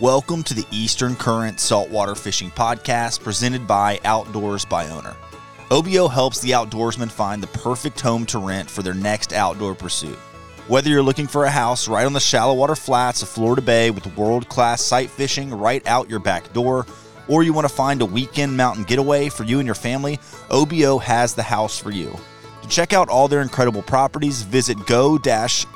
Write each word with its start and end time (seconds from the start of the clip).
Welcome 0.00 0.42
to 0.44 0.54
the 0.54 0.64
Eastern 0.70 1.14
Current 1.14 1.60
Saltwater 1.60 2.14
Fishing 2.14 2.50
Podcast 2.50 3.22
presented 3.22 3.66
by 3.66 4.00
Outdoors 4.06 4.64
by 4.64 4.88
Owner. 4.88 5.14
OBO 5.70 6.08
helps 6.08 6.40
the 6.40 6.52
outdoorsman 6.52 7.10
find 7.10 7.42
the 7.42 7.48
perfect 7.48 8.00
home 8.00 8.24
to 8.24 8.38
rent 8.38 8.70
for 8.70 8.80
their 8.80 8.94
next 8.94 9.34
outdoor 9.34 9.74
pursuit. 9.74 10.16
Whether 10.68 10.88
you're 10.88 11.02
looking 11.02 11.26
for 11.26 11.44
a 11.44 11.50
house 11.50 11.86
right 11.86 12.06
on 12.06 12.14
the 12.14 12.18
shallow 12.18 12.54
water 12.54 12.76
flats 12.76 13.20
of 13.20 13.28
Florida 13.28 13.60
Bay 13.60 13.90
with 13.90 14.16
world 14.16 14.48
class 14.48 14.80
sight 14.80 15.10
fishing 15.10 15.50
right 15.50 15.86
out 15.86 16.08
your 16.08 16.18
back 16.18 16.50
door, 16.54 16.86
or 17.28 17.42
you 17.42 17.52
want 17.52 17.68
to 17.68 17.74
find 17.74 18.00
a 18.00 18.06
weekend 18.06 18.56
mountain 18.56 18.84
getaway 18.84 19.28
for 19.28 19.44
you 19.44 19.58
and 19.58 19.66
your 19.66 19.74
family, 19.74 20.18
OBO 20.50 20.96
has 20.96 21.34
the 21.34 21.42
house 21.42 21.78
for 21.78 21.90
you. 21.90 22.18
To 22.62 22.68
check 22.68 22.94
out 22.94 23.10
all 23.10 23.28
their 23.28 23.42
incredible 23.42 23.82
properties, 23.82 24.40
visit 24.40 24.78
go 24.86 25.18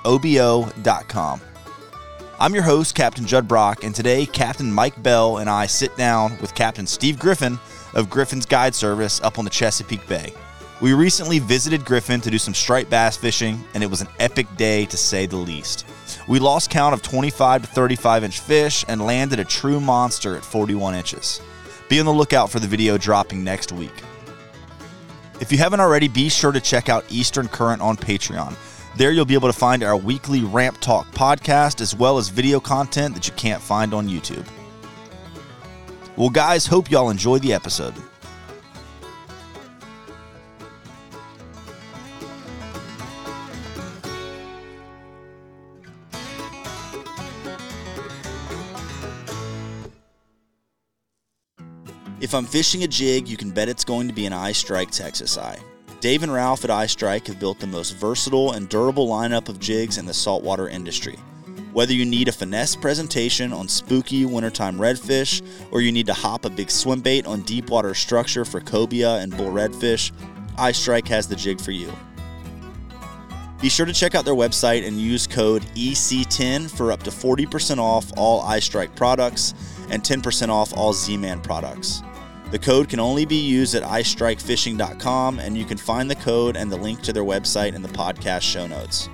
obo.com. 0.06 1.41
I'm 2.45 2.52
your 2.52 2.64
host, 2.64 2.95
Captain 2.95 3.24
Judd 3.24 3.48
Brock, 3.48 3.84
and 3.84 3.95
today 3.95 4.27
Captain 4.27 4.70
Mike 4.70 5.02
Bell 5.02 5.38
and 5.38 5.48
I 5.48 5.64
sit 5.64 5.96
down 5.96 6.37
with 6.42 6.55
Captain 6.55 6.86
Steve 6.86 7.19
Griffin 7.19 7.59
of 7.95 8.10
Griffin's 8.10 8.45
Guide 8.45 8.74
Service 8.74 9.19
up 9.23 9.38
on 9.38 9.46
the 9.46 9.50
Chesapeake 9.50 10.06
Bay. 10.06 10.30
We 10.83 10.92
recently 10.92 11.38
visited 11.38 11.86
Griffin 11.86 12.20
to 12.20 12.30
do 12.30 12.36
some 12.36 12.52
striped 12.52 12.91
bass 12.91 13.16
fishing, 13.16 13.64
and 13.72 13.83
it 13.83 13.86
was 13.86 14.02
an 14.02 14.09
epic 14.19 14.46
day 14.59 14.84
to 14.84 14.96
say 14.98 15.24
the 15.24 15.36
least. 15.36 15.86
We 16.28 16.38
lost 16.38 16.69
count 16.69 16.92
of 16.92 17.00
25 17.00 17.62
to 17.62 17.69
35 17.69 18.24
inch 18.24 18.41
fish 18.41 18.84
and 18.88 19.06
landed 19.06 19.41
a 19.41 19.45
true 19.47 19.80
monster 19.80 20.36
at 20.36 20.45
41 20.45 20.95
inches. 20.95 21.41
Be 21.88 21.98
on 21.98 22.05
the 22.05 22.12
lookout 22.12 22.50
for 22.50 22.61
the 22.61 22.69
video 22.69 22.98
dropping 22.98 23.42
next 23.42 23.72
week. 23.72 24.02
If 25.41 25.50
you 25.50 25.56
haven't 25.56 25.80
already, 25.80 26.08
be 26.08 26.28
sure 26.28 26.52
to 26.52 26.61
check 26.61 26.91
out 26.91 27.06
Eastern 27.08 27.48
Current 27.48 27.80
on 27.80 27.97
Patreon. 27.97 28.55
There 28.97 29.11
you'll 29.11 29.25
be 29.25 29.34
able 29.34 29.48
to 29.48 29.59
find 29.59 29.83
our 29.83 29.97
weekly 29.97 30.43
Ramp 30.43 30.79
Talk 30.80 31.11
podcast 31.11 31.80
as 31.80 31.97
well 31.97 32.16
as 32.16 32.29
video 32.29 32.61
content 32.61 33.15
that 33.17 33.27
you 33.27 33.34
can't 33.34 33.61
find 33.61 33.93
on 33.93 34.09
YouTube. 34.09 34.47
Well, 36.17 36.31
guys, 36.31 36.64
hope 36.64 36.92
y'all 36.92 37.11
enjoy 37.11 37.41
the 37.41 37.53
episode. 37.53 37.95
If 52.20 52.33
I'm 52.33 52.47
fishing 52.47 52.84
a 52.84 52.89
jig, 52.89 53.27
you 53.27 53.36
can 53.36 53.51
bet 53.51 53.69
it's 53.69 53.84
going 53.84 54.06
to 54.06 54.14
be 54.14 54.25
an 54.25 54.33
iStrike 54.33 54.91
Texas 54.91 55.36
Eye. 55.36 55.58
Dave 56.05 56.22
and 56.22 56.34
Ralph 56.34 56.64
at 56.64 56.70
iStrike 56.70 57.28
have 57.28 57.41
built 57.41 57.60
the 57.60 57.66
most 57.66 57.97
versatile 57.97 58.52
and 58.52 58.69
durable 58.69 59.08
lineup 59.08 59.48
of 59.48 59.58
jigs 59.58 59.97
in 59.97 60.05
the 60.05 60.12
saltwater 60.12 60.69
industry. 60.69 61.16
Whether 61.72 61.94
you 61.94 62.05
need 62.05 62.28
a 62.28 62.33
finesse 62.33 62.77
presentation 62.77 63.55
on 63.55 63.69
spooky 63.69 64.27
wintertime 64.27 64.77
redfish, 64.77 65.41
or 65.70 65.80
you 65.80 65.91
need 65.92 66.05
to 66.08 66.12
hop 66.12 66.44
a 66.44 66.50
big 66.50 66.70
swim 66.70 67.00
bait 67.00 67.27
on 67.27 67.41
deep 67.41 67.70
water 67.70 67.94
structure 67.94 68.44
for 68.44 68.61
cobia 68.61 69.16
and 69.22 69.34
bull 69.34 69.50
redfish, 69.50 70.12
iStrike 70.58 71.08
has 71.08 71.27
the 71.27 71.36
jig 71.36 71.58
for 71.58 71.70
you. 71.70 71.91
Be 73.62 73.70
sure 73.70 73.86
to 73.86 73.94
check 73.94 74.14
out 74.14 74.27
their 74.27 74.34
website 74.34 74.86
and 74.86 75.00
use 75.00 75.27
code 75.27 75.62
EC10 75.74 76.70
for 76.70 76.92
up 76.92 77.02
to 77.05 77.11
40% 77.11 77.78
off 77.78 78.12
all 78.18 78.42
iStrike 78.42 78.94
products 78.94 79.55
and 79.89 80.02
10% 80.02 80.50
off 80.50 80.77
all 80.77 80.92
Z 80.92 81.16
Man 81.16 81.41
products. 81.41 82.02
The 82.55 82.60
code 82.60 82.88
can 82.88 83.00
only 83.00 83.24
be 83.24 83.34
used 83.34 83.74
at 83.74 83.83
iStrikeFishing.com, 83.83 85.41
and 85.41 85.58
you 85.58 85.64
can 85.64 85.77
find 85.77 86.08
the 86.08 86.14
code 86.14 86.56
and 86.56 86.70
the 86.70 86.77
link 86.77 87.02
to 87.02 87.12
their 87.12 87.24
website 87.24 87.74
in 87.74 87.83
the 87.83 87.88
podcast 87.88 88.42
show 88.42 88.69
notes. 88.69 89.08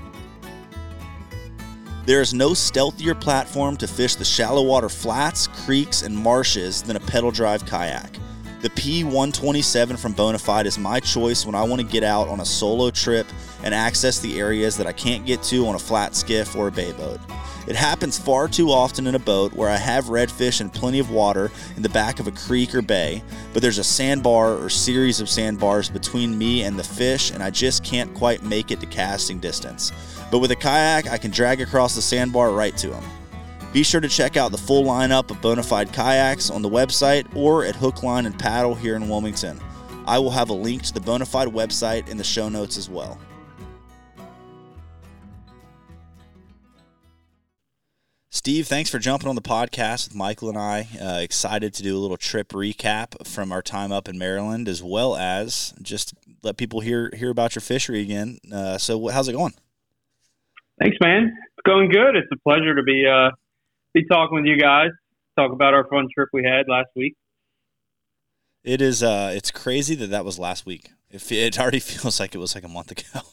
There 2.04 2.20
is 2.20 2.34
no 2.34 2.50
stealthier 2.50 3.18
platform 3.18 3.78
to 3.78 3.88
fish 3.88 4.16
the 4.16 4.26
shallow 4.26 4.62
water 4.62 4.90
flats, 4.90 5.46
creeks, 5.46 6.02
and 6.02 6.14
marshes 6.14 6.82
than 6.82 6.96
a 6.96 7.00
pedal 7.00 7.30
drive 7.30 7.64
kayak. 7.64 8.12
The 8.60 8.68
P127 8.68 9.98
from 9.98 10.12
Bonafide 10.12 10.66
is 10.66 10.76
my 10.76 11.00
choice 11.00 11.46
when 11.46 11.54
I 11.54 11.62
want 11.62 11.80
to 11.80 11.86
get 11.86 12.04
out 12.04 12.28
on 12.28 12.40
a 12.40 12.44
solo 12.44 12.90
trip 12.90 13.26
and 13.64 13.72
access 13.72 14.18
the 14.18 14.38
areas 14.38 14.76
that 14.76 14.86
I 14.86 14.92
can't 14.92 15.24
get 15.24 15.42
to 15.44 15.66
on 15.66 15.76
a 15.76 15.78
flat 15.78 16.14
skiff 16.14 16.54
or 16.56 16.68
a 16.68 16.70
bay 16.70 16.92
boat. 16.92 17.20
It 17.66 17.76
happens 17.76 18.18
far 18.18 18.48
too 18.48 18.70
often 18.70 19.06
in 19.06 19.14
a 19.14 19.18
boat 19.18 19.52
where 19.52 19.68
I 19.68 19.76
have 19.76 20.06
redfish 20.06 20.60
and 20.60 20.72
plenty 20.72 20.98
of 20.98 21.10
water 21.10 21.50
in 21.76 21.82
the 21.82 21.88
back 21.88 22.18
of 22.18 22.26
a 22.26 22.32
creek 22.32 22.74
or 22.74 22.82
bay, 22.82 23.22
but 23.52 23.62
there's 23.62 23.78
a 23.78 23.84
sandbar 23.84 24.54
or 24.56 24.70
series 24.70 25.20
of 25.20 25.28
sandbars 25.28 25.90
between 25.90 26.36
me 26.36 26.62
and 26.62 26.78
the 26.78 26.84
fish, 26.84 27.30
and 27.30 27.42
I 27.42 27.50
just 27.50 27.84
can't 27.84 28.12
quite 28.14 28.42
make 28.42 28.70
it 28.70 28.80
to 28.80 28.86
casting 28.86 29.38
distance. 29.38 29.92
But 30.30 30.38
with 30.38 30.50
a 30.50 30.56
kayak, 30.56 31.08
I 31.08 31.18
can 31.18 31.30
drag 31.30 31.60
across 31.60 31.94
the 31.94 32.02
sandbar 32.02 32.52
right 32.52 32.76
to 32.78 32.88
them. 32.88 33.04
Be 33.72 33.82
sure 33.84 34.00
to 34.00 34.08
check 34.08 34.36
out 34.36 34.50
the 34.50 34.58
full 34.58 34.84
lineup 34.84 35.30
of 35.30 35.40
Bonafide 35.40 35.92
kayaks 35.92 36.50
on 36.50 36.62
the 36.62 36.68
website 36.68 37.24
or 37.36 37.64
at 37.64 37.76
Hook, 37.76 38.02
Line, 38.02 38.26
and 38.26 38.36
Paddle 38.36 38.74
here 38.74 38.96
in 38.96 39.08
Wilmington. 39.08 39.60
I 40.06 40.18
will 40.18 40.30
have 40.30 40.48
a 40.48 40.54
link 40.54 40.82
to 40.82 40.94
the 40.94 41.00
Bonafide 41.00 41.52
website 41.52 42.08
in 42.08 42.16
the 42.16 42.24
show 42.24 42.48
notes 42.48 42.76
as 42.76 42.88
well. 42.88 43.18
Steve, 48.32 48.68
thanks 48.68 48.88
for 48.88 49.00
jumping 49.00 49.28
on 49.28 49.34
the 49.34 49.42
podcast 49.42 50.08
with 50.08 50.14
Michael 50.14 50.48
and 50.48 50.56
I. 50.56 50.86
Uh, 51.02 51.18
excited 51.20 51.74
to 51.74 51.82
do 51.82 51.96
a 51.96 51.98
little 51.98 52.16
trip 52.16 52.50
recap 52.50 53.26
from 53.26 53.50
our 53.50 53.60
time 53.60 53.90
up 53.90 54.08
in 54.08 54.18
Maryland, 54.18 54.68
as 54.68 54.84
well 54.84 55.16
as 55.16 55.74
just 55.82 56.14
let 56.44 56.56
people 56.56 56.78
hear 56.78 57.10
hear 57.16 57.30
about 57.30 57.56
your 57.56 57.60
fishery 57.60 58.00
again. 58.00 58.38
Uh, 58.52 58.78
so, 58.78 59.08
how's 59.08 59.26
it 59.26 59.32
going? 59.32 59.54
Thanks, 60.80 60.96
man. 61.00 61.36
It's 61.58 61.66
going 61.66 61.90
good. 61.90 62.14
It's 62.14 62.28
a 62.32 62.38
pleasure 62.38 62.76
to 62.76 62.84
be 62.84 63.04
uh, 63.04 63.30
be 63.94 64.06
talking 64.06 64.36
with 64.36 64.46
you 64.46 64.58
guys. 64.58 64.90
Talk 65.36 65.50
about 65.52 65.74
our 65.74 65.88
fun 65.88 66.06
trip 66.14 66.28
we 66.32 66.44
had 66.44 66.68
last 66.68 66.90
week. 66.94 67.16
It 68.62 68.80
is. 68.80 69.02
Uh, 69.02 69.32
it's 69.34 69.50
crazy 69.50 69.96
that 69.96 70.10
that 70.10 70.24
was 70.24 70.38
last 70.38 70.66
week. 70.66 70.92
It, 71.10 71.30
it 71.32 71.58
already 71.58 71.80
feels 71.80 72.20
like 72.20 72.36
it 72.36 72.38
was 72.38 72.54
like 72.54 72.64
a 72.64 72.68
month 72.68 72.92
ago. 72.92 73.26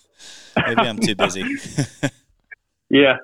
Maybe 0.68 0.82
I'm 0.82 0.98
too 0.98 1.16
busy. 1.16 1.44
yeah, 2.90 3.18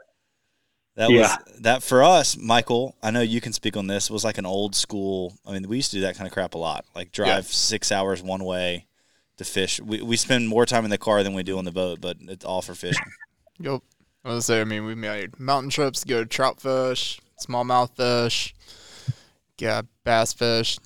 that 0.96 1.10
yeah. 1.10 1.22
was 1.22 1.62
that 1.62 1.84
for 1.84 2.04
us, 2.04 2.38
Michael. 2.38 2.96
I 3.02 3.12
know 3.12 3.22
you 3.22 3.42
can 3.42 3.54
speak 3.54 3.76
on 3.76 3.88
this. 3.88 4.12
Was 4.12 4.24
like 4.24 4.38
an 4.38 4.46
old 4.46 4.76
school. 4.76 5.34
I 5.46 5.54
mean, 5.54 5.68
we 5.68 5.78
used 5.78 5.92
to 5.92 5.98
do 5.98 6.02
that 6.02 6.16
kind 6.16 6.28
of 6.28 6.34
crap 6.34 6.54
a 6.54 6.58
lot. 6.58 6.86
Like 6.96 7.12
drive 7.12 7.46
yeah. 7.46 7.52
six 7.52 7.92
hours 7.92 8.22
one 8.22 8.44
way 8.44 8.86
to 9.38 9.44
fish. 9.44 9.80
We 9.82 10.02
we 10.02 10.18
spend 10.18 10.48
more 10.48 10.66
time 10.66 10.86
in 10.86 10.92
the 10.92 10.98
car 10.98 11.24
than 11.24 11.34
we 11.34 11.44
do 11.44 11.58
on 11.58 11.66
the 11.66 11.72
boat, 11.72 12.00
but 12.00 12.18
it's 12.22 12.46
all 12.46 12.62
for 12.62 12.76
fishing. 12.76 13.04
yep. 13.60 13.82
I 14.24 14.30
was 14.30 14.46
say. 14.46 14.62
I 14.62 14.64
mean, 14.66 14.86
we 14.86 14.96
made 14.96 15.40
mountain 15.40 15.70
trips 15.70 16.02
to 16.02 16.08
go 16.08 16.24
to 16.24 16.30
trout 16.30 16.62
fish, 16.62 17.20
smallmouth 17.42 17.96
fish, 17.96 18.54
yeah, 19.60 19.82
bass 20.04 20.32
fish, 20.34 20.78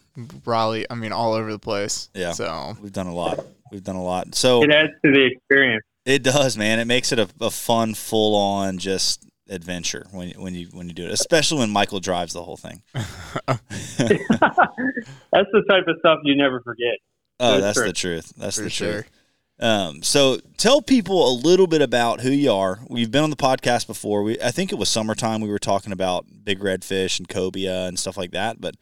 Raleigh. 0.46 0.86
I 0.90 0.96
mean, 0.96 1.12
all 1.12 1.34
over 1.34 1.52
the 1.52 1.60
place. 1.60 2.10
Yeah. 2.14 2.32
So 2.32 2.78
we've 2.82 2.94
done 2.94 3.08
a 3.08 3.14
lot. 3.14 3.46
We've 3.72 3.84
done 3.84 3.96
a 3.96 4.04
lot. 4.04 4.36
So 4.36 4.64
it 4.64 4.72
adds 4.72 4.94
to 5.04 5.12
the 5.12 5.26
experience. 5.34 5.84
It 6.06 6.24
does, 6.24 6.58
man. 6.58 6.80
It 6.80 6.86
makes 6.86 7.12
it 7.12 7.20
a, 7.20 7.28
a 7.42 7.52
fun, 7.52 7.94
full 7.94 8.34
on, 8.36 8.78
just 8.78 9.28
adventure 9.50 10.06
when 10.12 10.30
when 10.32 10.54
you 10.56 10.68
when 10.72 10.88
you 10.88 10.94
do 10.94 11.06
it, 11.06 11.12
especially 11.12 11.60
when 11.60 11.70
Michael 11.70 12.00
drives 12.00 12.34
the 12.34 12.44
whole 12.44 12.58
thing. 12.58 12.82
that's 12.94 13.60
the 13.98 15.64
type 15.70 15.88
of 15.88 15.98
stuff 16.00 16.20
you 16.24 16.36
never 16.36 16.62
forget. 16.62 16.96
Oh, 17.40 17.62
that's, 17.62 17.80
the 17.80 17.94
truth. 17.94 18.34
That's 18.36 18.58
For 18.58 18.64
the 18.64 18.70
sure. 18.70 18.92
truth. 18.94 19.12
Um, 19.60 20.04
so 20.04 20.40
tell 20.58 20.82
people 20.82 21.30
a 21.30 21.34
little 21.34 21.68
bit 21.68 21.82
about 21.82 22.22
who 22.22 22.30
you 22.30 22.52
are. 22.52 22.80
We've 22.90 23.10
been 23.10 23.24
on 23.24 23.30
the 23.30 23.36
podcast 23.36 23.88
before. 23.88 24.24
We 24.24 24.40
I 24.42 24.52
think 24.52 24.72
it 24.72 24.76
was 24.76 24.90
summertime. 24.90 25.42
We 25.42 25.50
were 25.50 25.60
talking 25.60 25.92
about 25.92 26.26
big 26.44 26.60
redfish 26.60 27.20
and 27.20 27.28
cobia 27.28 27.88
and 27.88 27.98
stuff 27.98 28.18
like 28.18 28.32
that. 28.32 28.62
But 28.62 28.76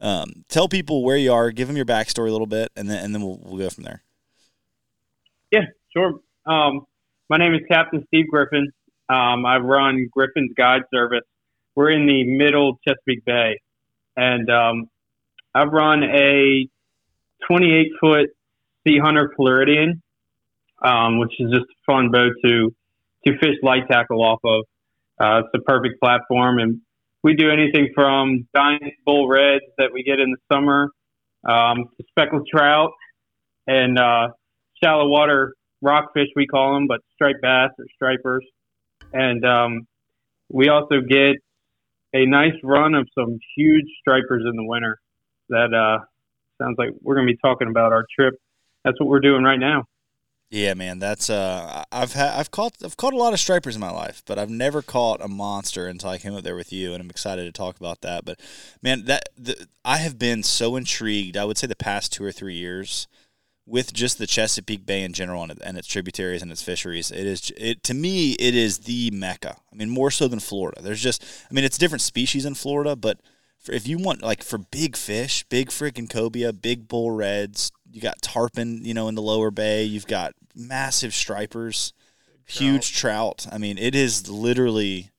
um, 0.00 0.44
tell 0.48 0.68
people 0.68 1.04
where 1.04 1.16
you 1.16 1.32
are. 1.32 1.50
Give 1.50 1.68
them 1.68 1.76
your 1.76 1.86
backstory 1.86 2.28
a 2.28 2.32
little 2.32 2.46
bit, 2.46 2.72
and 2.76 2.90
then 2.90 3.04
and 3.04 3.14
then 3.14 3.22
we'll 3.22 3.40
we'll 3.42 3.58
go 3.58 3.70
from 3.70 3.84
there. 3.84 4.02
Yeah, 5.50 5.66
sure. 5.92 6.20
Um, 6.44 6.86
my 7.28 7.38
name 7.38 7.54
is 7.54 7.60
Captain 7.68 8.04
Steve 8.08 8.26
Griffin. 8.30 8.72
Um, 9.08 9.46
I 9.46 9.58
run 9.58 10.08
Griffin's 10.10 10.52
Guide 10.56 10.82
Service. 10.92 11.24
We're 11.74 11.90
in 11.90 12.06
the 12.06 12.24
middle 12.24 12.78
Chesapeake 12.86 13.24
Bay, 13.24 13.60
and 14.16 14.50
um, 14.50 14.88
I 15.54 15.64
run 15.64 16.02
a 16.02 16.68
28 17.46 17.86
foot 18.00 18.30
Sea 18.86 18.98
Hunter 18.98 19.32
Floridian, 19.36 20.02
um, 20.84 21.18
which 21.18 21.32
is 21.38 21.50
just 21.50 21.64
a 21.64 21.92
fun 21.92 22.10
boat 22.10 22.32
to 22.44 22.74
to 23.26 23.38
fish 23.38 23.56
light 23.62 23.88
tackle 23.90 24.22
off 24.22 24.40
of. 24.44 24.64
Uh, 25.20 25.40
it's 25.40 25.48
a 25.54 25.60
perfect 25.60 26.00
platform, 26.00 26.58
and 26.58 26.80
we 27.22 27.34
do 27.34 27.50
anything 27.50 27.90
from 27.94 28.48
giant 28.54 28.94
bull 29.04 29.28
reds 29.28 29.64
that 29.78 29.90
we 29.92 30.02
get 30.02 30.18
in 30.18 30.30
the 30.30 30.54
summer 30.54 30.90
um, 31.44 31.84
to 31.96 32.04
speckled 32.10 32.46
trout 32.52 32.92
and 33.66 33.98
uh, 33.98 34.28
shallow 34.82 35.08
water 35.08 35.54
rockfish, 35.82 36.28
we 36.34 36.46
call 36.46 36.74
them, 36.74 36.86
but 36.86 37.00
striped 37.14 37.42
bass 37.42 37.70
or 37.78 37.84
stripers 37.94 38.44
and 39.12 39.44
um, 39.44 39.86
we 40.48 40.68
also 40.68 41.00
get 41.00 41.36
a 42.14 42.26
nice 42.26 42.54
run 42.62 42.94
of 42.94 43.08
some 43.18 43.38
huge 43.56 43.86
stripers 44.00 44.44
in 44.48 44.56
the 44.56 44.64
winter. 44.64 44.98
That 45.48 45.72
uh, 45.74 46.04
sounds 46.60 46.76
like 46.78 46.90
we're 47.02 47.14
going 47.14 47.26
to 47.26 47.32
be 47.32 47.38
talking 47.42 47.68
about 47.68 47.92
our 47.92 48.04
trip. 48.18 48.34
That's 48.84 48.98
what 49.00 49.08
we're 49.08 49.20
doing 49.20 49.42
right 49.42 49.58
now. 49.58 49.84
Yeah, 50.48 50.74
man, 50.74 51.00
that's 51.00 51.28
uh, 51.28 51.82
I've 51.90 52.12
had 52.12 52.38
I've 52.38 52.52
caught 52.52 52.76
I've 52.84 52.96
caught 52.96 53.12
a 53.12 53.16
lot 53.16 53.32
of 53.32 53.40
stripers 53.40 53.74
in 53.74 53.80
my 53.80 53.90
life, 53.90 54.22
but 54.26 54.38
I've 54.38 54.50
never 54.50 54.80
caught 54.80 55.20
a 55.20 55.26
monster 55.26 55.88
until 55.88 56.10
I 56.10 56.18
came 56.18 56.36
up 56.36 56.44
there 56.44 56.54
with 56.54 56.72
you, 56.72 56.92
and 56.92 57.02
I'm 57.02 57.10
excited 57.10 57.44
to 57.46 57.52
talk 57.52 57.76
about 57.78 58.02
that. 58.02 58.24
But 58.24 58.40
man, 58.80 59.06
that 59.06 59.28
the, 59.36 59.66
I 59.84 59.96
have 59.98 60.20
been 60.20 60.44
so 60.44 60.76
intrigued. 60.76 61.36
I 61.36 61.44
would 61.44 61.58
say 61.58 61.66
the 61.66 61.74
past 61.74 62.12
two 62.12 62.22
or 62.22 62.30
three 62.30 62.54
years 62.54 63.08
with 63.66 63.92
just 63.92 64.18
the 64.18 64.26
Chesapeake 64.26 64.86
Bay 64.86 65.02
in 65.02 65.12
general 65.12 65.42
and, 65.42 65.60
and 65.62 65.76
its 65.76 65.88
tributaries 65.88 66.40
and 66.40 66.52
its 66.52 66.62
fisheries. 66.62 67.10
It 67.10 67.26
is 67.26 67.52
it 67.56 67.82
to 67.84 67.94
me 67.94 68.32
it 68.32 68.54
is 68.54 68.78
the 68.78 69.10
mecca. 69.10 69.56
I 69.72 69.76
mean, 69.76 69.90
more 69.90 70.10
so 70.10 70.28
than 70.28 70.40
Florida. 70.40 70.80
There's 70.80 71.02
just 71.02 71.24
I 71.50 71.54
mean, 71.54 71.64
it's 71.64 71.78
different 71.78 72.02
species 72.02 72.46
in 72.46 72.54
Florida, 72.54 72.94
but 72.94 73.20
for, 73.58 73.72
if 73.72 73.88
you 73.88 73.98
want 73.98 74.22
like 74.22 74.42
for 74.42 74.58
big 74.58 74.96
fish, 74.96 75.44
big 75.48 75.68
freaking 75.70 76.08
cobia, 76.08 76.52
big 76.52 76.86
bull 76.86 77.10
reds, 77.10 77.72
you 77.90 78.00
got 78.00 78.22
tarpon, 78.22 78.84
you 78.84 78.94
know, 78.94 79.08
in 79.08 79.16
the 79.16 79.22
lower 79.22 79.50
bay. 79.50 79.82
You've 79.82 80.06
got 80.06 80.34
massive 80.54 81.12
stripers, 81.12 81.92
huge 82.46 82.94
trout. 82.96 83.46
I 83.50 83.58
mean, 83.58 83.78
it 83.78 83.94
is 83.94 84.28
literally. 84.28 85.10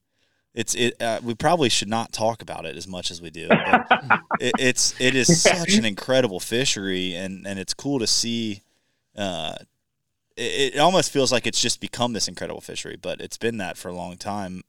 It's 0.58 0.74
it. 0.74 1.00
Uh, 1.00 1.20
we 1.22 1.36
probably 1.36 1.68
should 1.68 1.86
not 1.86 2.12
talk 2.12 2.42
about 2.42 2.66
it 2.66 2.76
as 2.76 2.88
much 2.88 3.12
as 3.12 3.22
we 3.22 3.30
do. 3.30 3.48
It, 4.40 4.52
it's 4.60 4.94
it 5.00 5.16
is 5.16 5.42
such 5.42 5.74
an 5.74 5.84
incredible 5.84 6.38
fishery, 6.38 7.12
and 7.16 7.44
and 7.44 7.58
it's 7.58 7.74
cool 7.74 7.98
to 7.98 8.06
see. 8.06 8.62
Uh, 9.16 9.54
it, 10.36 10.76
it 10.76 10.78
almost 10.78 11.12
feels 11.12 11.32
like 11.32 11.44
it's 11.44 11.60
just 11.60 11.80
become 11.80 12.12
this 12.12 12.28
incredible 12.28 12.60
fishery, 12.60 12.96
but 12.96 13.20
it's 13.20 13.36
been 13.36 13.56
that 13.56 13.76
for 13.76 13.88
a 13.88 13.92
long 13.92 14.16
time. 14.16 14.62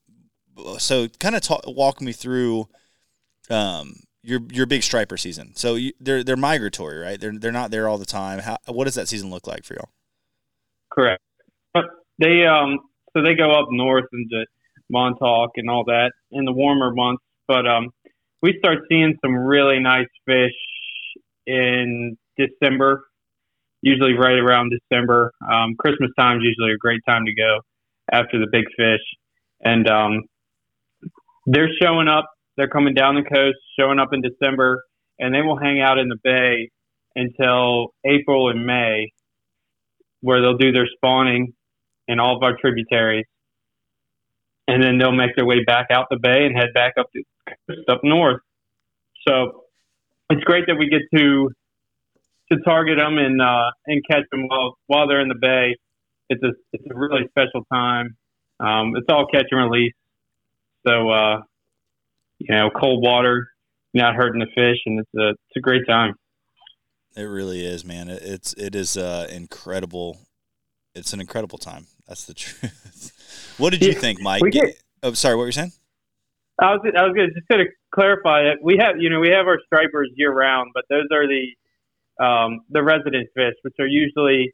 So, 0.80 1.08
kind 1.20 1.36
of 1.36 1.44
talk, 1.44 1.62
walk 1.68 2.02
me 2.02 2.14
through 2.14 2.68
um, 3.52 3.98
your 4.24 4.40
your 4.52 4.66
big 4.66 4.82
striper 4.82 5.18
season. 5.18 5.56
So 5.56 5.76
you, 5.76 5.94
they're 6.00 6.24
they're 6.24 6.36
migratory, 6.36 6.98
right? 6.98 7.22
They're 7.22 7.38
they're 7.38 7.52
not 7.52 7.70
there 7.70 7.88
all 7.88 8.00
the 8.00 8.06
time. 8.08 8.40
How 8.40 8.58
what 8.66 8.86
does 8.86 8.96
that 8.96 9.08
season 9.08 9.30
look 9.30 9.46
like 9.46 9.66
for 9.66 9.76
y'all? 9.76 9.90
Correct. 10.92 11.22
But 11.76 11.86
they 12.18 12.48
um 12.48 12.80
so 13.16 13.22
they 13.22 13.36
go 13.36 13.52
up 13.52 13.68
north 13.70 14.06
into 14.14 14.46
Montauk 14.90 15.52
and 15.56 15.70
all 15.70 15.84
that 15.86 16.12
in 16.32 16.46
the 16.46 16.54
warmer 16.54 16.94
months. 16.94 17.24
But 17.48 17.68
um 17.68 17.90
we 18.42 18.56
start 18.58 18.80
seeing 18.90 19.18
some 19.24 19.36
really 19.36 19.80
nice 19.80 20.08
fish 20.26 20.56
in 21.46 22.18
December, 22.38 23.04
usually 23.82 24.14
right 24.14 24.38
around 24.38 24.72
December. 24.72 25.32
Um, 25.52 25.76
Christmas 25.78 26.12
time 26.18 26.38
is 26.38 26.44
usually 26.44 26.74
a 26.74 26.78
great 26.78 27.02
time 27.08 27.26
to 27.26 27.34
go 27.34 27.60
after 28.12 28.40
the 28.40 28.48
big 28.52 28.66
fish, 28.78 29.02
and 29.62 29.88
um, 29.90 30.24
they're 31.46 31.70
showing 31.82 32.08
up 32.08 32.26
they're 32.56 32.70
coming 32.70 32.94
down 32.94 33.16
the 33.16 33.24
coast, 33.24 33.58
showing 33.78 34.00
up 34.00 34.10
in 34.14 34.22
December, 34.22 34.84
and 35.18 35.34
they 35.34 35.42
will 35.42 35.58
hang 35.58 35.82
out 35.82 35.98
in 35.98 36.10
the 36.10 36.18
bay 36.24 36.70
until 37.16 37.94
April 38.06 38.50
and 38.50 38.66
May, 38.66 39.12
where 40.22 40.42
they'll 40.42 40.58
do 40.58 40.72
their 40.72 40.88
spawning 40.96 41.54
in 42.08 42.20
all 42.20 42.36
of 42.36 42.44
our 42.44 42.58
tributaries, 42.58 43.26
and 44.70 44.84
then 44.84 44.98
they'll 44.98 45.12
make 45.12 45.36
their 45.36 45.46
way 45.46 45.64
back 45.66 45.88
out 45.92 46.06
the 46.10 46.20
bay 46.22 46.46
and 46.46 46.56
head 46.56 46.70
back 46.74 46.94
up 47.00 47.08
coast 47.68 47.90
up 47.90 48.02
north. 48.04 48.42
So 49.28 49.64
it's 50.30 50.44
great 50.44 50.66
that 50.68 50.76
we 50.76 50.90
get 50.90 51.02
to 51.18 51.50
to 52.52 52.58
target 52.64 52.98
them 52.98 53.18
and 53.18 53.42
uh, 53.42 53.72
and 53.88 54.02
catch 54.10 54.24
them 54.32 54.48
while 54.48 54.78
while 54.88 55.08
they're 55.08 55.22
in 55.22 55.28
the 55.28 55.40
bay. 55.40 55.76
It's 56.30 56.44
a 56.44 56.52
it's 56.74 56.86
a 56.90 56.98
really 56.98 57.28
special 57.30 57.66
time. 57.72 58.16
Um, 58.60 58.94
it's 58.96 59.08
all 59.10 59.26
catch 59.34 59.46
and 59.52 59.72
release. 59.72 59.94
So 60.86 61.10
uh, 61.10 61.42
you 62.38 62.56
know, 62.56 62.70
cold 62.70 63.04
water, 63.04 63.48
not 63.94 64.16
hurting 64.16 64.40
the 64.40 64.48
fish, 64.56 64.78
and 64.86 65.00
it's 65.00 65.10
a 65.18 65.30
it's 65.30 65.58
a 65.58 65.62
great 65.62 65.88
time. 65.88 66.14
It 67.16 67.24
really 67.24 67.66
is, 67.66 67.84
man. 67.84 68.10
It, 68.10 68.22
it's 68.24 68.54
it 68.54 68.76
is 68.76 68.98
uh, 68.98 69.28
incredible. 69.32 70.20
It's 70.94 71.14
an 71.14 71.22
incredible 71.22 71.58
time. 71.58 71.88
That's 72.08 72.26
the 72.26 72.34
truth. 72.36 73.19
What 73.58 73.72
did 73.72 73.84
you 73.84 73.92
yeah, 73.92 74.00
think, 74.00 74.22
Mike? 74.22 74.42
Get, 74.52 74.82
oh, 75.04 75.14
sorry. 75.14 75.36
What 75.36 75.42
were 75.42 75.48
you 75.48 75.54
saying? 75.54 75.74
I 76.60 76.74
was 76.74 76.82
I 76.84 77.04
was 77.04 77.14
gonna 77.16 77.34
just 77.34 77.48
gonna 77.48 77.66
clarify 77.94 78.44
that 78.44 78.58
we 78.62 78.78
have 78.78 78.96
you 79.00 79.10
know 79.10 79.20
we 79.20 79.30
have 79.30 79.48
our 79.48 79.60
stripers 79.66 80.10
year 80.16 80.32
round, 80.32 80.72
but 80.74 80.84
those 80.90 81.08
are 81.12 81.26
the 81.28 82.24
um, 82.24 82.62
the 82.70 82.84
resident 82.84 83.30
fish, 83.36 83.56
which 83.62 83.76
are 83.80 83.88
usually 83.88 84.54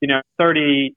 you 0.00 0.08
know 0.08 0.20
30, 0.38 0.94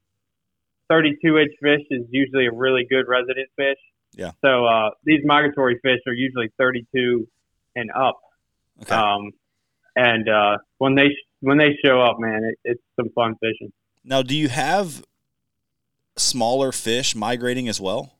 32 0.89 1.37
inch 1.37 1.51
fish 1.61 1.81
is 1.91 2.05
usually 2.09 2.47
a 2.47 2.51
really 2.51 2.85
good 2.89 3.05
resident 3.07 3.49
fish. 3.55 3.77
Yeah. 4.13 4.31
So 4.43 4.65
uh, 4.65 4.89
these 5.05 5.21
migratory 5.23 5.79
fish 5.81 5.99
are 6.07 6.13
usually 6.13 6.49
32 6.57 7.27
and 7.75 7.89
up. 7.91 8.19
Okay. 8.81 8.95
Um, 8.95 9.31
and 9.95 10.27
uh, 10.27 10.57
when 10.79 10.95
they 10.95 11.09
when 11.41 11.57
they 11.57 11.77
show 11.83 12.01
up, 12.01 12.17
man, 12.19 12.43
it, 12.43 12.57
it's 12.63 12.81
some 12.99 13.09
fun 13.13 13.35
fishing. 13.39 13.71
Now, 14.03 14.21
do 14.23 14.35
you 14.35 14.49
have 14.49 15.03
smaller 16.17 16.71
fish 16.71 17.15
migrating 17.15 17.67
as 17.67 17.79
well, 17.79 18.13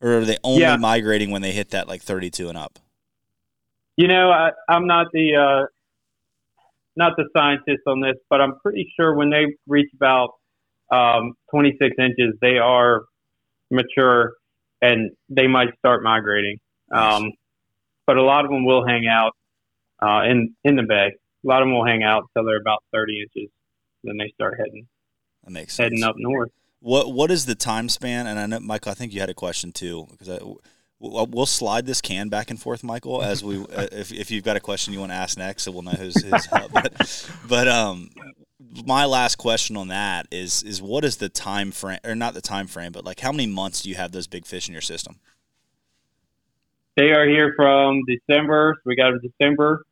or 0.00 0.18
are 0.18 0.24
they 0.24 0.38
only 0.44 0.62
yeah. 0.62 0.76
migrating 0.76 1.30
when 1.30 1.42
they 1.42 1.52
hit 1.52 1.70
that 1.70 1.88
like 1.88 2.02
32 2.02 2.48
and 2.48 2.58
up? 2.58 2.78
You 3.96 4.08
know, 4.08 4.30
I, 4.30 4.50
I'm 4.68 4.86
not 4.86 5.06
the 5.12 5.36
uh, 5.36 5.66
not 6.96 7.12
the 7.16 7.28
scientist 7.36 7.82
on 7.86 8.00
this, 8.00 8.16
but 8.28 8.40
I'm 8.40 8.58
pretty 8.60 8.92
sure 8.98 9.14
when 9.14 9.30
they 9.30 9.56
reach 9.66 9.90
about 9.94 10.30
um, 10.90 11.34
26 11.50 11.94
inches, 11.98 12.34
they 12.40 12.58
are 12.58 13.04
mature 13.70 14.34
and 14.80 15.10
they 15.28 15.46
might 15.46 15.76
start 15.78 16.02
migrating. 16.02 16.58
Um, 16.92 17.32
but 18.06 18.16
a 18.16 18.22
lot 18.22 18.44
of 18.44 18.50
them 18.50 18.64
will 18.64 18.86
hang 18.86 19.06
out 19.06 19.32
uh, 20.02 20.22
in 20.24 20.54
in 20.64 20.76
the 20.76 20.82
bay. 20.82 21.12
A 21.44 21.48
lot 21.48 21.62
of 21.62 21.66
them 21.66 21.74
will 21.74 21.86
hang 21.86 22.02
out 22.02 22.24
until 22.34 22.46
they're 22.46 22.60
about 22.60 22.82
30 22.92 23.22
inches. 23.22 23.50
Then 24.02 24.16
they 24.18 24.30
start 24.34 24.56
heading. 24.58 24.86
That 25.44 25.50
makes 25.50 25.74
sense. 25.74 25.86
Heading 25.86 26.04
up 26.04 26.16
north. 26.18 26.50
What 26.80 27.12
what 27.12 27.30
is 27.30 27.46
the 27.46 27.54
time 27.54 27.88
span? 27.88 28.26
And 28.26 28.38
I 28.38 28.46
know 28.46 28.60
Michael, 28.60 28.92
I 28.92 28.94
think 28.94 29.12
you 29.12 29.20
had 29.20 29.30
a 29.30 29.34
question 29.34 29.72
too 29.72 30.06
because 30.10 30.28
I, 30.28 30.38
we'll 30.98 31.46
slide 31.46 31.86
this 31.86 32.00
can 32.00 32.28
back 32.28 32.50
and 32.50 32.60
forth, 32.60 32.82
Michael. 32.82 33.22
As 33.22 33.44
we, 33.44 33.58
uh, 33.74 33.86
if 33.92 34.12
if 34.12 34.30
you've 34.30 34.44
got 34.44 34.56
a 34.56 34.60
question 34.60 34.92
you 34.92 35.00
want 35.00 35.12
to 35.12 35.16
ask 35.16 35.38
next, 35.38 35.62
so 35.62 35.70
we'll 35.70 35.82
know 35.82 35.92
who's, 35.92 36.22
who's 36.22 36.48
up. 36.52 36.70
But, 36.72 37.28
but 37.48 37.68
um, 37.68 38.10
my 38.86 39.04
last 39.04 39.36
question 39.36 39.76
on 39.76 39.88
that 39.88 40.26
is 40.30 40.62
is 40.62 40.80
what 40.80 41.04
is 41.04 41.16
the 41.16 41.28
time 41.28 41.70
frame 41.70 42.00
or 42.04 42.14
not 42.14 42.34
the 42.34 42.40
time 42.40 42.66
frame, 42.66 42.92
but 42.92 43.04
like 43.04 43.20
how 43.20 43.32
many 43.32 43.46
months 43.46 43.82
do 43.82 43.88
you 43.88 43.94
have 43.96 44.12
those 44.12 44.26
big 44.26 44.46
fish 44.46 44.68
in 44.68 44.72
your 44.72 44.82
system? 44.82 45.16
They 46.96 47.10
are 47.10 47.26
here 47.26 47.52
from 47.56 48.02
December. 48.06 48.76
We 48.84 48.94
got 48.94 49.12
December, 49.20 49.84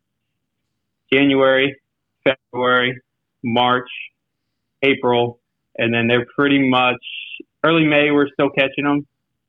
January, 1.13 1.77
February, 2.25 3.01
March, 3.43 3.91
April, 4.83 5.41
and 5.79 5.93
then 5.93 6.07
they're 6.07 6.27
pretty 6.37 6.69
much 6.69 7.03
early 7.65 7.85
May. 7.85 8.11
We're 8.11 8.29
still 8.33 8.51
catching 8.51 8.85
them, 8.85 9.07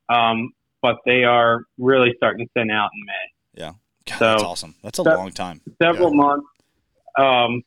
um, 0.09 0.51
but 0.81 0.97
they 1.05 1.23
are 1.23 1.61
really 1.77 2.13
starting 2.17 2.45
to 2.45 2.51
thin 2.53 2.71
out 2.71 2.89
in 2.93 3.05
May. 3.05 3.61
Yeah, 3.63 3.71
God, 4.07 4.19
so, 4.19 4.25
that's 4.25 4.43
awesome. 4.43 4.75
That's 4.83 4.99
a 4.99 5.03
long 5.03 5.31
time. 5.31 5.61
Several 5.81 6.11
yeah. 6.11 6.17
months. 6.17 6.47
Um, 7.17 7.61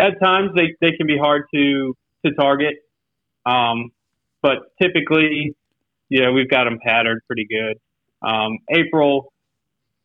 at 0.00 0.18
times 0.20 0.50
they, 0.56 0.74
they 0.80 0.96
can 0.96 1.06
be 1.06 1.18
hard 1.18 1.44
to 1.54 1.94
to 2.24 2.32
target, 2.34 2.76
um, 3.44 3.90
but 4.42 4.58
typically, 4.80 5.56
yeah, 6.08 6.30
we've 6.30 6.48
got 6.48 6.64
them 6.64 6.78
patterned 6.84 7.20
pretty 7.26 7.46
good. 7.46 7.78
Um, 8.26 8.58
April, 8.70 9.32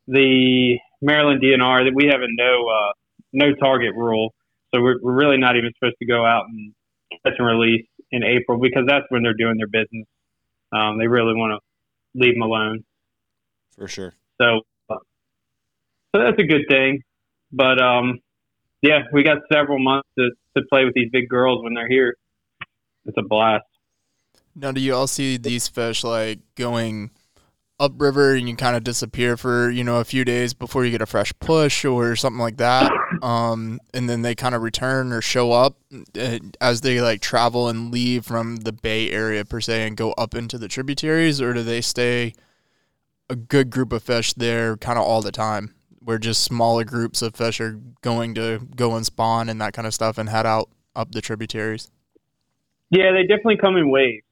the 0.08 0.80
Maryland 1.02 1.42
DNR 1.42 1.86
that 1.86 1.94
we 1.94 2.08
have 2.08 2.22
a 2.22 2.28
no 2.28 2.68
uh, 2.68 2.92
no 3.34 3.54
target 3.54 3.94
rule, 3.96 4.34
so 4.74 4.82
we're, 4.82 4.96
we're 5.02 5.14
really 5.14 5.38
not 5.38 5.56
even 5.56 5.72
supposed 5.78 5.98
to 6.00 6.06
go 6.06 6.26
out 6.26 6.46
and 6.48 6.74
catch 7.12 7.34
and 7.38 7.48
release 7.48 7.86
in 8.12 8.24
April 8.24 8.60
because 8.60 8.84
that's 8.88 9.06
when 9.10 9.24
they're 9.24 9.34
doing 9.34 9.58
their 9.58 9.68
business. 9.68 10.08
Um, 10.72 10.98
they 10.98 11.08
really 11.08 11.34
want 11.34 11.60
to 11.60 12.20
leave 12.20 12.36
them 12.36 12.42
alone. 12.42 12.84
For 13.78 13.88
sure. 13.88 14.14
So, 14.40 14.62
uh, 14.90 14.96
so 16.16 16.22
that's 16.22 16.40
a 16.40 16.44
good 16.44 16.66
thing. 16.70 17.04
But 17.52 17.82
um, 17.82 18.20
yeah, 18.82 19.04
we 19.12 19.24
got 19.24 19.38
several 19.52 19.80
months 19.80 20.08
to, 20.18 20.30
to 20.56 20.64
play 20.70 20.86
with 20.86 20.94
these 20.94 21.10
big 21.12 21.30
girls 21.30 21.64
when 21.64 21.74
they're 21.74 21.88
here. 21.88 22.16
It's 23.06 23.18
a 23.18 23.22
blast. 23.22 23.66
Now, 24.56 24.72
do 24.72 24.82
you 24.82 24.96
all 24.96 25.08
see 25.08 25.38
these 25.38 25.68
fish 25.68 26.04
like 26.04 26.40
going 26.56 27.12
upriver 27.80 28.34
and 28.34 28.50
you 28.50 28.56
kind 28.56 28.76
of 28.76 28.84
disappear 28.84 29.38
for 29.38 29.70
you 29.70 29.84
know 29.84 30.00
a 30.00 30.04
few 30.04 30.26
days 30.26 30.54
before 30.54 30.84
you 30.84 30.92
get 30.92 31.02
a 31.02 31.06
fresh 31.06 31.32
push 31.40 31.86
or 31.86 32.16
something 32.16 32.40
like 32.40 32.58
that, 32.58 32.92
um, 33.22 33.80
and 33.94 34.10
then 34.10 34.22
they 34.22 34.36
kind 34.36 34.56
of 34.56 34.62
return 34.62 35.12
or 35.12 35.22
show 35.22 35.52
up 35.52 35.78
uh, 36.20 36.40
as 36.62 36.82
they 36.82 37.02
like 37.02 37.22
travel 37.22 37.68
and 37.70 37.92
leave 37.92 38.26
from 38.26 38.58
the 38.58 38.72
Bay 38.72 39.12
Area 39.12 39.46
per 39.46 39.62
se 39.62 39.88
and 39.88 39.98
go 39.98 40.12
up 40.14 40.36
into 40.36 40.58
the 40.58 40.68
tributaries, 40.68 41.42
or 41.42 41.54
do 41.54 41.64
they 41.64 41.82
stay 41.82 42.34
a 43.30 43.36
good 43.36 43.70
group 43.70 43.92
of 43.92 44.02
fish 44.04 44.34
there 44.34 44.78
kind 44.78 44.98
of 44.98 45.06
all 45.06 45.22
the 45.22 45.32
time? 45.32 45.74
where 46.08 46.18
just 46.18 46.42
smaller 46.42 46.86
groups 46.86 47.22
of 47.22 47.36
fish 47.36 47.60
are 47.60 47.82
going 48.00 48.34
to 48.34 48.66
go 48.78 48.96
and 48.96 49.06
spawn 49.06 49.50
and 49.50 49.60
that 49.60 49.74
kind 49.74 49.86
of 49.86 49.94
stuff 49.94 50.18
and 50.18 50.30
head 50.30 50.46
out 50.46 50.70
up 50.96 51.12
the 51.12 51.20
tributaries? 51.20 51.92
Yeah, 52.90 53.12
they 53.12 53.24
definitely 53.24 53.58
come 53.58 53.76
in 53.76 53.90
waves. 53.90 54.24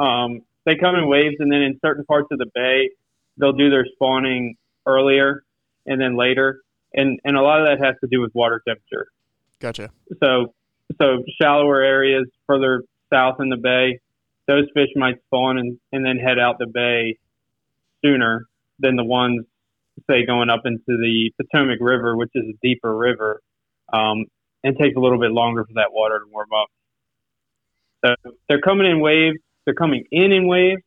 Um, 0.00 0.40
they 0.68 0.76
come 0.76 0.94
in 0.94 1.08
waves, 1.08 1.36
and 1.38 1.50
then 1.50 1.62
in 1.62 1.78
certain 1.84 2.04
parts 2.04 2.28
of 2.30 2.38
the 2.38 2.50
bay, 2.54 2.90
they'll 3.38 3.52
do 3.52 3.70
their 3.70 3.86
spawning 3.94 4.56
earlier 4.86 5.44
and 5.86 6.00
then 6.00 6.16
later, 6.16 6.60
and 6.92 7.18
and 7.24 7.36
a 7.36 7.42
lot 7.42 7.60
of 7.60 7.66
that 7.66 7.84
has 7.84 7.96
to 8.02 8.08
do 8.10 8.20
with 8.20 8.34
water 8.34 8.60
temperature. 8.66 9.08
Gotcha. 9.60 9.90
So 10.22 10.52
so 11.00 11.24
shallower 11.40 11.82
areas 11.82 12.26
further 12.46 12.82
south 13.12 13.36
in 13.40 13.48
the 13.48 13.56
bay, 13.56 14.00
those 14.46 14.64
fish 14.74 14.90
might 14.94 15.16
spawn 15.26 15.58
and, 15.58 15.78
and 15.92 16.04
then 16.04 16.18
head 16.18 16.38
out 16.38 16.58
the 16.58 16.66
bay 16.66 17.18
sooner 18.04 18.46
than 18.78 18.96
the 18.96 19.04
ones, 19.04 19.44
say, 20.08 20.24
going 20.26 20.50
up 20.50 20.62
into 20.64 20.80
the 20.86 21.32
Potomac 21.36 21.78
River, 21.80 22.16
which 22.16 22.30
is 22.34 22.44
a 22.48 22.58
deeper 22.62 22.94
river, 22.96 23.40
um, 23.92 24.26
and 24.62 24.76
takes 24.78 24.96
a 24.96 25.00
little 25.00 25.18
bit 25.18 25.32
longer 25.32 25.64
for 25.64 25.72
that 25.74 25.92
water 25.92 26.20
to 26.20 26.26
warm 26.30 26.48
up. 26.52 26.68
So 28.04 28.32
they're 28.48 28.60
coming 28.60 28.86
in 28.86 29.00
waves. 29.00 29.38
They're 29.68 29.74
coming 29.74 30.04
in 30.10 30.32
in 30.32 30.48
waves, 30.48 30.80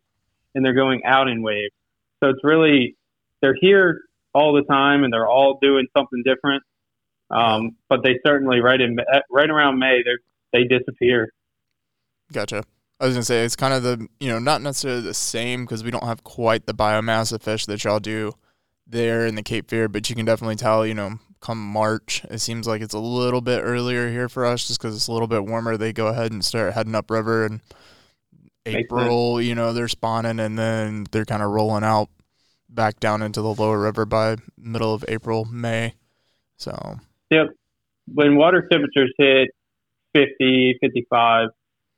and 0.55 0.65
they're 0.65 0.73
going 0.73 1.03
out 1.05 1.27
in 1.27 1.43
waves. 1.43 1.71
So 2.19 2.29
it's 2.29 2.43
really 2.43 2.97
they're 3.39 3.53
here 3.61 4.01
all 4.33 4.53
the 4.53 4.63
time, 4.63 5.03
and 5.03 5.13
they're 5.13 5.27
all 5.27 5.59
doing 5.61 5.85
something 5.95 6.23
different. 6.25 6.63
Um, 7.29 7.75
but 7.89 8.01
they 8.03 8.17
certainly 8.25 8.59
right 8.59 8.81
in 8.81 8.97
right 9.29 9.51
around 9.51 9.77
May 9.77 10.01
they 10.03 10.61
they 10.61 10.63
disappear. 10.63 11.31
Gotcha. 12.33 12.63
I 12.99 13.05
was 13.05 13.13
gonna 13.13 13.23
say 13.23 13.45
it's 13.45 13.55
kind 13.55 13.75
of 13.75 13.83
the 13.83 14.07
you 14.19 14.31
know 14.31 14.39
not 14.39 14.63
necessarily 14.63 15.01
the 15.01 15.13
same 15.13 15.63
because 15.63 15.83
we 15.83 15.91
don't 15.91 16.05
have 16.05 16.23
quite 16.23 16.65
the 16.65 16.73
biomass 16.73 17.31
of 17.31 17.43
fish 17.43 17.67
that 17.67 17.83
y'all 17.83 17.99
do 17.99 18.33
there 18.87 19.27
in 19.27 19.35
the 19.35 19.43
Cape 19.43 19.69
Fear, 19.69 19.89
but 19.89 20.09
you 20.09 20.15
can 20.15 20.25
definitely 20.25 20.55
tell 20.55 20.87
you 20.87 20.95
know 20.95 21.19
come 21.39 21.63
March 21.63 22.23
it 22.31 22.39
seems 22.39 22.65
like 22.65 22.81
it's 22.81 22.95
a 22.95 22.99
little 22.99 23.41
bit 23.41 23.61
earlier 23.61 24.09
here 24.09 24.27
for 24.27 24.43
us 24.43 24.65
just 24.65 24.81
because 24.81 24.95
it's 24.95 25.07
a 25.07 25.11
little 25.11 25.27
bit 25.27 25.45
warmer. 25.45 25.77
They 25.77 25.93
go 25.93 26.07
ahead 26.07 26.31
and 26.31 26.43
start 26.43 26.73
heading 26.73 26.95
up 26.95 27.11
river 27.11 27.45
and 27.45 27.61
April, 28.65 29.41
you 29.41 29.55
know, 29.55 29.73
they're 29.73 29.87
spawning 29.87 30.39
and 30.39 30.57
then 30.57 31.05
they're 31.11 31.25
kind 31.25 31.41
of 31.41 31.51
rolling 31.51 31.83
out 31.83 32.09
back 32.69 32.99
down 32.99 33.21
into 33.21 33.41
the 33.41 33.53
lower 33.53 33.79
river 33.79 34.05
by 34.05 34.37
middle 34.57 34.93
of 34.93 35.03
April, 35.07 35.45
May. 35.45 35.95
So, 36.57 36.99
yep. 37.29 37.47
When 38.13 38.35
water 38.35 38.67
temperatures 38.71 39.13
hit 39.17 39.49
50, 40.13 40.77
55, 40.81 41.49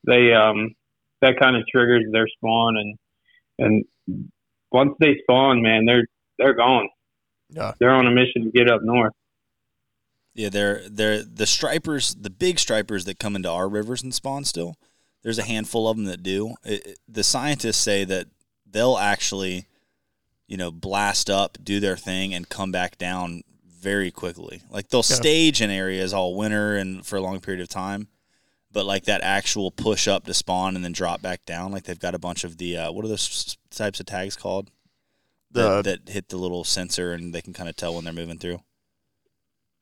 they 0.05 0.33
um 0.33 0.75
that 1.21 1.39
kind 1.39 1.55
of 1.55 1.63
triggers 1.67 2.03
their 2.11 2.27
spawn 2.27 2.77
and 2.77 2.97
and 3.59 3.85
once 4.71 4.95
they 4.99 5.17
spawn, 5.21 5.61
man, 5.61 5.85
they're 5.85 6.07
they're 6.37 6.55
gone. 6.55 6.89
Yeah. 7.49 7.73
They're 7.79 7.93
on 7.93 8.07
a 8.07 8.11
mission 8.11 8.45
to 8.45 8.51
get 8.51 8.69
up 8.69 8.81
north. 8.83 9.13
Yeah, 10.33 10.49
they're 10.49 10.89
they're 10.89 11.23
the 11.23 11.45
stripers, 11.45 12.15
the 12.15 12.31
big 12.31 12.57
stripers 12.57 13.05
that 13.05 13.19
come 13.19 13.35
into 13.35 13.49
our 13.49 13.69
rivers 13.69 14.01
and 14.01 14.13
spawn 14.13 14.45
still. 14.45 14.75
There's 15.23 15.39
a 15.39 15.43
handful 15.43 15.87
of 15.87 15.97
them 15.97 16.05
that 16.05 16.21
do. 16.21 16.55
It, 16.63 16.85
it, 16.85 16.99
the 17.07 17.23
scientists 17.23 17.77
say 17.77 18.03
that 18.03 18.27
they'll 18.69 18.97
actually, 18.97 19.67
you 20.47 20.57
know, 20.57 20.69
blast 20.69 21.29
up, 21.29 21.57
do 21.63 21.79
their 21.79 21.97
thing, 21.97 22.33
and 22.33 22.47
come 22.47 22.71
back 22.71 22.97
down 22.97 23.43
very 23.65 24.11
quickly. 24.11 24.61
Like 24.69 24.89
they'll 24.89 24.99
yeah. 24.99 25.15
stage 25.15 25.61
in 25.61 25.69
areas 25.69 26.13
all 26.13 26.35
winter 26.35 26.75
and 26.75 27.05
for 27.05 27.15
a 27.15 27.21
long 27.21 27.39
period 27.39 27.61
of 27.61 27.69
time, 27.69 28.07
but 28.71 28.85
like 28.85 29.05
that 29.05 29.21
actual 29.21 29.71
push 29.71 30.07
up 30.07 30.25
to 30.25 30.33
spawn 30.33 30.75
and 30.75 30.83
then 30.83 30.91
drop 30.91 31.21
back 31.21 31.45
down, 31.45 31.71
like 31.71 31.83
they've 31.83 31.99
got 31.99 32.15
a 32.15 32.19
bunch 32.19 32.43
of 32.43 32.57
the 32.57 32.77
uh, 32.77 32.91
what 32.91 33.05
are 33.05 33.09
those 33.09 33.57
types 33.71 33.99
of 33.99 34.05
tags 34.05 34.35
called? 34.35 34.69
That, 35.51 35.83
that 35.83 36.09
hit 36.09 36.29
the 36.29 36.37
little 36.37 36.63
sensor 36.63 37.13
and 37.13 37.31
they 37.31 37.41
can 37.41 37.53
kind 37.53 37.69
of 37.69 37.75
tell 37.75 37.93
when 37.93 38.03
they're 38.03 38.11
moving 38.11 38.39
through. 38.39 38.59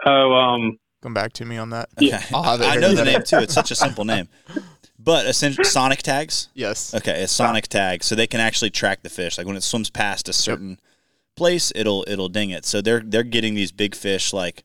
Oh, 0.05 0.33
um, 0.33 0.77
come 1.01 1.13
back 1.13 1.31
to 1.33 1.45
me 1.45 1.57
on 1.57 1.69
that. 1.69 1.87
Yeah, 1.97 2.21
I 2.33 2.75
know 2.75 2.93
the 2.93 3.05
name 3.05 3.23
too. 3.23 3.37
It's 3.37 3.53
such 3.53 3.71
a 3.71 3.75
simple 3.75 4.03
name. 4.03 4.27
But 5.03 5.25
essentially, 5.25 5.63
sonic 5.65 6.01
tags. 6.01 6.49
Yes. 6.53 6.93
Okay, 6.93 7.23
a 7.23 7.27
sonic 7.27 7.67
tag, 7.67 8.03
so 8.03 8.15
they 8.15 8.27
can 8.27 8.39
actually 8.39 8.69
track 8.69 9.03
the 9.03 9.09
fish. 9.09 9.37
Like 9.37 9.47
when 9.47 9.55
it 9.55 9.63
swims 9.63 9.89
past 9.89 10.29
a 10.29 10.33
certain 10.33 10.71
yep. 10.71 10.79
place, 11.35 11.71
it'll 11.75 12.05
it'll 12.07 12.29
ding 12.29 12.49
it. 12.49 12.65
So 12.65 12.81
they're 12.81 13.01
they're 13.01 13.23
getting 13.23 13.55
these 13.55 13.71
big 13.71 13.95
fish 13.95 14.33
like 14.33 14.63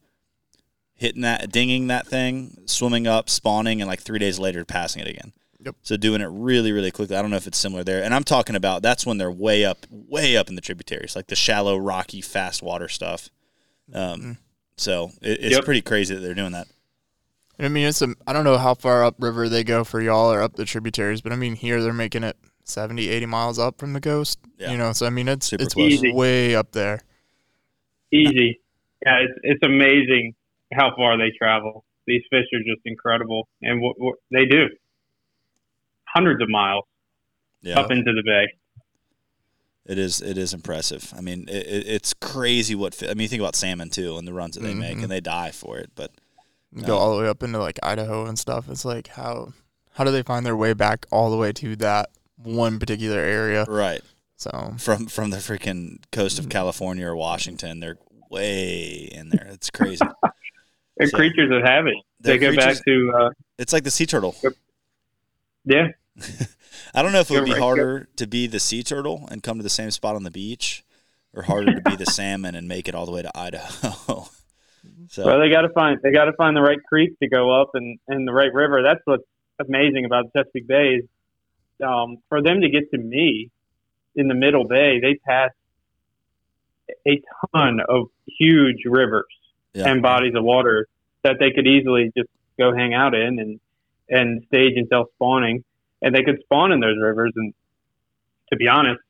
hitting 0.96 1.22
that, 1.22 1.52
dinging 1.52 1.86
that 1.88 2.06
thing, 2.06 2.56
swimming 2.66 3.06
up, 3.06 3.28
spawning, 3.28 3.80
and 3.80 3.88
like 3.88 4.00
three 4.00 4.18
days 4.18 4.38
later 4.38 4.64
passing 4.64 5.02
it 5.02 5.08
again. 5.08 5.32
Yep. 5.60 5.76
So 5.82 5.96
doing 5.96 6.20
it 6.20 6.28
really, 6.30 6.72
really 6.72 6.90
quickly. 6.90 7.16
I 7.16 7.22
don't 7.22 7.30
know 7.30 7.36
if 7.36 7.46
it's 7.46 7.58
similar 7.58 7.84
there. 7.84 8.02
And 8.02 8.14
I'm 8.14 8.24
talking 8.24 8.56
about 8.56 8.82
that's 8.82 9.04
when 9.04 9.18
they're 9.18 9.30
way 9.30 9.64
up, 9.64 9.86
way 9.90 10.36
up 10.36 10.48
in 10.48 10.54
the 10.54 10.60
tributaries, 10.60 11.16
like 11.16 11.26
the 11.26 11.36
shallow, 11.36 11.76
rocky, 11.76 12.20
fast 12.20 12.62
water 12.62 12.88
stuff. 12.88 13.30
Um, 13.92 14.02
mm-hmm. 14.02 14.32
So 14.76 15.10
it, 15.22 15.38
it's 15.40 15.56
yep. 15.56 15.64
pretty 15.64 15.82
crazy 15.82 16.14
that 16.14 16.20
they're 16.20 16.34
doing 16.34 16.52
that. 16.52 16.68
I 17.58 17.68
mean, 17.68 17.86
it's 17.86 18.02
a, 18.02 18.14
I 18.26 18.32
don't 18.32 18.44
know 18.44 18.58
how 18.58 18.74
far 18.74 19.04
upriver 19.04 19.48
they 19.48 19.64
go 19.64 19.82
for 19.84 20.00
y'all 20.00 20.30
or 20.30 20.42
up 20.42 20.56
the 20.56 20.64
tributaries, 20.64 21.22
but 21.22 21.32
I 21.32 21.36
mean, 21.36 21.54
here 21.54 21.82
they're 21.82 21.92
making 21.92 22.22
it 22.22 22.36
70, 22.64 23.08
80 23.08 23.26
miles 23.26 23.58
up 23.58 23.78
from 23.78 23.92
the 23.92 24.00
coast. 24.00 24.38
Yeah. 24.58 24.72
You 24.72 24.78
know, 24.78 24.92
so 24.92 25.06
I 25.06 25.10
mean, 25.10 25.28
it's 25.28 25.46
Super 25.46 25.64
it's 25.64 25.74
way 25.76 26.54
up 26.54 26.72
there. 26.72 27.00
Easy. 28.12 28.60
Yeah, 29.04 29.18
it's, 29.20 29.38
it's 29.42 29.62
amazing 29.62 30.34
how 30.72 30.94
far 30.96 31.16
they 31.16 31.32
travel. 31.36 31.84
These 32.06 32.22
fish 32.30 32.46
are 32.52 32.60
just 32.60 32.82
incredible, 32.84 33.48
and 33.62 33.80
what, 33.80 33.98
what 33.98 34.16
they 34.30 34.44
do 34.44 34.68
hundreds 36.06 36.40
of 36.42 36.48
miles 36.48 36.84
yeah. 37.62 37.78
up 37.78 37.90
into 37.90 38.12
the 38.12 38.22
bay. 38.24 38.46
It 39.84 39.98
is 39.98 40.20
it 40.20 40.36
is 40.38 40.52
impressive. 40.52 41.12
I 41.16 41.20
mean, 41.20 41.48
it, 41.48 41.86
it's 41.86 42.14
crazy 42.14 42.74
what 42.74 43.00
I 43.02 43.08
mean. 43.08 43.22
You 43.22 43.28
think 43.28 43.42
about 43.42 43.54
salmon 43.54 43.90
too, 43.90 44.16
and 44.16 44.26
the 44.26 44.32
runs 44.32 44.54
that 44.54 44.62
they 44.62 44.70
mm-hmm. 44.70 44.80
make, 44.80 44.98
and 44.98 45.10
they 45.10 45.20
die 45.20 45.52
for 45.52 45.78
it. 45.78 45.90
But 45.94 46.12
go 46.84 46.96
all 46.96 47.16
the 47.16 47.22
way 47.22 47.28
up 47.28 47.42
into 47.42 47.58
like 47.58 47.78
Idaho 47.82 48.26
and 48.26 48.38
stuff. 48.38 48.68
It's 48.68 48.84
like 48.84 49.08
how 49.08 49.52
how 49.94 50.04
do 50.04 50.10
they 50.10 50.22
find 50.22 50.44
their 50.44 50.56
way 50.56 50.74
back 50.74 51.06
all 51.10 51.30
the 51.30 51.36
way 51.36 51.52
to 51.52 51.76
that 51.76 52.10
one 52.36 52.78
particular 52.78 53.18
area? 53.18 53.64
Right. 53.66 54.02
So 54.36 54.74
from 54.78 55.06
from 55.06 55.30
the 55.30 55.38
freaking 55.38 56.02
coast 56.12 56.38
of. 56.38 56.48
California 56.48 57.06
or 57.06 57.16
Washington, 57.16 57.80
they're 57.80 57.98
way 58.30 59.08
in 59.12 59.30
there. 59.30 59.48
It's 59.50 59.70
crazy. 59.70 60.04
they're 60.96 61.08
so, 61.08 61.16
creatures 61.16 61.50
of 61.50 61.62
habit. 61.62 61.94
They 62.20 62.38
go 62.38 62.54
back 62.54 62.76
to. 62.84 63.12
Uh, 63.16 63.30
it's 63.58 63.72
like 63.72 63.84
the 63.84 63.90
sea 63.90 64.06
turtle. 64.06 64.36
Yeah. 65.64 65.88
I 66.94 67.02
don't 67.02 67.12
know 67.12 67.20
if 67.20 67.30
it 67.30 67.34
would 67.34 67.44
be 67.44 67.58
harder 67.58 68.08
to 68.16 68.26
be 68.26 68.46
the 68.46 68.60
sea 68.60 68.82
turtle 68.82 69.28
and 69.30 69.42
come 69.42 69.58
to 69.58 69.62
the 69.62 69.70
same 69.70 69.90
spot 69.90 70.16
on 70.16 70.22
the 70.22 70.30
beach, 70.30 70.84
or 71.34 71.42
harder 71.42 71.74
to 71.74 71.80
be 71.82 71.96
the 71.96 72.06
salmon 72.10 72.54
and 72.54 72.68
make 72.68 72.88
it 72.88 72.94
all 72.94 73.06
the 73.06 73.12
way 73.12 73.22
to 73.22 73.38
Idaho. 73.38 74.28
So 75.08 75.26
well, 75.26 75.40
they 75.40 75.50
got 75.50 75.62
to 75.62 75.68
find 75.70 75.98
they 76.02 76.12
got 76.12 76.24
to 76.26 76.32
find 76.32 76.56
the 76.56 76.62
right 76.62 76.82
creek 76.88 77.18
to 77.20 77.28
go 77.28 77.60
up 77.60 77.70
and 77.74 77.98
and 78.08 78.26
the 78.26 78.32
right 78.32 78.52
river. 78.52 78.82
That's 78.82 79.00
what's 79.04 79.24
amazing 79.58 80.04
about 80.04 80.32
Chesapeake 80.32 80.66
Bay 80.66 81.00
is 81.00 81.04
um, 81.84 82.18
for 82.28 82.42
them 82.42 82.60
to 82.62 82.68
get 82.68 82.90
to 82.90 82.98
me 82.98 83.50
in 84.14 84.28
the 84.28 84.34
Middle 84.34 84.66
Bay, 84.66 85.00
they 85.00 85.14
pass 85.14 85.50
a 87.06 87.20
ton 87.54 87.80
of 87.86 88.08
huge 88.38 88.82
rivers 88.86 89.26
yeah. 89.74 89.88
and 89.88 90.02
bodies 90.02 90.34
of 90.34 90.44
water 90.44 90.86
that 91.22 91.36
they 91.38 91.50
could 91.50 91.66
easily 91.66 92.12
just 92.16 92.30
go 92.58 92.74
hang 92.74 92.94
out 92.94 93.14
in 93.14 93.38
and 93.38 93.60
and 94.08 94.44
stage 94.46 94.74
until 94.76 95.06
spawning 95.14 95.64
and 96.00 96.14
they 96.14 96.22
could 96.22 96.40
spawn 96.44 96.72
in 96.72 96.80
those 96.80 96.96
rivers. 97.00 97.32
And 97.34 97.52
to 98.50 98.56
be 98.56 98.68
honest, 98.68 99.00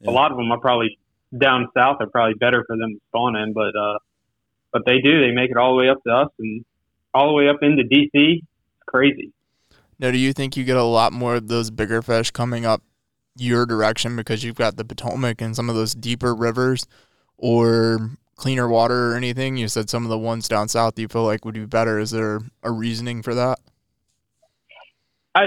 yeah. 0.00 0.10
a 0.10 0.12
lot 0.12 0.30
of 0.30 0.38
them 0.38 0.50
are 0.50 0.58
probably 0.58 0.98
down 1.36 1.68
south 1.74 1.98
are 2.00 2.06
probably 2.06 2.34
better 2.34 2.64
for 2.66 2.76
them 2.76 2.94
to 2.94 3.00
spawn 3.08 3.36
in, 3.36 3.52
but 3.52 3.76
uh, 3.76 3.98
but 4.76 4.84
they 4.84 5.00
do. 5.00 5.22
They 5.22 5.30
make 5.30 5.50
it 5.50 5.56
all 5.56 5.74
the 5.74 5.78
way 5.78 5.88
up 5.88 6.02
to 6.04 6.12
us 6.12 6.28
and 6.38 6.62
all 7.14 7.28
the 7.28 7.32
way 7.32 7.48
up 7.48 7.56
into 7.62 7.82
DC. 7.82 8.10
It's 8.12 8.82
crazy. 8.86 9.32
Now, 9.98 10.10
do 10.10 10.18
you 10.18 10.34
think 10.34 10.54
you 10.54 10.64
get 10.64 10.76
a 10.76 10.82
lot 10.82 11.14
more 11.14 11.36
of 11.36 11.48
those 11.48 11.70
bigger 11.70 12.02
fish 12.02 12.30
coming 12.30 12.66
up 12.66 12.82
your 13.36 13.64
direction 13.64 14.16
because 14.16 14.44
you've 14.44 14.56
got 14.56 14.76
the 14.76 14.84
Potomac 14.84 15.40
and 15.40 15.56
some 15.56 15.70
of 15.70 15.76
those 15.76 15.94
deeper 15.94 16.34
rivers, 16.34 16.86
or 17.38 18.10
cleaner 18.34 18.68
water 18.68 19.12
or 19.12 19.16
anything? 19.16 19.56
You 19.56 19.68
said 19.68 19.88
some 19.88 20.04
of 20.04 20.10
the 20.10 20.18
ones 20.18 20.46
down 20.46 20.68
south 20.68 20.98
you 20.98 21.08
feel 21.08 21.24
like 21.24 21.46
would 21.46 21.54
be 21.54 21.64
better. 21.64 21.98
Is 21.98 22.10
there 22.10 22.40
a 22.62 22.70
reasoning 22.70 23.22
for 23.22 23.34
that? 23.34 23.58
I 25.34 25.46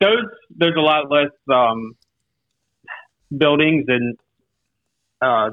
those 0.00 0.26
there's 0.56 0.76
a 0.76 0.80
lot 0.80 1.10
less 1.10 1.32
um, 1.52 1.96
buildings 3.36 3.86
and 3.88 4.16
uh, 5.20 5.50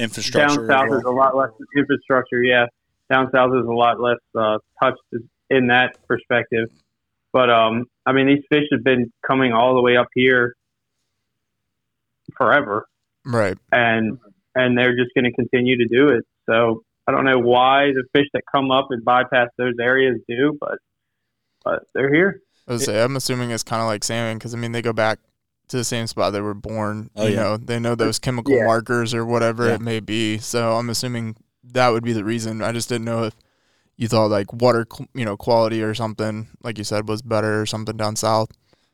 infrastructure. 0.00 0.66
Down 0.66 0.88
south 0.88 0.98
is 0.98 1.04
a 1.04 1.10
lot 1.10 1.36
less 1.36 1.50
infrastructure. 1.76 2.42
Yeah, 2.42 2.66
down 3.10 3.30
south 3.32 3.52
is 3.54 3.66
a 3.66 3.72
lot 3.72 4.00
less 4.00 4.18
uh, 4.38 4.58
touched 4.82 5.00
in 5.50 5.68
that 5.68 5.96
perspective. 6.06 6.68
But 7.32 7.50
um, 7.50 7.86
I 8.06 8.12
mean, 8.12 8.26
these 8.26 8.44
fish 8.48 8.64
have 8.72 8.82
been 8.82 9.12
coming 9.26 9.52
all 9.52 9.74
the 9.74 9.82
way 9.82 9.96
up 9.96 10.08
here 10.14 10.54
forever, 12.36 12.86
right? 13.24 13.56
And 13.72 14.18
and 14.54 14.76
they're 14.76 14.96
just 14.96 15.10
going 15.14 15.24
to 15.24 15.32
continue 15.32 15.76
to 15.78 15.86
do 15.86 16.08
it. 16.08 16.24
So 16.48 16.82
I 17.06 17.12
don't 17.12 17.24
know 17.24 17.38
why 17.38 17.92
the 17.92 18.04
fish 18.14 18.26
that 18.32 18.42
come 18.52 18.70
up 18.70 18.88
and 18.90 19.04
bypass 19.04 19.48
those 19.56 19.74
areas 19.80 20.18
do, 20.28 20.56
but 20.60 20.78
but 21.64 21.84
they're 21.94 22.12
here. 22.12 22.40
I 22.66 22.72
would 22.72 22.82
say 22.82 23.02
I'm 23.02 23.16
assuming 23.16 23.50
it's 23.50 23.62
kind 23.62 23.82
of 23.82 23.86
like 23.86 24.04
salmon 24.04 24.38
because 24.38 24.54
I 24.54 24.58
mean 24.58 24.72
they 24.72 24.82
go 24.82 24.92
back 24.92 25.18
to 25.70 25.76
the 25.76 25.84
same 25.84 26.06
spot 26.06 26.32
they 26.32 26.40
were 26.40 26.54
born. 26.54 27.10
Oh, 27.16 27.26
you 27.26 27.34
yeah. 27.34 27.42
know, 27.42 27.56
they 27.56 27.78
know 27.78 27.94
those 27.94 28.18
chemical 28.18 28.56
yeah. 28.56 28.64
markers 28.64 29.14
or 29.14 29.24
whatever 29.24 29.68
yeah. 29.68 29.74
it 29.74 29.80
may 29.80 30.00
be. 30.00 30.38
So 30.38 30.76
I'm 30.76 30.90
assuming 30.90 31.36
that 31.64 31.88
would 31.88 32.04
be 32.04 32.12
the 32.12 32.24
reason. 32.24 32.62
I 32.62 32.72
just 32.72 32.88
didn't 32.88 33.04
know 33.04 33.24
if 33.24 33.34
you 33.96 34.08
thought 34.08 34.30
like 34.30 34.52
water, 34.52 34.86
you 35.14 35.24
know, 35.24 35.36
quality 35.36 35.82
or 35.82 35.94
something 35.94 36.48
like 36.62 36.78
you 36.78 36.84
said 36.84 37.08
was 37.08 37.22
better 37.22 37.60
or 37.60 37.66
something 37.66 37.96
down 37.96 38.16
south. 38.16 38.50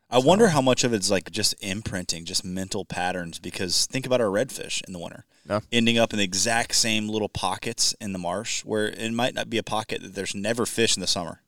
I 0.08 0.20
so. 0.20 0.26
wonder 0.26 0.48
how 0.48 0.60
much 0.60 0.84
of 0.84 0.92
it's 0.92 1.10
like 1.10 1.30
just 1.30 1.54
imprinting, 1.60 2.24
just 2.24 2.44
mental 2.44 2.84
patterns. 2.84 3.38
Because 3.38 3.86
think 3.86 4.06
about 4.06 4.20
our 4.20 4.28
redfish 4.28 4.82
in 4.86 4.92
the 4.92 4.98
winter, 4.98 5.24
yeah. 5.48 5.60
ending 5.72 5.98
up 5.98 6.12
in 6.12 6.18
the 6.18 6.24
exact 6.24 6.74
same 6.74 7.08
little 7.08 7.28
pockets 7.28 7.94
in 8.00 8.12
the 8.12 8.18
marsh 8.18 8.64
where 8.64 8.86
it 8.86 9.12
might 9.12 9.34
not 9.34 9.50
be 9.50 9.58
a 9.58 9.62
pocket 9.62 10.02
that 10.02 10.14
there's 10.14 10.34
never 10.34 10.66
fish 10.66 10.96
in 10.96 11.00
the 11.00 11.06
summer 11.06 11.42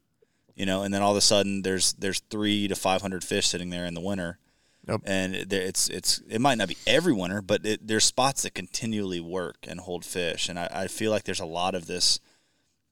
you 0.58 0.66
know, 0.66 0.82
and 0.82 0.92
then 0.92 1.02
all 1.02 1.12
of 1.12 1.16
a 1.16 1.22
sudden 1.22 1.62
there's 1.62 1.92
there's 1.94 2.18
three 2.18 2.66
to 2.66 2.74
five 2.74 3.00
hundred 3.00 3.22
fish 3.22 3.46
sitting 3.46 3.70
there 3.70 3.86
in 3.86 3.94
the 3.94 4.00
winter, 4.00 4.38
Yep. 4.88 5.00
and 5.04 5.34
it- 5.34 5.52
it's 5.52 5.88
it's 5.90 6.22
it 6.30 6.40
might 6.40 6.56
not 6.58 6.68
be 6.68 6.76
every 6.86 7.12
winter, 7.12 7.42
but 7.42 7.64
it, 7.66 7.86
there's 7.86 8.04
spots 8.04 8.42
that 8.42 8.54
continually 8.54 9.20
work 9.20 9.56
and 9.68 9.80
hold 9.80 10.04
fish, 10.04 10.48
and 10.48 10.58
I, 10.58 10.68
I 10.72 10.86
feel 10.88 11.10
like 11.10 11.24
there's 11.24 11.40
a 11.40 11.44
lot 11.46 11.74
of 11.74 11.86
this, 11.86 12.20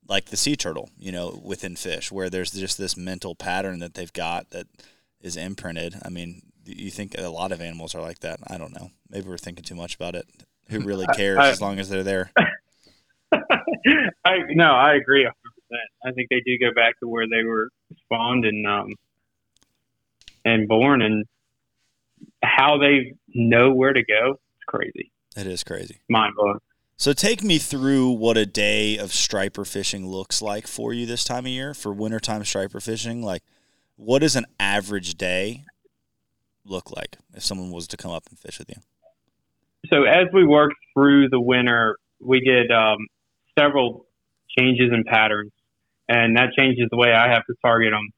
like 0.09 0.27
the 0.27 0.37
sea 0.37 0.57
turtle, 0.57 0.91
you 0.99 1.11
know, 1.13 1.41
within 1.43 1.75
fish, 1.77 2.13
where 2.13 2.29
there's 2.29 2.51
just 2.51 2.77
this 2.79 2.97
mental 2.97 3.35
pattern 3.35 3.79
that 3.81 3.95
they've 3.95 4.13
got 4.13 4.51
that 4.51 4.67
is 5.21 5.37
imprinted. 5.37 5.95
I 6.05 6.11
mean, 6.11 6.43
you 6.67 6.91
think 6.91 7.15
a 7.17 7.29
lot 7.29 7.51
of 7.53 7.61
animals 7.61 7.95
are 7.95 8.03
like 8.03 8.19
that? 8.21 8.41
I 8.47 8.59
don't 8.59 8.75
know. 8.75 8.91
Maybe 9.09 9.29
we're 9.29 9.39
thinking 9.39 9.65
too 9.65 9.75
much 9.75 9.95
about 9.95 10.15
it. 10.15 10.27
Who 10.69 10.81
really 10.81 11.07
cares 11.17 11.39
I- 11.39 11.49
as 11.51 11.61
long 11.63 11.79
as 11.79 11.89
they're 11.89 12.03
there? 12.03 12.31
I 13.33 14.39
no, 14.51 14.73
I 14.73 14.95
agree 14.95 15.25
100. 15.25 15.33
percent 15.33 15.91
I 16.05 16.13
think 16.13 16.29
they 16.31 16.41
do 16.45 16.59
go 16.59 16.73
back 16.75 16.99
to 17.01 17.09
where 17.09 17.27
they 17.29 17.43
were 17.45 17.71
spawned 18.05 18.45
and 18.45 18.67
um 18.67 18.95
and 20.45 20.69
born, 20.69 21.03
and 21.03 21.25
how 22.43 22.79
they 22.79 23.15
know 23.35 23.73
where 23.73 23.93
to 23.93 24.05
go. 24.05 24.33
It's 24.33 24.65
crazy, 24.67 25.13
It 25.37 25.47
is 25.47 25.65
crazy. 25.65 26.01
mind 26.09 26.35
blowing. 26.37 26.59
So 26.99 27.13
take 27.13 27.43
me 27.45 27.59
through 27.59 28.11
what 28.13 28.37
a 28.39 28.47
day 28.47 28.97
of 28.97 29.13
striper 29.13 29.65
fishing 29.67 30.09
looks 30.09 30.41
like 30.41 30.67
for 30.67 30.95
you 30.95 31.05
this 31.05 31.25
time 31.25 31.45
of 31.45 31.51
year 31.53 31.75
for 31.75 31.93
wintertime 31.93 32.43
striper 32.45 32.81
fishing. 32.81 33.23
Like, 33.23 33.43
what 33.97 34.21
does 34.21 34.35
an 34.37 34.47
average 34.59 35.17
day 35.17 35.65
look 36.65 36.91
like 36.91 37.19
if 37.35 37.45
someone 37.45 37.71
was 37.71 37.87
to 37.89 37.97
come 37.99 38.11
up 38.11 38.25
and 38.31 38.39
fish 38.39 38.59
with 38.59 38.69
you? 38.71 38.77
so 39.93 40.03
as 40.05 40.27
we 40.33 40.45
work 40.45 40.73
through 40.95 41.29
the 41.29 41.41
winter, 41.41 41.97
we 42.21 42.41
get 42.41 42.75
um, 42.75 42.97
several 43.59 44.07
changes 44.59 44.91
in 44.93 45.05
patterns, 45.05 45.53
and 46.09 46.37
that 46.37 46.55
changes 46.59 46.89
the 46.91 46.97
way 46.97 47.13
I 47.13 47.29
have 47.31 47.45
to 47.47 47.55
target 47.65 47.93
them. 47.93 48.09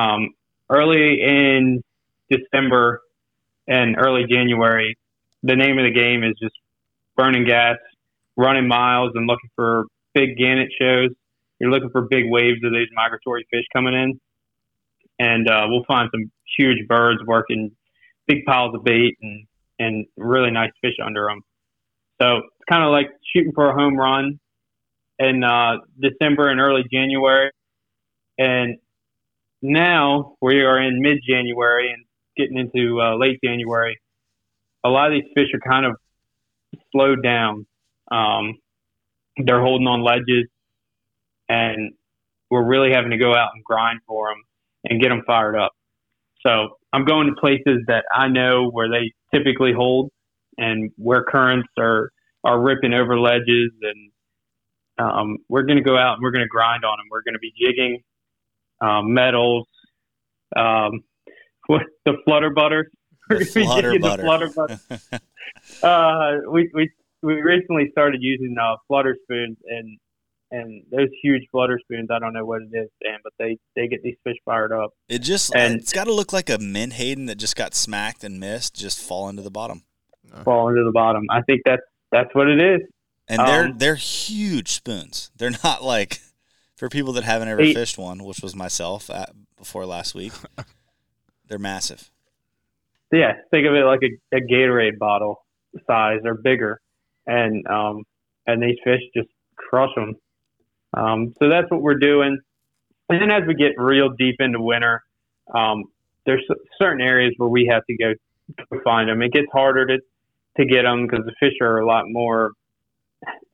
Um, 0.00 0.28
early 0.70 1.20
in 1.22 1.82
December 2.30 3.00
and 3.68 3.96
early 3.98 4.24
January, 4.28 4.96
the 5.42 5.54
name 5.54 5.78
of 5.78 5.84
the 5.84 5.92
game 5.92 6.24
is 6.24 6.34
just 6.42 6.54
burning 7.16 7.44
gas, 7.44 7.76
running 8.36 8.66
miles, 8.66 9.12
and 9.14 9.26
looking 9.26 9.50
for 9.54 9.84
big 10.14 10.36
gannet 10.36 10.68
shows. 10.80 11.10
You're 11.60 11.70
looking 11.70 11.90
for 11.90 12.02
big 12.02 12.24
waves 12.28 12.58
of 12.64 12.72
these 12.72 12.88
migratory 12.94 13.46
fish 13.50 13.64
coming 13.72 13.94
in, 13.94 14.20
and 15.18 15.48
uh, 15.48 15.66
we'll 15.68 15.84
find 15.86 16.08
some 16.12 16.30
huge 16.56 16.86
birds 16.88 17.20
working 17.26 17.70
big 18.26 18.44
piles 18.46 18.74
of 18.74 18.84
bait 18.84 19.16
and 19.20 19.46
and 19.78 20.06
really 20.16 20.50
nice 20.50 20.70
fish 20.80 20.94
under 21.04 21.26
them. 21.28 21.42
So 22.20 22.38
it's 22.38 22.64
kind 22.68 22.82
of 22.82 22.90
like 22.90 23.06
shooting 23.32 23.52
for 23.54 23.70
a 23.70 23.74
home 23.74 23.96
run 23.96 24.40
in 25.18 25.44
uh, 25.44 25.76
December 26.00 26.48
and 26.48 26.60
early 26.60 26.82
January. 26.92 27.50
And 28.38 28.78
now 29.62 30.36
we 30.40 30.62
are 30.62 30.80
in 30.80 31.00
mid 31.00 31.18
January 31.28 31.92
and 31.92 32.04
getting 32.38 32.58
into 32.58 33.00
uh, 33.00 33.16
late 33.16 33.38
January. 33.44 33.98
A 34.84 34.88
lot 34.88 35.12
of 35.12 35.12
these 35.12 35.30
fish 35.34 35.48
are 35.52 35.70
kind 35.70 35.86
of 35.86 35.96
slowed 36.92 37.22
down. 37.22 37.66
Um, 38.10 38.58
they're 39.36 39.62
holding 39.62 39.86
on 39.86 40.02
ledges, 40.02 40.48
and 41.48 41.92
we're 42.50 42.64
really 42.64 42.92
having 42.92 43.10
to 43.10 43.18
go 43.18 43.34
out 43.34 43.50
and 43.54 43.62
grind 43.64 44.00
for 44.06 44.28
them 44.28 44.42
and 44.84 45.00
get 45.00 45.08
them 45.08 45.22
fired 45.26 45.56
up. 45.56 45.72
So 46.46 46.78
I'm 46.92 47.04
going 47.04 47.26
to 47.26 47.40
places 47.40 47.82
that 47.88 48.04
I 48.12 48.28
know 48.28 48.70
where 48.70 48.88
they 48.88 49.12
typically 49.34 49.72
hold 49.72 50.10
and 50.56 50.90
where 50.96 51.24
currents 51.24 51.68
are 51.78 52.10
are 52.44 52.60
ripping 52.60 52.94
over 52.94 53.18
ledges 53.18 53.72
and 53.82 54.12
um, 54.98 55.38
we're 55.48 55.62
going 55.62 55.78
to 55.78 55.84
go 55.84 55.96
out 55.96 56.14
and 56.14 56.22
we're 56.22 56.30
going 56.30 56.44
to 56.44 56.48
grind 56.48 56.84
on 56.84 56.98
them. 56.98 57.06
We're 57.10 57.22
going 57.22 57.34
to 57.34 57.40
be 57.40 57.52
jigging 57.60 58.02
um, 58.80 59.14
metals, 59.14 59.66
um, 60.56 61.02
what 61.68 61.82
the 62.04 62.14
flutter 62.24 62.50
butter. 62.50 62.90
We're 63.30 63.38
The 63.38 63.44
gonna 63.54 63.54
be 63.54 63.64
flutter 63.66 63.92
jigging 63.92 64.02
the 64.02 64.08
butter. 64.24 64.50
flutter 64.50 64.78
butter. 64.86 65.22
uh, 65.82 66.50
we 66.50 66.68
we 66.74 66.90
we 67.22 67.34
recently 67.40 67.88
started 67.92 68.20
using 68.22 68.56
uh, 68.60 68.76
flutter 68.88 69.16
spoons 69.22 69.56
and 69.66 69.98
and 70.50 70.82
those 70.90 71.08
huge 71.22 71.42
flutter 71.50 71.78
spoons. 71.82 72.08
I 72.10 72.18
don't 72.18 72.32
know 72.32 72.44
what 72.44 72.62
it 72.62 72.70
is, 72.76 72.88
Dan, 73.04 73.18
but 73.22 73.32
they 73.38 73.58
they 73.76 73.86
get 73.86 74.02
these 74.02 74.16
fish 74.24 74.36
fired 74.44 74.72
up. 74.72 74.92
It 75.08 75.18
just 75.20 75.54
And- 75.54 75.74
it's 75.80 75.92
got 75.92 76.04
to 76.04 76.12
look 76.12 76.32
like 76.32 76.48
a 76.50 76.58
menhaden 76.58 77.26
that 77.26 77.36
just 77.36 77.54
got 77.56 77.74
smacked 77.74 78.24
and 78.24 78.40
missed, 78.40 78.74
just 78.74 78.98
fall 79.00 79.28
into 79.28 79.42
the 79.42 79.50
bottom. 79.50 79.82
fall 80.44 80.68
into 80.70 80.84
the 80.84 80.92
bottom. 80.92 81.24
I 81.30 81.42
think 81.42 81.62
that's 81.64 81.82
that's 82.10 82.34
what 82.34 82.48
it 82.48 82.60
is. 82.60 82.80
And 83.28 83.46
they're 83.46 83.64
Um, 83.66 83.78
they're 83.78 83.94
huge 83.96 84.70
spoons. 84.72 85.30
They're 85.36 85.52
not 85.62 85.84
like 85.84 86.20
for 86.76 86.88
people 86.88 87.12
that 87.14 87.24
haven't 87.24 87.48
ever 87.48 87.60
Eight- 87.60 87.74
fished 87.74 87.98
one, 87.98 88.24
which 88.24 88.40
was 88.40 88.56
myself 88.56 89.10
at, 89.10 89.30
before 89.58 89.84
last 89.84 90.14
week. 90.14 90.32
they're 91.48 91.58
massive. 91.58 92.10
Yeah, 93.12 93.32
think 93.50 93.66
of 93.66 93.74
it 93.74 93.84
like 93.84 94.00
a, 94.02 94.36
a 94.36 94.40
Gatorade 94.40 94.98
bottle 94.98 95.44
size 95.86 96.20
or 96.24 96.34
bigger, 96.34 96.80
and 97.26 97.66
um, 97.66 98.04
and 98.46 98.62
these 98.62 98.76
fish 98.84 99.00
just 99.14 99.28
crush 99.56 99.94
them. 99.94 100.14
Um, 100.94 101.34
so 101.38 101.48
that's 101.48 101.70
what 101.70 101.80
we're 101.80 101.98
doing. 101.98 102.38
And 103.08 103.22
then 103.22 103.30
as 103.30 103.42
we 103.46 103.54
get 103.54 103.72
real 103.78 104.10
deep 104.10 104.36
into 104.40 104.60
winter, 104.60 105.02
um, 105.54 105.84
there's 106.26 106.44
certain 106.78 107.00
areas 107.00 107.32
where 107.38 107.48
we 107.48 107.66
have 107.70 107.82
to 107.86 107.96
go 107.96 108.12
to 108.58 108.80
find 108.84 109.08
them. 109.08 109.22
It 109.22 109.32
gets 109.32 109.48
harder 109.52 109.86
to 109.86 109.98
to 110.58 110.64
get 110.66 110.82
them 110.82 111.06
because 111.06 111.24
the 111.24 111.34
fish 111.40 111.54
are 111.60 111.78
a 111.78 111.86
lot 111.86 112.04
more. 112.08 112.52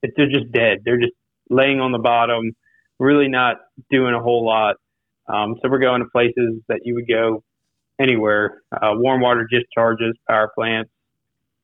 They're 0.03 0.29
just 0.29 0.51
dead. 0.53 0.79
They're 0.85 0.99
just 0.99 1.13
laying 1.51 1.81
on 1.81 1.93
the 1.93 1.99
bottom, 1.99 2.53
really 2.99 3.29
not 3.29 3.57
doing 3.91 4.15
a 4.15 4.21
whole 4.21 4.45
lot. 4.45 4.77
Um, 5.27 5.57
so 5.63 5.71
we're 5.71 5.79
going 5.79 6.03
to 6.03 6.09
places 6.11 6.61
that 6.69 6.81
you 6.85 6.95
would 6.95 7.09
go 7.09 7.43
anywhere. 8.01 8.63
Uh, 8.73 8.93
warm 8.95 9.21
water 9.21 9.47
discharges, 9.51 10.15
power 10.29 10.51
plants, 10.55 10.91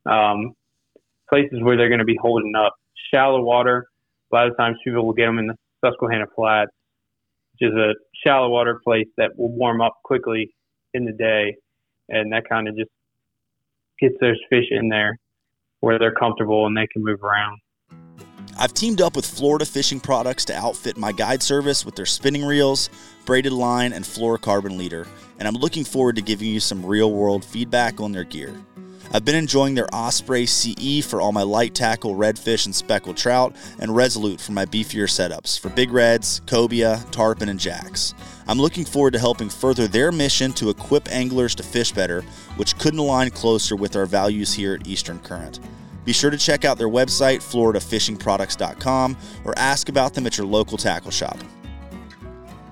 um, 0.06 0.52
places 1.28 1.60
where 1.62 1.76
they're 1.76 1.88
going 1.88 2.00
to 2.00 2.04
be 2.04 2.18
holding 2.20 2.52
up. 2.56 2.74
Shallow 3.12 3.42
water. 3.42 3.86
A 4.32 4.36
lot 4.36 4.46
of 4.46 4.56
times 4.56 4.76
people 4.84 5.04
will 5.04 5.12
get 5.12 5.26
them 5.26 5.38
in 5.38 5.48
the 5.48 5.56
Susquehanna 5.84 6.26
Flats, 6.36 6.70
which 7.52 7.70
is 7.70 7.76
a 7.76 7.94
shallow 8.24 8.48
water 8.48 8.80
place 8.84 9.08
that 9.16 9.36
will 9.36 9.50
warm 9.50 9.80
up 9.80 9.94
quickly 10.04 10.54
in 10.94 11.04
the 11.04 11.12
day, 11.12 11.56
and 12.08 12.32
that 12.32 12.48
kind 12.48 12.68
of 12.68 12.76
just 12.76 12.90
gets 13.98 14.14
those 14.20 14.38
fish 14.48 14.66
in 14.70 14.88
there 14.88 15.18
where 15.80 15.98
they're 15.98 16.14
comfortable 16.14 16.66
and 16.66 16.76
they 16.76 16.86
can 16.92 17.02
move 17.02 17.22
around. 17.22 17.58
I've 18.60 18.74
teamed 18.74 19.00
up 19.00 19.16
with 19.16 19.24
Florida 19.24 19.64
Fishing 19.64 20.00
Products 20.00 20.44
to 20.44 20.54
outfit 20.54 20.98
my 20.98 21.12
guide 21.12 21.42
service 21.42 21.86
with 21.86 21.94
their 21.94 22.04
spinning 22.04 22.44
reels, 22.44 22.90
braided 23.24 23.52
line, 23.52 23.94
and 23.94 24.04
fluorocarbon 24.04 24.76
leader, 24.76 25.06
and 25.38 25.48
I'm 25.48 25.54
looking 25.54 25.82
forward 25.82 26.16
to 26.16 26.22
giving 26.22 26.48
you 26.48 26.60
some 26.60 26.84
real 26.84 27.10
world 27.10 27.42
feedback 27.42 28.02
on 28.02 28.12
their 28.12 28.24
gear. 28.24 28.54
I've 29.14 29.24
been 29.24 29.34
enjoying 29.34 29.76
their 29.76 29.88
Osprey 29.94 30.44
CE 30.44 31.02
for 31.06 31.22
all 31.22 31.32
my 31.32 31.42
light 31.42 31.74
tackle, 31.74 32.14
redfish, 32.16 32.66
and 32.66 32.74
speckled 32.74 33.16
trout, 33.16 33.56
and 33.78 33.96
Resolute 33.96 34.42
for 34.42 34.52
my 34.52 34.66
beefier 34.66 35.08
setups 35.08 35.58
for 35.58 35.70
big 35.70 35.90
reds, 35.90 36.42
cobia, 36.44 37.02
tarpon, 37.10 37.48
and 37.48 37.58
jacks. 37.58 38.12
I'm 38.46 38.58
looking 38.58 38.84
forward 38.84 39.14
to 39.14 39.18
helping 39.18 39.48
further 39.48 39.88
their 39.88 40.12
mission 40.12 40.52
to 40.52 40.68
equip 40.68 41.08
anglers 41.08 41.54
to 41.54 41.62
fish 41.62 41.92
better, 41.92 42.20
which 42.56 42.76
couldn't 42.76 43.00
align 43.00 43.30
closer 43.30 43.74
with 43.74 43.96
our 43.96 44.04
values 44.04 44.52
here 44.52 44.74
at 44.74 44.86
Eastern 44.86 45.18
Current. 45.20 45.60
Be 46.04 46.12
sure 46.12 46.30
to 46.30 46.38
check 46.38 46.64
out 46.64 46.78
their 46.78 46.88
website, 46.88 47.38
floridafishingproducts.com, 47.38 49.16
or 49.44 49.58
ask 49.58 49.88
about 49.88 50.14
them 50.14 50.26
at 50.26 50.38
your 50.38 50.46
local 50.46 50.78
tackle 50.78 51.10
shop. 51.10 51.38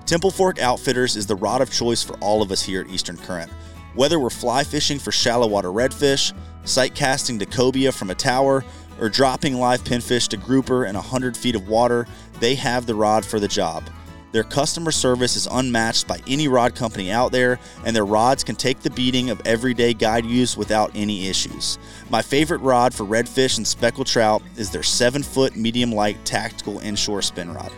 Temple 0.05 0.31
Fork 0.31 0.59
Outfitters 0.59 1.15
is 1.15 1.27
the 1.27 1.35
rod 1.35 1.61
of 1.61 1.71
choice 1.71 2.01
for 2.01 2.17
all 2.17 2.41
of 2.41 2.51
us 2.51 2.63
here 2.63 2.81
at 2.81 2.89
Eastern 2.89 3.17
Current. 3.17 3.51
Whether 3.93 4.19
we're 4.19 4.31
fly 4.31 4.63
fishing 4.63 4.97
for 4.97 5.11
shallow 5.11 5.47
water 5.47 5.69
redfish, 5.69 6.33
sight 6.63 6.95
casting 6.95 7.37
to 7.39 7.45
cobia 7.45 7.91
from 7.93 8.09
a 8.09 8.15
tower, 8.15 8.65
or 8.99 9.09
dropping 9.09 9.55
live 9.55 9.83
pinfish 9.83 10.27
to 10.29 10.37
grouper 10.37 10.85
in 10.85 10.95
100 10.95 11.37
feet 11.37 11.55
of 11.55 11.67
water, 11.67 12.07
they 12.39 12.55
have 12.55 12.85
the 12.85 12.95
rod 12.95 13.25
for 13.25 13.39
the 13.39 13.47
job. 13.47 13.83
Their 14.31 14.43
customer 14.43 14.91
service 14.91 15.35
is 15.35 15.47
unmatched 15.49 16.07
by 16.07 16.19
any 16.27 16.47
rod 16.47 16.75
company 16.75 17.11
out 17.11 17.31
there, 17.31 17.59
and 17.85 17.95
their 17.95 18.05
rods 18.05 18.43
can 18.43 18.55
take 18.55 18.79
the 18.79 18.91
beating 18.91 19.29
of 19.29 19.41
everyday 19.45 19.93
guide 19.93 20.25
use 20.25 20.55
without 20.55 20.91
any 20.93 21.27
issues. 21.27 21.79
My 22.09 22.21
favorite 22.21 22.61
rod 22.61 22.93
for 22.93 23.05
redfish 23.05 23.57
and 23.57 23.65
speckled 23.65 24.07
trout 24.07 24.43
is 24.55 24.69
their 24.69 24.83
7 24.83 25.23
foot 25.23 25.55
medium 25.55 25.91
light 25.91 26.23
tactical 26.25 26.79
inshore 26.79 27.21
spin 27.21 27.53
rod. 27.53 27.71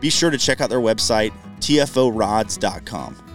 Be 0.00 0.10
sure 0.10 0.30
to 0.30 0.38
check 0.38 0.60
out 0.60 0.70
their 0.70 0.80
website, 0.80 1.32
tforods.com. 1.60 3.27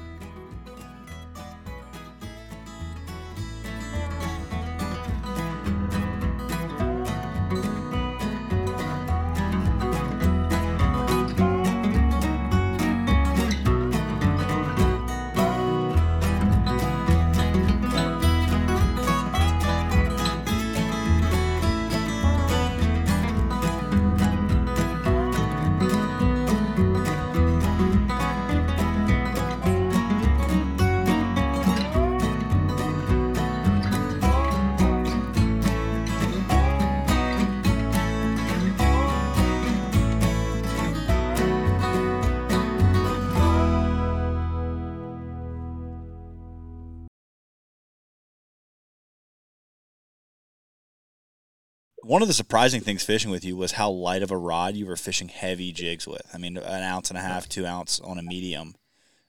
one 52.14 52.22
of 52.22 52.28
the 52.28 52.34
surprising 52.36 52.80
things 52.80 53.04
fishing 53.04 53.32
with 53.32 53.44
you 53.44 53.58
was 53.58 53.72
how 53.72 53.90
light 53.90 54.22
of 54.22 54.30
a 54.30 54.38
rod 54.38 54.76
you 54.76 54.86
were 54.86 54.96
fishing 54.96 55.30
heavy 55.30 55.72
jigs 55.72 56.08
with. 56.08 56.22
I 56.32 56.38
mean, 56.38 56.58
an 56.58 56.84
ounce 56.84 57.10
and 57.10 57.18
a 57.18 57.22
half, 57.22 57.50
two 57.50 57.66
ounce 57.66 58.00
on 58.00 58.20
a 58.20 58.22
medium. 58.22 58.76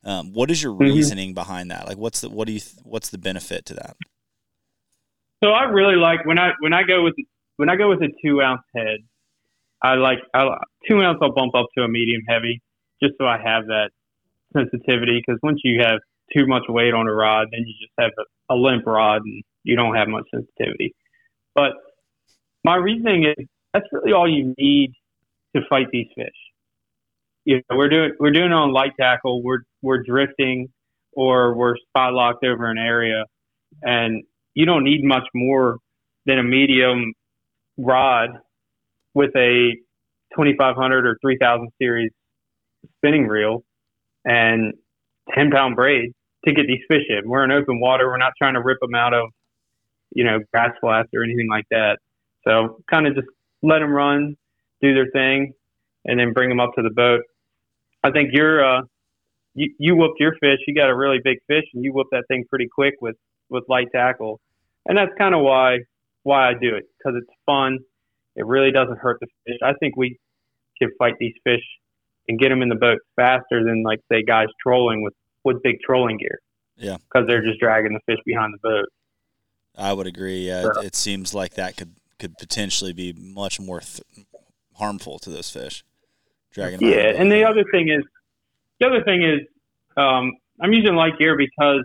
Um, 0.04 0.34
what 0.34 0.50
is 0.50 0.62
your 0.62 0.74
Mm-hmm. 0.74 0.92
reasoning 0.92 1.32
behind 1.32 1.70
that? 1.70 1.88
Like, 1.88 1.96
what's 1.96 2.20
the 2.20 2.28
what 2.28 2.46
do 2.46 2.52
you 2.52 2.60
what's 2.82 3.08
the 3.08 3.16
benefit 3.16 3.64
to 3.66 3.74
that? 3.74 3.96
So 5.42 5.48
I 5.48 5.62
really 5.62 5.96
like 5.96 6.26
when 6.26 6.38
I 6.38 6.50
when 6.60 6.74
I 6.74 6.82
go 6.82 7.02
with 7.02 7.14
when 7.56 7.70
I 7.70 7.76
go 7.76 7.88
with 7.88 8.02
a 8.02 8.10
two 8.22 8.42
ounce 8.42 8.60
head, 8.76 8.98
I 9.82 9.94
like 9.94 10.18
I, 10.34 10.46
two 10.86 11.00
ounce. 11.00 11.20
I'll 11.22 11.32
bump 11.32 11.54
up 11.54 11.68
to 11.78 11.84
a 11.84 11.88
medium 11.88 12.20
heavy 12.28 12.60
just 13.02 13.14
so 13.16 13.24
I 13.24 13.38
have 13.42 13.64
that 13.68 13.92
sensitivity. 14.52 15.22
Because 15.26 15.40
once 15.42 15.60
you 15.64 15.80
have 15.80 16.00
too 16.36 16.46
much 16.46 16.64
weight 16.68 16.92
on 16.92 17.08
a 17.08 17.14
rod, 17.14 17.48
then 17.50 17.60
you 17.66 17.72
just 17.80 17.94
have 17.98 18.10
a, 18.18 18.54
a 18.54 18.56
limp 18.56 18.84
rod 18.86 19.22
and 19.24 19.42
you 19.62 19.74
don't 19.74 19.94
have 19.94 20.08
much 20.08 20.26
sensitivity. 20.30 20.94
But 21.54 21.72
my 22.64 22.76
reasoning 22.76 23.24
is 23.36 23.46
that's 23.72 23.86
really 23.92 24.12
all 24.12 24.28
you 24.28 24.54
need 24.58 24.92
to 25.54 25.62
fight 25.68 25.86
these 25.92 26.08
fish. 26.16 26.28
You 27.44 27.56
know, 27.70 27.76
we're 27.76 27.88
doing 27.88 28.12
we're 28.18 28.32
doing 28.32 28.52
on 28.52 28.72
light 28.72 28.92
tackle. 28.98 29.42
We're 29.42 29.60
we're 29.82 30.02
drifting 30.02 30.68
or 31.12 31.54
we're 31.56 31.76
spot 31.88 32.14
locked 32.14 32.44
over 32.44 32.70
an 32.70 32.78
area, 32.78 33.24
and 33.82 34.24
you 34.54 34.66
don't 34.66 34.84
need 34.84 35.04
much 35.04 35.24
more 35.34 35.78
than 36.26 36.38
a 36.38 36.42
medium 36.42 37.12
rod 37.78 38.30
with 39.14 39.30
a 39.36 39.72
2500 40.34 41.06
or 41.06 41.18
3000 41.22 41.68
series 41.80 42.10
spinning 42.98 43.26
reel 43.26 43.64
and 44.24 44.74
10 45.34 45.50
pound 45.50 45.76
braid 45.76 46.12
to 46.46 46.54
get 46.54 46.66
these 46.66 46.82
fish 46.88 47.04
in. 47.08 47.28
We're 47.28 47.44
in 47.44 47.52
open 47.52 47.80
water. 47.80 48.08
We're 48.08 48.18
not 48.18 48.32
trying 48.38 48.54
to 48.54 48.62
rip 48.62 48.78
them 48.80 48.94
out 48.94 49.14
of, 49.14 49.28
you 50.12 50.24
know, 50.24 50.40
grass 50.52 50.72
flats 50.80 51.08
or 51.14 51.24
anything 51.24 51.48
like 51.50 51.66
that. 51.70 51.98
So 52.46 52.78
kind 52.90 53.06
of 53.06 53.14
just 53.14 53.26
let 53.62 53.78
them 53.80 53.92
run, 53.92 54.36
do 54.80 54.94
their 54.94 55.10
thing, 55.10 55.54
and 56.04 56.20
then 56.20 56.32
bring 56.32 56.48
them 56.48 56.60
up 56.60 56.72
to 56.76 56.82
the 56.82 56.90
boat. 56.90 57.22
I 58.02 58.10
think 58.10 58.30
you're, 58.32 58.64
uh, 58.64 58.82
you, 59.54 59.74
you 59.78 59.96
whooped 59.96 60.20
your 60.20 60.32
fish. 60.40 60.58
You 60.66 60.74
got 60.74 60.90
a 60.90 60.96
really 60.96 61.18
big 61.24 61.38
fish 61.46 61.64
and 61.72 61.82
you 61.82 61.92
whooped 61.92 62.10
that 62.12 62.24
thing 62.28 62.44
pretty 62.48 62.68
quick 62.72 62.94
with, 63.00 63.16
with 63.48 63.64
light 63.68 63.88
tackle. 63.92 64.40
And 64.86 64.98
that's 64.98 65.12
kind 65.16 65.34
of 65.34 65.40
why, 65.40 65.78
why 66.22 66.50
I 66.50 66.52
do 66.52 66.74
it 66.74 66.84
because 66.98 67.18
it's 67.20 67.30
fun. 67.46 67.78
It 68.36 68.44
really 68.46 68.72
doesn't 68.72 68.98
hurt 68.98 69.18
the 69.20 69.26
fish. 69.46 69.58
I 69.62 69.72
think 69.80 69.96
we 69.96 70.18
can 70.78 70.90
fight 70.98 71.14
these 71.18 71.34
fish 71.44 71.62
and 72.28 72.38
get 72.38 72.50
them 72.50 72.62
in 72.62 72.68
the 72.68 72.74
boat 72.74 72.98
faster 73.16 73.64
than 73.64 73.82
like 73.82 74.00
say 74.10 74.22
guys 74.22 74.48
trolling 74.62 75.02
with, 75.02 75.14
with 75.44 75.62
big 75.62 75.76
trolling 75.84 76.18
gear. 76.18 76.40
Yeah. 76.76 76.96
Because 76.96 77.26
they're 77.26 77.42
just 77.42 77.60
dragging 77.60 77.92
the 77.94 78.00
fish 78.06 78.20
behind 78.26 78.52
the 78.52 78.58
boat. 78.58 78.88
I 79.76 79.92
would 79.92 80.06
agree. 80.06 80.46
Yeah, 80.46 80.66
it, 80.66 80.86
it 80.86 80.94
seems 80.94 81.34
like 81.34 81.54
that 81.54 81.76
could 81.76 81.94
could 82.18 82.36
potentially 82.38 82.92
be 82.92 83.12
much 83.12 83.60
more 83.60 83.80
th- 83.80 84.26
harmful 84.74 85.18
to 85.20 85.30
those 85.30 85.50
fish. 85.50 85.84
Out 86.56 86.80
Yeah, 86.80 87.12
and 87.16 87.32
the 87.32 87.44
other 87.44 87.64
thing 87.72 87.88
is, 87.88 88.04
the 88.78 88.86
other 88.86 89.02
thing 89.02 89.22
is, 89.22 89.40
um, 89.96 90.32
I'm 90.60 90.72
using 90.72 90.94
light 90.94 91.18
gear 91.18 91.36
because 91.36 91.84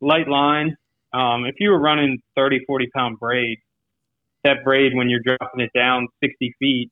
light 0.00 0.28
line. 0.28 0.76
Um, 1.12 1.44
if 1.44 1.56
you 1.58 1.70
were 1.70 1.78
running 1.78 2.18
30, 2.34 2.64
40 2.66 2.88
pound 2.94 3.18
braid, 3.18 3.58
that 4.44 4.64
braid 4.64 4.94
when 4.94 5.08
you're 5.08 5.20
dropping 5.20 5.60
it 5.60 5.70
down 5.74 6.08
60 6.22 6.54
feet 6.58 6.90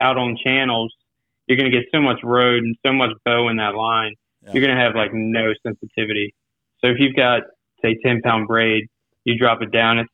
out 0.00 0.16
on 0.16 0.36
channels, 0.42 0.94
you're 1.46 1.58
going 1.58 1.70
to 1.70 1.76
get 1.76 1.86
so 1.92 2.00
much 2.00 2.20
road 2.22 2.62
and 2.62 2.76
so 2.84 2.92
much 2.92 3.10
bow 3.24 3.48
in 3.48 3.56
that 3.56 3.74
line. 3.74 4.14
Yeah. 4.42 4.52
You're 4.52 4.64
going 4.64 4.76
to 4.76 4.82
have 4.82 4.94
like 4.94 5.10
no 5.12 5.52
sensitivity. 5.62 6.34
So 6.80 6.90
if 6.90 6.98
you've 6.98 7.16
got 7.16 7.42
say 7.82 7.98
10 8.04 8.22
pound 8.22 8.46
braid, 8.46 8.88
you 9.24 9.38
drop 9.38 9.62
it 9.62 9.72
down. 9.72 9.98
It's 9.98 10.10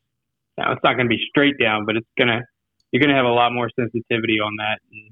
now 0.59 0.73
it's 0.73 0.83
not 0.85 0.95
going 0.95 1.07
to 1.07 1.15
be 1.15 1.23
straight 1.29 1.59
down, 1.61 1.85
but 1.87 1.97
it's 1.97 2.09
gonna 2.19 2.43
you're 2.95 3.01
going 3.01 3.11
to 3.11 3.17
have 3.17 3.27
a 3.27 3.29
lot 3.29 3.53
more 3.53 3.69
sensitivity 3.75 4.39
on 4.39 4.55
that. 4.59 4.79
And, 4.93 5.11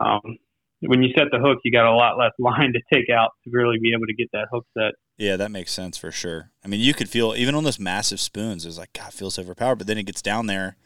um, 0.00 0.38
when 0.82 1.02
you 1.02 1.10
set 1.18 1.26
the 1.32 1.40
hook, 1.40 1.58
you 1.64 1.72
got 1.72 1.84
a 1.84 1.92
lot 1.92 2.16
less 2.16 2.30
line 2.38 2.72
to 2.72 2.80
take 2.94 3.10
out 3.10 3.30
to 3.42 3.50
really 3.52 3.78
be 3.82 3.92
able 3.92 4.06
to 4.06 4.14
get 4.14 4.28
that 4.32 4.46
hook 4.52 4.64
set. 4.78 4.92
Yeah, 5.18 5.36
that 5.36 5.50
makes 5.50 5.72
sense 5.72 5.98
for 5.98 6.12
sure. 6.12 6.52
I 6.64 6.68
mean, 6.68 6.78
you 6.78 6.94
could 6.94 7.08
feel 7.08 7.34
even 7.36 7.56
on 7.56 7.64
those 7.64 7.80
massive 7.80 8.20
spoons, 8.20 8.64
it's 8.64 8.78
like 8.78 8.92
God 8.92 9.12
feels 9.12 9.40
overpowered, 9.40 9.76
but 9.76 9.88
then 9.88 9.98
it 9.98 10.06
gets 10.06 10.22
down 10.22 10.46
there 10.46 10.76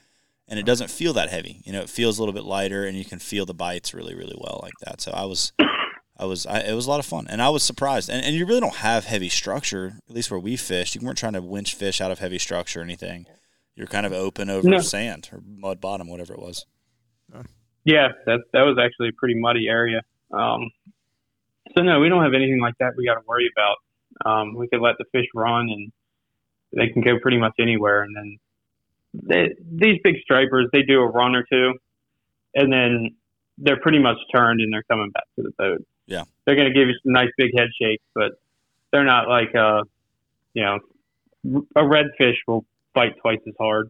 and 0.49 0.59
it 0.59 0.65
doesn't 0.65 0.91
feel 0.91 1.13
that 1.13 1.29
heavy. 1.29 1.61
You 1.65 1.73
know, 1.73 1.83
it 1.83 1.91
feels 1.91 2.19
a 2.19 2.23
little 2.23 2.33
bit 2.33 2.45
lighter, 2.45 2.85
and 2.85 2.97
you 2.97 3.05
can 3.05 3.19
feel 3.19 3.47
the 3.47 3.55
bites 3.55 3.95
really, 3.95 4.15
really 4.15 4.37
well 4.39 4.61
like 4.63 4.75
that. 4.85 5.01
So 5.01 5.13
I 5.13 5.25
was, 5.27 5.53
I 6.19 6.25
was, 6.25 6.47
I, 6.47 6.61
it 6.61 6.75
was 6.75 6.87
a 6.87 6.91
lot 6.91 7.01
of 7.01 7.07
fun, 7.07 7.27
and 7.29 7.43
I 7.43 7.51
was 7.51 7.63
surprised. 7.63 8.09
And, 8.09 8.25
and 8.25 8.35
you 8.35 8.47
really 8.47 8.61
don't 8.61 8.77
have 8.77 9.05
heavy 9.05 9.29
structure, 9.29 9.99
at 10.09 10.15
least 10.15 10.31
where 10.31 10.41
we 10.41 10.57
fished. 10.57 10.95
You 10.95 11.01
weren't 11.03 11.19
trying 11.19 11.35
to 11.35 11.43
winch 11.43 11.75
fish 11.75 12.01
out 12.01 12.11
of 12.11 12.19
heavy 12.19 12.39
structure 12.39 12.81
or 12.81 12.83
anything. 12.83 13.27
You're 13.77 13.87
kind 13.89 14.07
of 14.07 14.13
open 14.13 14.51
over 14.51 14.69
No. 14.69 14.79
sand 14.79 15.29
or 15.33 15.41
mud 15.45 15.81
bottom, 15.81 16.09
whatever 16.09 16.33
it 16.35 16.41
was. 16.41 16.65
Yeah, 17.85 18.09
that 18.27 18.41
that 18.53 18.63
was 18.63 18.79
actually 18.83 19.09
a 19.09 19.13
pretty 19.13 19.35
muddy 19.35 19.67
area. 19.69 20.01
Um, 20.33 20.71
so 21.77 21.83
no, 21.83 22.01
we 22.01 22.09
don't 22.09 22.23
have 22.23 22.33
anything 22.35 22.61
like 22.61 22.75
that 22.79 22.93
we 22.97 23.05
got 23.05 23.15
to 23.15 23.21
worry 23.27 23.51
about. 23.55 23.77
Um, 24.25 24.55
we 24.55 24.69
could 24.69 24.81
let 24.81 24.95
the 24.99 25.05
fish 25.13 25.27
run 25.35 25.69
and 25.69 25.93
they 26.77 26.89
can 26.93 27.03
go 27.03 27.19
pretty 27.21 27.37
much 27.37 27.53
anywhere. 27.61 28.03
And 28.03 28.17
then 28.17 28.39
they, 29.13 29.55
these 29.71 30.01
big 30.03 30.17
stripers, 30.23 30.69
they 30.73 30.83
do 30.83 31.01
a 31.01 31.07
run 31.07 31.35
or 31.35 31.45
two, 31.51 31.75
and 32.55 32.73
then 32.73 33.17
they're 33.59 33.81
pretty 33.81 33.99
much 33.99 34.17
turned 34.35 34.61
and 34.61 34.73
they're 34.73 34.85
coming 34.85 35.11
back 35.11 35.25
to 35.37 35.43
the 35.43 35.51
boat. 35.59 35.85
Yeah. 36.07 36.25
they're 36.45 36.57
going 36.57 36.69
to 36.69 36.75
give 36.75 36.89
you 36.89 36.95
some 37.03 37.13
nice 37.13 37.31
big 37.37 37.51
head 37.57 37.69
shakes, 37.81 38.05
but 38.15 38.33
they're 38.93 39.05
not 39.05 39.29
like 39.29 39.55
uh, 39.55 39.83
you 40.55 40.63
know, 40.63 40.79
a 41.77 41.81
redfish 41.83 42.37
will 42.47 42.65
bite 42.95 43.17
twice 43.21 43.41
as 43.47 43.55
hard, 43.59 43.89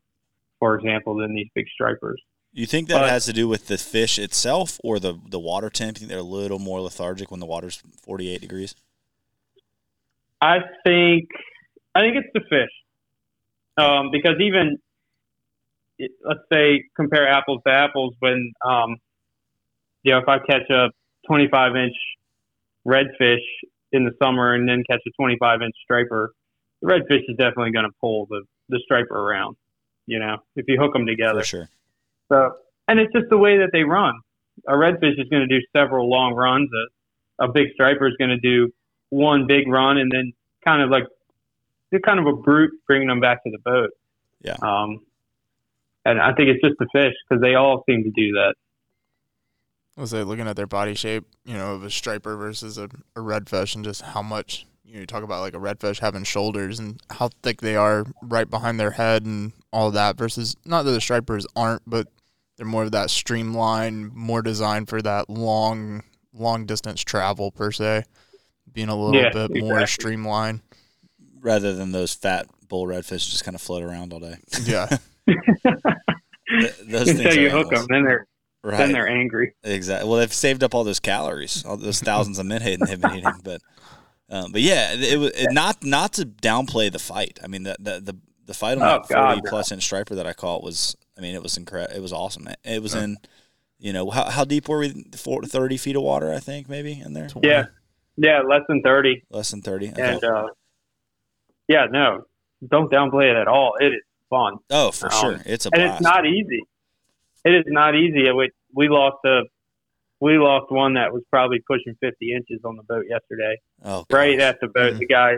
for 0.58 0.74
example, 0.76 1.16
than 1.16 1.34
these 1.34 1.48
big 1.54 1.66
stripers. 1.72 2.20
You 2.52 2.66
think 2.66 2.88
that 2.88 3.00
But- 3.00 3.10
has 3.10 3.26
to 3.26 3.32
do 3.32 3.48
with 3.48 3.66
the 3.66 3.78
fish 3.78 4.18
itself 4.18 4.78
or 4.84 5.00
the 5.00 5.18
the 5.28 5.40
water 5.40 5.70
temp? 5.70 5.96
You 5.96 6.00
think 6.00 6.10
they're 6.10 6.18
a 6.18 6.22
little 6.22 6.60
more 6.60 6.80
lethargic 6.80 7.30
when 7.30 7.40
the 7.40 7.46
water's 7.46 7.82
48 8.02 8.40
degrees? 8.40 8.74
I 10.40 10.58
think 10.84 11.28
I 11.94 12.00
think 12.00 12.16
it's 12.16 12.28
the 12.32 12.42
fish, 12.48 12.70
um, 13.76 14.10
because 14.12 14.34
even 14.40 14.78
let's 16.24 16.40
say 16.52 16.84
compare 16.96 17.28
apples 17.28 17.60
to 17.66 17.72
apples 17.72 18.14
when 18.20 18.52
um, 18.64 18.96
you 20.02 20.12
know 20.12 20.18
if 20.18 20.28
I 20.28 20.38
catch 20.38 20.68
a 20.70 20.90
25 21.26 21.76
inch 21.76 21.94
redfish 22.86 23.42
in 23.92 24.04
the 24.04 24.12
summer 24.22 24.54
and 24.54 24.68
then 24.68 24.82
catch 24.88 25.00
a 25.06 25.10
25 25.20 25.62
inch 25.62 25.74
striper, 25.82 26.32
the 26.82 26.88
redfish 26.88 27.22
is 27.28 27.36
definitely 27.36 27.72
going 27.72 27.86
to 27.86 27.94
pull 28.00 28.26
the 28.26 28.42
the 28.68 28.80
striper 28.84 29.18
around. 29.18 29.56
You 30.06 30.18
know, 30.18 30.38
if 30.56 30.66
you 30.68 30.78
hook 30.78 30.92
them 30.92 31.06
together. 31.06 31.40
For 31.40 31.46
sure. 31.46 31.68
So, 32.28 32.52
and 32.88 33.00
it's 33.00 33.12
just 33.12 33.26
the 33.30 33.38
way 33.38 33.58
that 33.58 33.70
they 33.72 33.82
run. 33.82 34.14
A 34.68 34.72
redfish 34.72 35.18
is 35.18 35.28
going 35.30 35.46
to 35.46 35.58
do 35.58 35.64
several 35.74 36.08
long 36.08 36.34
runs. 36.34 36.70
A, 37.40 37.44
a 37.46 37.52
big 37.52 37.68
striper 37.74 38.06
is 38.06 38.14
going 38.18 38.30
to 38.30 38.38
do 38.38 38.72
one 39.10 39.46
big 39.46 39.68
run 39.68 39.98
and 39.98 40.10
then 40.12 40.32
kind 40.64 40.82
of 40.82 40.90
like 40.90 41.04
they're 41.90 42.00
kind 42.00 42.18
of 42.18 42.26
a 42.26 42.36
brute 42.36 42.72
bringing 42.86 43.08
them 43.08 43.20
back 43.20 43.42
to 43.44 43.50
the 43.50 43.58
boat. 43.58 43.90
Yeah. 44.42 44.56
Um, 44.62 45.00
and 46.04 46.20
I 46.20 46.32
think 46.34 46.50
it's 46.50 46.60
just 46.62 46.78
the 46.78 46.86
fish 46.92 47.14
because 47.28 47.40
they 47.40 47.54
all 47.54 47.82
seem 47.88 48.02
to 48.04 48.10
do 48.10 48.32
that. 48.32 48.54
I 49.96 50.00
was 50.00 50.10
say 50.10 50.24
looking 50.24 50.48
at 50.48 50.56
their 50.56 50.66
body 50.66 50.94
shape, 50.94 51.24
you 51.44 51.54
know, 51.54 51.74
of 51.74 51.84
a 51.84 51.90
striper 51.90 52.36
versus 52.36 52.78
a, 52.78 52.84
a 53.14 53.20
redfish, 53.20 53.76
and 53.76 53.84
just 53.84 54.02
how 54.02 54.22
much 54.22 54.66
you 54.84 54.94
know, 54.94 55.00
you 55.00 55.06
talk 55.06 55.22
about 55.22 55.40
like 55.40 55.54
a 55.54 55.58
redfish 55.58 55.98
having 56.00 56.24
shoulders 56.24 56.78
and 56.78 57.00
how 57.10 57.30
thick 57.42 57.60
they 57.60 57.74
are 57.76 58.04
right 58.22 58.48
behind 58.48 58.78
their 58.78 58.92
head 58.92 59.24
and 59.24 59.52
all 59.72 59.90
that 59.90 60.16
versus 60.16 60.54
not 60.64 60.82
that 60.84 60.90
the 60.92 61.00
stripers 61.00 61.46
aren't, 61.56 61.82
but 61.86 62.08
they're 62.56 62.66
more 62.66 62.84
of 62.84 62.92
that 62.92 63.10
streamlined, 63.10 64.12
more 64.14 64.42
designed 64.42 64.88
for 64.88 65.02
that 65.02 65.28
long, 65.28 66.02
long 66.32 66.66
distance 66.66 67.02
travel 67.02 67.50
per 67.50 67.72
se, 67.72 68.04
being 68.72 68.88
a 68.88 68.94
little 68.96 69.20
Yeah, 69.20 69.30
bit 69.48 69.60
more 69.60 69.86
streamlined. 69.86 70.60
Rather 71.40 71.74
than 71.74 71.92
those 71.92 72.14
fat 72.14 72.46
bull 72.68 72.86
redfish 72.86 73.28
just 73.30 73.44
kind 73.44 73.54
of 73.54 73.60
float 73.60 73.82
around 73.82 74.12
all 74.12 74.20
day. 74.20 74.36
Yeah, 74.64 74.86
Th- 75.26 76.72
those 76.86 77.06
things 77.06 77.20
Until 77.20 77.34
you 77.36 77.46
are 77.48 77.50
hook 77.50 77.70
them, 77.70 77.86
then 77.88 78.04
they're 78.04 78.26
Right. 78.62 78.78
then 78.78 78.92
they're 78.92 79.08
angry. 79.08 79.54
Exactly. 79.62 80.08
Well, 80.08 80.20
they've 80.20 80.32
saved 80.32 80.62
up 80.62 80.74
all 80.74 80.84
those 80.84 81.00
calories, 81.00 81.66
all 81.66 81.76
those 81.76 82.00
thousands 82.00 82.38
of 82.38 82.46
menhaden 82.46 82.86
they've 82.86 82.98
been 83.00 83.16
eating. 83.16 83.40
But, 83.42 83.60
um, 84.30 84.52
but 84.52 84.62
yeah, 84.62 84.94
it 84.94 85.18
was 85.18 85.30
it, 85.32 85.52
not 85.52 85.84
not 85.84 86.14
to 86.14 86.24
downplay 86.24 86.90
the 86.90 86.98
fight. 86.98 87.38
I 87.42 87.46
mean, 87.46 87.62
the 87.64 87.76
the 87.78 88.00
the, 88.00 88.16
the 88.46 88.54
fight 88.54 88.78
on 88.78 88.82
Oh, 88.82 88.86
that 88.86 89.08
God, 89.08 89.26
forty 89.26 89.40
no. 89.42 89.50
plus 89.50 89.72
inch 89.72 89.82
striper 89.84 90.14
that 90.14 90.26
I 90.26 90.32
caught 90.32 90.62
was, 90.62 90.96
I 91.16 91.20
mean, 91.20 91.34
it 91.34 91.42
was 91.42 91.56
incredible. 91.56 91.94
It 91.94 92.00
was 92.00 92.12
awesome. 92.12 92.48
It, 92.48 92.58
it 92.64 92.82
was 92.82 92.94
in, 92.94 93.18
you 93.78 93.92
know, 93.92 94.10
how 94.10 94.30
how 94.30 94.44
deep 94.44 94.68
were 94.68 94.78
we? 94.78 95.04
Four, 95.16 95.42
Thirty 95.42 95.76
feet 95.76 95.96
of 95.96 96.02
water, 96.02 96.32
I 96.32 96.38
think, 96.40 96.68
maybe 96.68 97.00
in 97.04 97.12
there. 97.12 97.28
Yeah, 97.42 97.66
yeah, 98.16 98.40
less 98.40 98.62
than 98.68 98.82
thirty. 98.82 99.24
Less 99.30 99.50
than 99.50 99.60
thirty. 99.62 99.90
Okay. 99.90 100.02
And 100.02 100.24
uh, 100.24 100.46
yeah, 101.68 101.86
no, 101.90 102.22
don't 102.66 102.90
downplay 102.90 103.30
it 103.30 103.36
at 103.36 103.48
all. 103.48 103.74
It 103.78 103.86
is 103.86 104.02
fun. 104.30 104.56
oh, 104.70 104.90
for 104.90 105.06
um, 105.06 105.20
sure, 105.20 105.42
it's 105.44 105.66
a 105.66 105.70
and 105.72 105.82
blast. 105.82 106.00
it's 106.00 106.02
not 106.02 106.26
easy. 106.26 106.62
It 107.44 107.54
is 107.54 107.64
not 107.66 107.94
easy. 107.94 108.30
We 108.32 108.50
we 108.74 108.88
lost 108.88 109.18
a 109.26 109.42
we 110.24 110.38
lost 110.38 110.70
one 110.72 110.94
that 110.94 111.12
was 111.12 111.22
probably 111.30 111.60
pushing 111.66 111.94
50 112.00 112.32
inches 112.32 112.60
on 112.64 112.76
the 112.76 112.82
boat 112.82 113.04
yesterday. 113.08 113.56
oh, 113.84 114.04
Right 114.10 114.38
gosh. 114.38 114.44
at 114.54 114.56
the 114.60 114.68
boat, 114.68 114.94
Mhm. 114.94 114.98
the 115.00 115.06
guy 115.06 115.32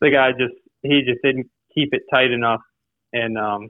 the 0.00 0.10
guy 0.10 0.30
just 0.32 0.54
he 0.82 1.02
just 1.02 1.20
didn't 1.24 1.50
keep 1.74 1.92
it 1.92 2.02
tight 2.12 2.30
enough, 2.30 2.60
and 3.12 3.36
um, 3.36 3.68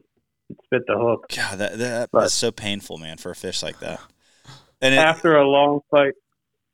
spit 0.64 0.82
the 0.86 0.96
hook. 0.98 1.26
God, 1.34 1.58
that, 1.58 1.78
that 1.78 2.10
But- 2.12 2.20
that's 2.20 2.34
so 2.34 2.50
painful, 2.52 2.98
man, 2.98 3.16
for 3.16 3.30
a 3.30 3.34
fish 3.34 3.62
like 3.62 3.78
that. 3.80 4.00
And 4.82 4.94
it, 4.94 4.98
After 4.98 5.34
a 5.36 5.46
long 5.48 5.80
fight, 5.90 6.12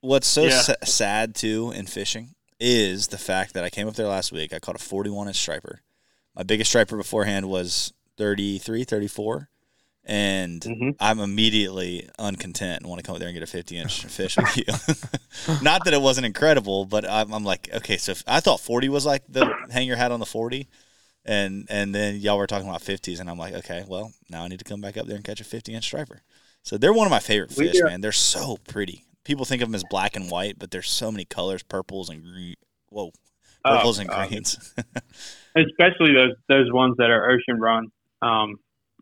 what's 0.01 0.27
so 0.27 0.43
Yeah. 0.45 0.61
sa- 0.61 0.75
sad 0.85 1.35
too 1.37 1.73
in 1.75 1.87
fishing 1.87 2.35
is 2.61 3.09
the 3.09 3.19
fact 3.19 3.55
that 3.55 3.63
I 3.65 3.71
came 3.71 3.87
up 3.89 3.95
there 3.95 4.07
last 4.09 4.33
week. 4.33 4.53
I 4.53 4.59
caught 4.59 4.75
a 4.77 4.79
41 4.79 5.29
inch 5.29 5.37
striper. 5.37 5.81
My 6.35 6.43
biggest 6.43 6.71
striper 6.71 6.97
beforehand 6.97 7.49
was 7.49 7.93
33, 8.17 8.85
34. 8.85 9.49
And 10.07 10.61
Mhm. 10.61 10.97
I'm 11.01 11.19
immediately 11.19 12.09
uncontent 12.19 12.83
and 12.83 12.87
want 12.91 12.99
to 13.01 13.07
come 13.07 13.15
up 13.15 13.21
there 13.21 13.29
and 13.29 13.35
get 13.35 13.43
a 13.43 13.47
50 13.47 13.77
inch 13.79 14.05
fish 14.05 14.37
with 14.37 14.57
you. 14.59 14.65
Not 15.63 15.85
that 15.85 15.95
it 15.95 16.01
wasn't 16.03 16.27
incredible, 16.27 16.85
but 16.85 17.09
I'm, 17.09 17.33
I'm 17.33 17.45
like, 17.45 17.71
okay, 17.73 17.97
so 17.97 18.13
I 18.27 18.41
thought 18.41 18.61
40 18.61 18.89
was 18.91 19.07
like 19.07 19.23
the 19.29 19.55
hang 19.71 19.87
your 19.87 19.97
hat 19.97 20.13
on 20.13 20.21
the 20.21 20.27
40. 20.27 20.69
And 21.25 21.67
and 21.71 21.95
then 21.95 22.17
y'all 22.17 22.37
were 22.37 22.47
talking 22.47 22.69
about 22.69 22.83
50s, 22.83 23.19
and 23.19 23.31
I'm 23.31 23.39
like, 23.39 23.55
okay, 23.55 23.83
well, 23.89 24.13
now 24.29 24.45
I 24.45 24.49
need 24.49 24.59
to 24.59 24.65
come 24.65 24.83
back 24.83 24.99
up 24.99 25.07
there 25.07 25.17
and 25.17 25.25
catch 25.25 25.41
a 25.41 25.45
50 25.45 25.73
inch 25.73 25.85
striper. 25.85 26.21
So 26.63 26.77
they're 26.77 26.93
one 26.93 27.07
of 27.07 27.11
my 27.11 27.19
favorite 27.21 27.51
fish, 27.53 27.81
man. 27.83 28.03
They're 28.03 28.13
so 28.13 28.59
pretty. 28.69 29.05
People 29.25 29.47
think 29.47 29.63
of 29.63 29.69
them 29.69 29.75
as 29.75 29.85
black 29.89 30.17
and 30.17 30.31
white, 30.31 30.59
but 30.59 30.71
there's 30.71 30.91
so 30.91 31.11
many 31.11 31.25
colors, 31.25 31.63
purples 31.63 32.11
and 32.11 32.23
green. 32.23 32.57
Whoa, 32.91 33.13
Oh, 33.65 33.71
purples 33.77 33.99
and 33.99 34.11
God. 34.11 34.29
greens. 34.29 34.75
especially 35.57 36.13
those 36.13 36.35
those 36.49 36.71
ones 36.73 36.97
that 36.99 37.11
are 37.11 37.31
ocean 37.31 37.59
run, 37.59 37.87
um, 38.21 38.57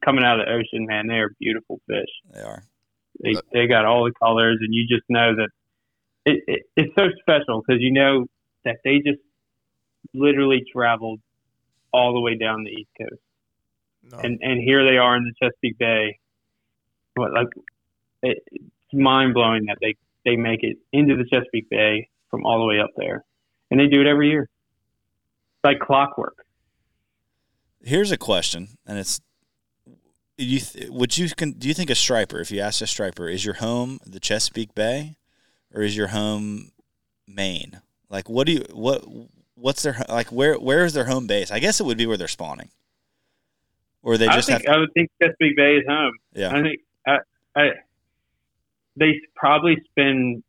coming 0.04 0.24
out 0.24 0.40
of 0.40 0.46
the 0.46 0.52
ocean, 0.52 0.86
man, 0.86 1.06
they 1.06 1.14
are 1.14 1.30
beautiful 1.40 1.80
fish. 1.86 2.08
they 2.34 2.40
are. 2.40 2.64
They 3.22 3.34
they 3.52 3.66
got 3.66 3.84
all 3.84 4.04
the 4.04 4.12
colors, 4.12 4.58
and 4.60 4.74
you 4.74 4.86
just 4.88 5.04
know 5.08 5.36
that 5.36 5.48
it, 6.24 6.42
it 6.46 6.62
it's 6.76 6.94
so 6.96 7.08
special 7.20 7.62
because 7.66 7.80
you 7.80 7.92
know 7.92 8.26
that 8.64 8.78
they 8.84 8.98
just 8.98 9.20
literally 10.14 10.62
traveled 10.72 11.20
all 11.92 12.14
the 12.14 12.20
way 12.20 12.36
down 12.36 12.64
the 12.64 12.70
east 12.70 12.90
coast, 12.98 13.22
No. 14.10 14.18
and 14.18 14.38
and 14.42 14.60
here 14.60 14.84
they 14.84 14.96
are 14.96 15.16
in 15.16 15.24
the 15.24 15.32
Chesapeake 15.40 15.78
Bay. 15.78 16.18
What 17.14 17.32
like 17.32 17.48
it, 18.22 18.38
it's 18.50 18.64
mind 18.94 19.34
blowing 19.34 19.66
that 19.66 19.78
they 19.80 19.94
they 20.24 20.36
make 20.36 20.62
it 20.62 20.78
into 20.92 21.16
the 21.16 21.24
Chesapeake 21.24 21.68
Bay 21.68 22.08
from 22.30 22.44
all 22.46 22.58
the 22.60 22.66
way 22.66 22.80
up 22.80 22.90
there, 22.96 23.24
and 23.70 23.78
they 23.78 23.86
do 23.88 24.00
it 24.00 24.06
every 24.06 24.30
year. 24.30 24.42
It's 24.44 25.64
like 25.64 25.80
clockwork. 25.80 26.38
Here's 27.84 28.10
a 28.10 28.16
question, 28.16 28.78
and 28.86 28.98
it's 28.98 29.20
you 30.38 30.60
th- 30.60 30.88
would 30.90 31.16
you 31.16 31.28
con- 31.30 31.52
do 31.52 31.68
you 31.68 31.74
think 31.74 31.90
a 31.90 31.94
striper, 31.94 32.40
if 32.40 32.50
you 32.50 32.60
ask 32.60 32.80
a 32.80 32.86
striper, 32.86 33.28
is 33.28 33.44
your 33.44 33.54
home 33.54 34.00
the 34.06 34.20
Chesapeake 34.20 34.74
Bay, 34.74 35.16
or 35.74 35.82
is 35.82 35.96
your 35.96 36.08
home 36.08 36.72
Maine? 37.26 37.80
Like, 38.08 38.28
what 38.28 38.46
do 38.46 38.52
you 38.52 38.64
what 38.72 39.04
what's 39.54 39.82
their 39.82 39.96
like 40.08 40.28
where 40.32 40.54
where 40.58 40.84
is 40.84 40.94
their 40.94 41.04
home 41.06 41.26
base? 41.26 41.50
I 41.50 41.58
guess 41.58 41.80
it 41.80 41.84
would 41.84 41.98
be 41.98 42.06
where 42.06 42.16
they're 42.16 42.28
spawning, 42.28 42.70
or 44.02 44.18
they 44.18 44.26
I 44.26 44.34
just 44.34 44.48
think 44.48 44.66
have 44.66 44.76
I 44.76 44.78
would 44.78 44.92
think 44.94 45.10
Chesapeake 45.20 45.56
Bay 45.56 45.76
is 45.76 45.84
home. 45.88 46.12
yeah 46.34 46.54
I 46.54 46.62
think 46.62 46.80
I, 47.06 47.18
I 47.56 47.70
they 48.96 49.20
probably 49.34 49.76
spend 49.90 50.42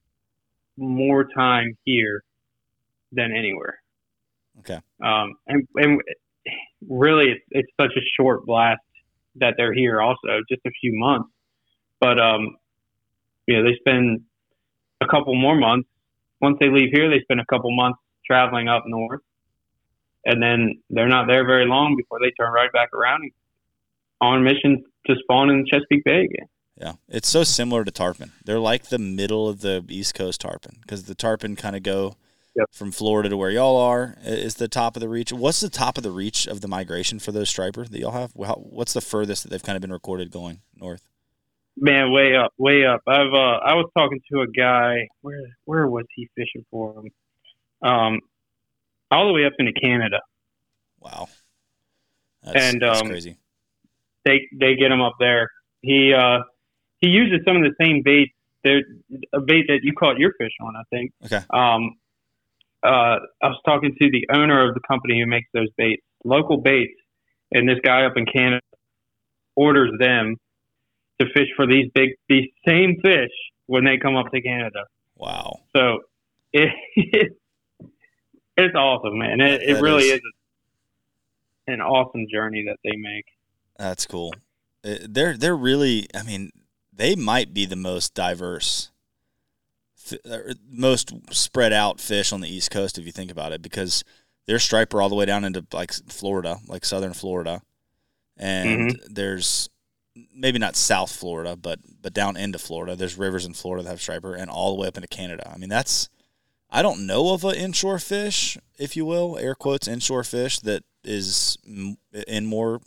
more 0.78 1.26
time 1.26 1.78
here 1.86 2.24
than 3.12 3.32
anywhere. 3.32 3.82
okay 4.60 4.80
Um, 5.02 5.36
and 5.48 5.68
and 5.76 6.02
really, 6.90 7.32
it's, 7.32 7.44
it's 7.52 7.72
such 7.80 7.92
a 7.96 8.02
short 8.20 8.46
blast 8.46 8.82
that 9.36 9.56
they're 9.58 9.74
here. 9.74 10.02
Also, 10.02 10.42
just 10.50 10.62
a 10.66 10.72
few 10.82 10.92
months, 10.96 11.30
but 12.00 12.20
um, 12.20 12.56
you 13.48 13.58
know, 13.58 13.64
they 13.64 13.76
spend 13.80 14.22
a 15.02 15.08
couple 15.08 15.36
more 15.36 15.56
months. 15.56 15.88
Once 16.42 16.58
they 16.60 16.70
leave 16.70 16.90
here, 16.92 17.10
they 17.10 17.22
spend 17.22 17.40
a 17.40 17.46
couple 17.46 17.74
months 17.76 18.00
traveling 18.26 18.68
up 18.68 18.84
north, 18.86 19.22
and 20.26 20.42
then 20.42 20.82
they're 20.90 21.08
not 21.08 21.28
there 21.28 21.46
very 21.46 21.66
long 21.66 21.96
before 21.96 22.20
they 22.20 22.32
turn 22.32 22.52
right 22.52 22.72
back 22.72 22.94
around 22.94 23.32
on 24.22 24.44
mission 24.44 24.84
to 25.06 25.16
spawn 25.22 25.50
in 25.50 25.66
Chesapeake 25.66 26.04
Bay 26.04 26.22
again. 26.22 26.48
Yeah, 26.80 26.94
it's 27.08 27.30
so 27.30 27.44
similar 27.44 27.84
to 27.84 27.92
tarpon. 27.92 28.32
They're 28.46 28.60
like 28.60 28.86
the 28.86 28.98
middle 28.98 29.48
of 29.48 29.62
the 29.62 29.86
East 29.90 30.16
Coast 30.16 30.42
tarpon 30.42 30.78
because 30.82 31.04
the 31.04 31.16
tarpon 31.16 31.56
kind 31.56 31.76
of 31.76 31.84
go 31.84 32.16
Yep. 32.56 32.70
from 32.72 32.92
Florida 32.92 33.30
to 33.30 33.38
where 33.38 33.50
y'all 33.50 33.78
are 33.78 34.16
is 34.24 34.56
the 34.56 34.68
top 34.68 34.96
of 34.96 35.00
the 35.02 35.10
reach. 35.10 35.34
What's 35.34 35.60
the 35.60 35.70
top 35.70 35.98
of 35.98 36.04
the 36.04 36.12
reach 36.12 36.46
of 36.46 36.62
the 36.62 36.68
migration 36.68 37.18
for 37.18 37.32
those 37.32 37.50
striper 37.50 37.86
that 37.86 38.00
y'all 38.00 38.12
have? 38.12 38.32
What's 38.36 38.94
the 38.94 39.02
furthest 39.02 39.42
that 39.44 39.50
they've 39.50 39.64
kind 39.64 39.76
of 39.76 39.82
been 39.82 39.92
recorded 39.92 40.30
going 40.30 40.62
north? 40.76 41.02
Man, 41.76 42.12
way 42.12 42.36
up, 42.36 42.54
way 42.60 42.86
up. 42.86 43.02
I've 43.08 43.34
uh, 43.34 43.58
I 43.66 43.74
was 43.74 43.90
talking 43.98 44.22
to 44.32 44.42
a 44.42 44.48
guy. 44.48 45.08
Where 45.22 45.42
where 45.66 45.88
was 45.88 46.06
he 46.16 46.30
fishing 46.36 46.64
for 46.70 46.94
him? 47.00 47.10
Um, 47.82 48.20
all 49.10 49.26
the 49.28 49.34
way 49.34 49.46
up 49.46 49.54
into 49.58 49.74
Canada. 49.74 50.20
Wow, 51.00 51.30
that's, 52.44 52.56
And, 52.56 52.82
that's 52.82 53.02
um, 53.02 53.08
crazy. 53.08 53.38
They 54.26 54.48
they 54.54 54.76
get 54.76 54.92
him 54.92 55.02
up 55.02 55.16
there. 55.20 55.50
He 55.82 56.14
uh 56.14 56.40
he 57.00 57.08
uses 57.08 57.40
some 57.46 57.58
of 57.58 57.64
the 57.64 57.74
same 57.82 58.04
baits. 58.04 58.32
They're 58.64 58.84
a 59.34 59.42
bait 59.42 59.66
that 59.68 59.80
you 59.82 59.94
caught 59.94 60.20
your 60.20 60.34
fish 60.38 60.54
on, 60.62 60.76
I 60.76 60.84
think. 60.92 61.12
Okay, 61.26 61.42
Um, 61.50 61.96
uh, 62.84 63.20
I 63.42 63.48
was 63.48 63.60
talking 63.66 63.96
to 64.00 64.10
the 64.12 64.28
owner 64.34 64.68
of 64.68 64.74
the 64.74 64.82
company 64.88 65.20
who 65.20 65.28
makes 65.28 65.48
those 65.54 65.70
baits, 65.78 66.04
local 66.24 66.58
baits, 66.58 66.94
and 67.52 67.68
this 67.68 67.80
guy 67.84 68.06
up 68.06 68.14
in 68.18 68.26
Canada 68.26 68.62
orders 69.56 69.92
them 70.00 70.38
to 71.20 71.28
fish 71.34 71.48
for 71.56 71.68
these 71.68 71.90
big, 71.94 72.12
these 72.28 72.50
same 72.68 72.98
fish 73.04 73.32
when 73.68 73.86
they 73.86 73.98
come 73.98 74.16
up 74.16 74.32
to 74.32 74.42
Canada. 74.42 74.86
wow. 75.16 75.60
So 75.76 76.00
it, 76.54 77.38
it's 78.58 78.76
awesome, 78.76 79.18
man. 79.18 79.42
It, 79.42 79.62
it 79.64 79.82
really 79.82 80.04
is. 80.04 80.16
is 80.16 80.22
an 81.68 81.82
awesome 81.82 82.26
journey 82.32 82.66
that 82.68 82.78
they 82.84 82.96
make. 82.96 83.26
That's 83.78 84.06
cool. 84.06 84.34
Uh, 84.86 84.96
They're 85.10 85.36
they're 85.38 85.56
really. 85.56 86.08
I 86.14 86.24
mean, 86.24 86.52
they 86.92 87.16
might 87.16 87.54
be 87.54 87.66
the 87.66 87.76
most 87.76 88.14
diverse, 88.14 88.92
Uh, 90.30 90.54
most 90.70 91.14
spread 91.32 91.72
out 91.72 92.00
fish 92.00 92.34
on 92.34 92.42
the 92.42 92.54
East 92.54 92.72
Coast 92.72 92.98
if 92.98 93.06
you 93.06 93.12
think 93.12 93.32
about 93.32 93.52
it, 93.52 93.62
because 93.62 94.04
they're 94.46 94.60
striper 94.60 95.02
all 95.02 95.10
the 95.10 95.16
way 95.16 95.26
down 95.26 95.46
into 95.46 95.66
like 95.72 95.94
Florida, 96.10 96.58
like 96.68 96.86
southern 96.86 97.14
Florida, 97.14 97.62
and 98.38 98.92
mm-hmm. 98.92 99.14
there's 99.14 99.70
maybe 100.34 100.60
not 100.60 100.76
South 100.76 101.12
Florida, 101.12 101.56
but 101.56 101.80
but 102.02 102.14
down 102.14 102.36
into 102.36 102.60
Florida. 102.60 102.96
There's 102.96 103.18
rivers 103.18 103.46
in 103.46 103.54
Florida 103.54 103.84
that 103.84 103.90
have 103.90 104.02
striper, 104.02 104.36
and 104.36 104.50
all 104.50 104.76
the 104.76 104.82
way 104.82 104.88
up 104.88 104.98
into 104.98 105.08
Canada. 105.08 105.50
I 105.54 105.58
mean, 105.58 105.70
that's 105.70 106.10
I 106.70 106.82
don't 106.82 107.06
know 107.06 107.34
of 107.34 107.44
an 107.44 107.56
inshore 107.56 108.00
fish, 108.00 108.58
if 108.78 108.98
you 108.98 109.06
will, 109.06 109.38
air 109.38 109.56
quotes 109.56 109.88
inshore 109.88 110.24
fish 110.24 110.60
that 110.62 110.84
is 111.04 111.58
in 112.28 112.46
more 112.46 112.82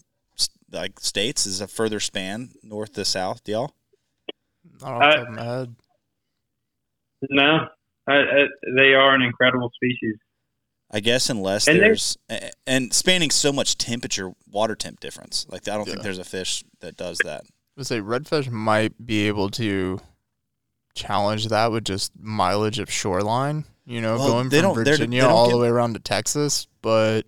like 0.72 0.98
states 1.00 1.46
is 1.46 1.60
a 1.60 1.68
further 1.68 2.00
span 2.00 2.50
north 2.62 2.94
to 2.94 3.04
south. 3.04 3.44
Do 3.44 3.52
y'all? 3.52 3.74
I 4.82 4.90
don't 4.90 5.02
off 5.02 5.14
the 5.14 5.16
top 5.16 5.28
of 5.28 5.34
my 5.34 5.44
head. 5.44 5.76
No, 7.30 7.66
I, 8.06 8.14
I, 8.14 8.46
they 8.76 8.94
are 8.94 9.14
an 9.14 9.22
incredible 9.22 9.70
species. 9.74 10.16
I 10.90 11.00
guess 11.00 11.28
unless 11.30 11.66
And 11.66 11.80
there's 11.80 12.16
a- 12.30 12.52
and 12.66 12.92
spanning 12.94 13.30
so 13.30 13.52
much 13.52 13.76
temperature, 13.76 14.32
water 14.50 14.76
temp 14.76 15.00
difference. 15.00 15.46
Like 15.48 15.66
I 15.68 15.74
don't 15.76 15.84
think 15.84 16.02
there's 16.02 16.18
a 16.18 16.24
fish 16.24 16.62
that 16.80 16.96
does 16.96 17.18
that. 17.24 17.42
I 17.44 17.48
would 17.76 17.86
say 17.86 18.00
redfish 18.00 18.50
might 18.50 19.04
be 19.04 19.26
able 19.26 19.50
to 19.50 19.98
challenge 20.94 21.48
that 21.48 21.72
with 21.72 21.84
just 21.84 22.12
mileage 22.20 22.78
of 22.78 22.90
shoreline. 22.90 23.64
You 23.84 24.00
know, 24.00 24.16
Well, 24.16 24.28
going 24.28 24.48
they 24.48 24.58
from 24.60 24.74
don't- 24.74 24.84
Virginia 24.84 25.22
they 25.22 25.26
all 25.28 25.46
get- 25.46 25.52
the 25.52 25.58
way 25.58 25.68
around 25.68 25.94
to 25.94 26.00
Texas. 26.00 26.66
But 26.82 27.22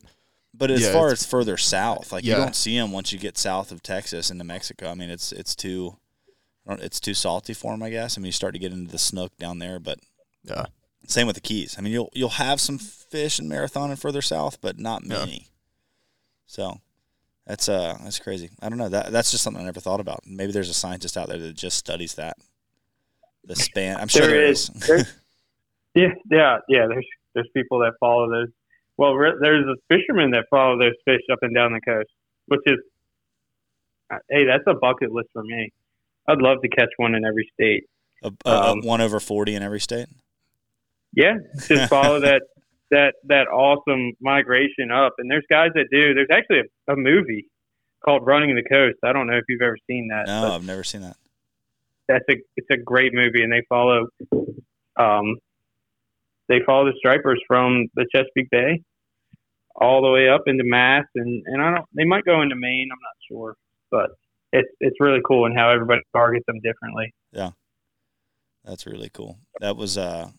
But 0.55 0.71
as 0.71 0.83
Yeah, 0.83 0.93
far 0.93 1.11
as 1.13 1.25
further 1.27 1.57
south, 1.57 2.11
like 2.13 2.25
you 2.25 2.35
don't 2.35 2.57
see 2.57 2.77
them 2.79 2.91
once 2.93 3.13
you 3.13 3.19
get 3.19 3.37
south 3.39 3.71
of 3.71 3.83
Texas 3.83 4.31
into 4.31 4.45
Mexico. 4.45 4.91
I 4.91 4.95
mean, 4.95 5.11
it's 5.11 5.31
it's 5.33 5.55
too 5.55 5.69
I 5.77 5.81
don't- 5.83 5.99
it's 6.75 7.01
too 7.01 7.15
salty 7.15 7.55
for 7.55 7.73
them, 7.73 7.83
I 7.83 7.91
guess. 7.91 8.17
I 8.17 8.21
mean, 8.21 8.27
you 8.27 8.33
start 8.33 8.53
to 8.55 8.59
get 8.59 8.73
into 8.73 8.91
the 8.91 8.99
snook 8.99 9.37
down 9.39 9.59
there, 9.59 9.79
but 9.79 9.99
yeah, 10.45 10.67
same 11.07 11.27
with 11.27 11.37
the 11.37 11.41
Keys. 11.43 11.77
I 11.79 11.81
mean, 11.83 11.93
you'll 11.93 12.11
you'll 12.15 12.29
have 12.31 12.61
some 12.61 12.79
fish 12.79 13.39
in 13.39 13.49
Marathon 13.49 13.91
and 13.91 13.99
further 13.99 14.23
south, 14.23 14.61
but 14.61 14.79
not 14.79 15.03
Yeah. 15.05 15.19
many. 15.21 15.47
So 16.47 16.81
that's 17.47 17.69
uh 17.69 17.97
that's 18.03 18.19
crazy. 18.19 18.51
I 18.61 18.69
don't 18.69 18.79
know. 18.79 18.89
That 18.89 19.13
that's 19.13 19.31
just 19.31 19.43
something 19.45 19.63
I 19.63 19.67
never 19.67 19.81
thought 19.81 20.01
about. 20.01 20.21
Maybe 20.27 20.53
there's 20.53 20.69
a 20.71 20.75
scientist 20.75 21.17
out 21.17 21.29
there 21.29 21.39
that 21.39 21.55
just 21.55 21.79
studies 21.79 22.15
that. 22.15 22.37
The 23.45 23.57
span. 23.57 23.97
I'm 23.99 24.09
sure 24.09 24.27
There 24.27 24.31
there 24.33 24.45
is. 24.47 24.69
is. 24.71 25.15
Yeah, 25.95 26.09
yeah, 26.31 26.59
yeah. 26.69 26.87
There's 26.87 27.07
there's 27.35 27.49
people 27.55 27.79
that 27.81 27.93
follow 27.99 28.29
those. 28.31 28.49
Well, 28.99 29.15
re- 29.15 29.37
there's 29.41 29.65
a 29.67 29.77
fishermen 29.89 30.33
that 30.33 30.45
follow 30.51 30.79
those 30.79 30.93
fish 31.05 31.21
up 31.33 31.39
and 31.43 31.55
down 31.55 31.73
the 31.73 31.81
coast, 31.81 32.11
which 32.47 32.61
is, 32.67 32.79
uh, 34.13 34.17
hey, 34.29 34.45
that's 34.45 34.65
a 34.67 34.75
bucket 34.75 35.13
list 35.13 35.29
for 35.33 35.43
me. 35.45 35.73
I'd 36.29 36.43
love 36.43 36.59
to 36.63 36.69
catch 36.69 36.91
one 36.99 37.15
in 37.15 37.25
every 37.25 37.51
state. 37.55 37.85
Um, 38.45 38.81
one 38.83 39.01
over 39.01 39.19
forty 39.21 39.55
in 39.55 39.63
every 39.63 39.81
state. 39.81 40.07
Yeah, 41.15 41.39
just 41.67 41.89
follow 41.91 42.21
that 42.21 42.43
that 42.91 43.15
that 43.25 43.49
awesome 43.49 44.13
migration 44.21 44.91
up. 44.93 45.15
And 45.19 45.31
there's 45.31 45.47
guys 45.49 45.71
that 45.75 45.87
do. 45.91 46.15
There's 46.15 46.29
actually 46.31 46.61
a, 46.89 46.93
a 46.93 46.97
movie 46.97 47.49
called 48.05 48.27
Running 48.27 48.55
the 48.55 48.63
Coast. 48.63 48.99
I 49.05 49.13
don't 49.13 49.27
know 49.27 49.37
if 49.37 49.45
you've 49.49 49.63
ever 49.63 49.77
seen 49.87 50.09
that. 50.09 50.27
No, 50.27 50.53
I've 50.55 50.65
never 50.65 50.85
seen 50.85 51.03
that. 51.03 51.17
that's 52.09 52.25
a 52.31 52.35
it's 52.57 52.69
a 52.71 52.77
great 52.77 53.15
movie, 53.15 53.43
and 53.43 53.53
they 53.53 53.63
follow 53.69 54.07
um 54.99 55.37
they 56.49 56.61
follow 56.67 56.87
the 56.87 56.95
stripers 56.99 57.41
from 57.47 57.87
the 57.95 58.07
Chesapeake 58.13 58.51
Bay 58.51 58.83
all 59.77 60.03
the 60.03 60.11
way 60.11 60.29
up 60.29 60.43
into 60.47 60.65
Mass, 60.65 61.05
and 61.15 61.43
and 61.47 61.63
I 61.63 61.71
don't 61.75 61.87
they 61.95 62.05
might 62.05 62.25
go 62.25 62.43
into 62.43 62.57
Maine. 62.57 62.89
I'm 62.93 62.99
not 63.01 63.17
sure, 63.31 63.55
but 63.91 64.11
it's 64.53 64.69
it's 64.81 64.97
really 65.01 65.21
cool 65.27 65.47
and 65.47 65.57
how 65.57 65.71
everybody 65.71 66.03
targets 66.15 66.45
them 66.47 66.61
differently. 66.63 67.13
Yeah, 67.33 67.51
that's 68.65 68.87
really 68.87 69.11
cool. 69.13 69.39
That 69.61 69.77
was 69.77 69.99
uh, 69.99 70.31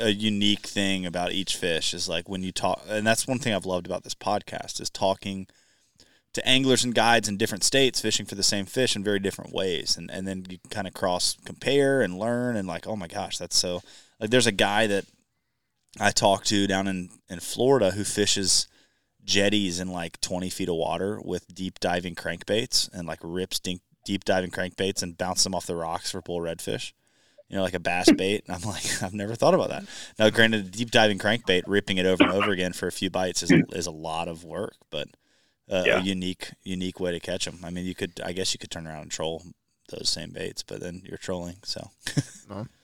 a 0.00 0.10
unique 0.10 0.66
thing 0.66 1.06
about 1.06 1.32
each 1.32 1.56
fish 1.56 1.94
is 1.94 2.08
like 2.08 2.28
when 2.28 2.42
you 2.42 2.52
talk, 2.52 2.82
and 2.88 3.06
that's 3.06 3.26
one 3.26 3.38
thing 3.38 3.54
I've 3.54 3.66
loved 3.66 3.86
about 3.86 4.04
this 4.04 4.14
podcast 4.14 4.80
is 4.80 4.90
talking 4.90 5.46
to 6.32 6.46
anglers 6.46 6.84
and 6.84 6.94
guides 6.94 7.28
in 7.28 7.36
different 7.36 7.64
states 7.64 8.00
fishing 8.00 8.26
for 8.26 8.34
the 8.34 8.42
same 8.42 8.66
fish 8.66 8.94
in 8.94 9.02
very 9.02 9.18
different 9.18 9.52
ways 9.52 9.96
and, 9.96 10.10
and 10.10 10.26
then 10.28 10.46
you 10.48 10.58
kind 10.70 10.86
of 10.86 10.94
cross 10.94 11.36
compare 11.44 12.02
and 12.02 12.18
learn 12.18 12.56
and 12.56 12.68
like 12.68 12.86
oh 12.86 12.96
my 12.96 13.08
gosh 13.08 13.38
that's 13.38 13.56
so 13.56 13.82
like 14.20 14.30
there's 14.30 14.46
a 14.46 14.52
guy 14.52 14.86
that 14.86 15.04
i 15.98 16.10
talked 16.10 16.46
to 16.46 16.66
down 16.66 16.86
in, 16.86 17.10
in 17.28 17.40
florida 17.40 17.90
who 17.92 18.04
fishes 18.04 18.68
jetties 19.30 19.80
in 19.80 19.88
like 19.92 20.20
20 20.20 20.50
feet 20.50 20.68
of 20.68 20.74
water 20.74 21.20
with 21.24 21.54
deep 21.54 21.78
diving 21.80 22.14
crankbaits 22.14 22.92
and 22.92 23.06
like 23.06 23.20
rips 23.22 23.58
deep, 23.60 23.80
deep 24.04 24.24
diving 24.24 24.50
crankbaits 24.50 25.02
and 25.02 25.16
bounce 25.16 25.44
them 25.44 25.54
off 25.54 25.66
the 25.66 25.76
rocks 25.76 26.10
for 26.10 26.20
bull 26.20 26.40
redfish 26.40 26.92
you 27.48 27.56
know 27.56 27.62
like 27.62 27.74
a 27.74 27.80
bass 27.80 28.10
bait 28.12 28.42
and 28.46 28.56
i'm 28.56 28.62
like 28.68 28.84
i've 29.02 29.14
never 29.14 29.34
thought 29.34 29.54
about 29.54 29.68
that 29.68 29.84
now 30.18 30.28
granted 30.30 30.66
a 30.66 30.70
deep 30.70 30.90
diving 30.90 31.18
crankbait 31.18 31.62
ripping 31.66 31.98
it 31.98 32.06
over 32.06 32.22
and 32.24 32.32
over 32.32 32.50
again 32.50 32.72
for 32.72 32.86
a 32.88 32.92
few 32.92 33.10
bites 33.10 33.42
is, 33.42 33.52
is 33.72 33.86
a 33.86 33.90
lot 33.90 34.26
of 34.28 34.44
work 34.44 34.74
but 34.90 35.08
uh, 35.70 35.84
Yeah. 35.86 35.98
a 36.00 36.02
unique 36.02 36.50
unique 36.64 36.98
way 36.98 37.12
to 37.12 37.20
catch 37.20 37.44
them. 37.44 37.60
I 37.62 37.70
mean, 37.70 37.84
you 37.84 37.94
could 37.94 38.20
I 38.24 38.32
guess 38.32 38.52
you 38.52 38.58
could 38.58 38.72
turn 38.72 38.88
around 38.88 39.02
and 39.02 39.10
troll 39.12 39.44
those 39.90 40.08
same 40.08 40.32
baits, 40.32 40.64
but 40.64 40.80
then 40.80 41.02
you're 41.04 41.16
trolling. 41.16 41.58
So 41.62 41.90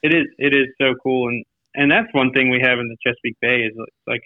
It 0.05 0.15
is 0.15 0.27
it 0.39 0.55
is 0.55 0.69
so 0.81 0.95
cool, 1.03 1.27
and 1.29 1.45
and 1.75 1.91
that's 1.91 2.07
one 2.13 2.31
thing 2.33 2.49
we 2.49 2.61
have 2.63 2.79
in 2.79 2.87
the 2.89 2.97
Chesapeake 3.03 3.41
Bay 3.41 3.63
is 3.63 3.73
like 4.07 4.23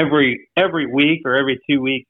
every 0.00 0.48
every 0.56 0.86
week 0.86 1.22
or 1.24 1.36
every 1.36 1.60
two 1.68 1.80
weeks, 1.80 2.08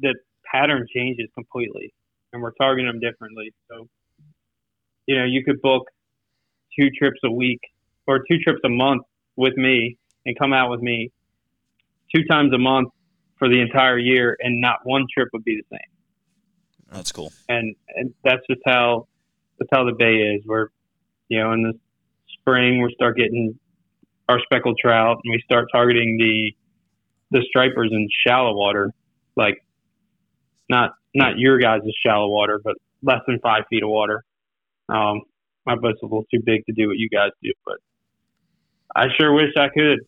the 0.00 0.14
pattern 0.50 0.86
changes 0.94 1.28
completely, 1.34 1.92
and 2.32 2.42
we're 2.42 2.52
targeting 2.52 2.86
them 2.86 3.00
differently. 3.00 3.52
So, 3.70 3.88
you 5.06 5.18
know, 5.18 5.24
you 5.24 5.44
could 5.44 5.60
book 5.60 5.84
two 6.78 6.88
trips 6.98 7.20
a 7.24 7.30
week 7.30 7.60
or 8.06 8.18
two 8.30 8.38
trips 8.38 8.60
a 8.64 8.68
month 8.68 9.02
with 9.36 9.56
me 9.56 9.96
and 10.26 10.38
come 10.38 10.52
out 10.52 10.70
with 10.70 10.80
me 10.80 11.10
two 12.14 12.24
times 12.24 12.52
a 12.52 12.58
month 12.58 12.88
for 13.38 13.48
the 13.48 13.60
entire 13.60 13.98
year, 13.98 14.36
and 14.40 14.60
not 14.60 14.78
one 14.84 15.06
trip 15.12 15.28
would 15.32 15.44
be 15.44 15.56
the 15.56 15.76
same 15.76 15.90
that's 16.90 17.12
cool. 17.12 17.32
and 17.48 17.74
and 17.96 18.12
that's 18.24 18.42
just 18.48 18.60
how 18.66 19.06
that's 19.58 19.70
how 19.72 19.84
the 19.84 19.92
bay 19.92 20.16
is. 20.16 20.42
We're 20.44 20.68
you 21.28 21.38
know 21.38 21.52
in 21.52 21.62
the 21.62 21.72
spring 22.40 22.82
we 22.82 22.92
start 22.94 23.16
getting 23.16 23.58
our 24.28 24.40
speckled 24.40 24.78
trout 24.80 25.18
and 25.24 25.32
we 25.32 25.40
start 25.44 25.68
targeting 25.72 26.16
the 26.18 26.54
the 27.30 27.44
stripers 27.48 27.90
in 27.92 28.08
shallow 28.26 28.54
water, 28.54 28.92
like 29.36 29.64
not 30.68 30.92
not 31.14 31.38
your 31.38 31.58
guys' 31.58 31.82
shallow 32.04 32.28
water, 32.28 32.60
but 32.62 32.76
less 33.02 33.20
than 33.26 33.38
five 33.40 33.64
feet 33.70 33.82
of 33.82 33.88
water. 33.88 34.24
Um, 34.88 35.22
my 35.66 35.76
boat's 35.76 36.00
a 36.02 36.06
little 36.06 36.24
too 36.32 36.40
big 36.44 36.64
to 36.66 36.72
do 36.72 36.88
what 36.88 36.96
you 36.98 37.08
guys 37.08 37.30
do, 37.42 37.52
but 37.64 37.76
I 38.94 39.06
sure 39.18 39.32
wish 39.32 39.50
I 39.56 39.68
could. 39.68 40.00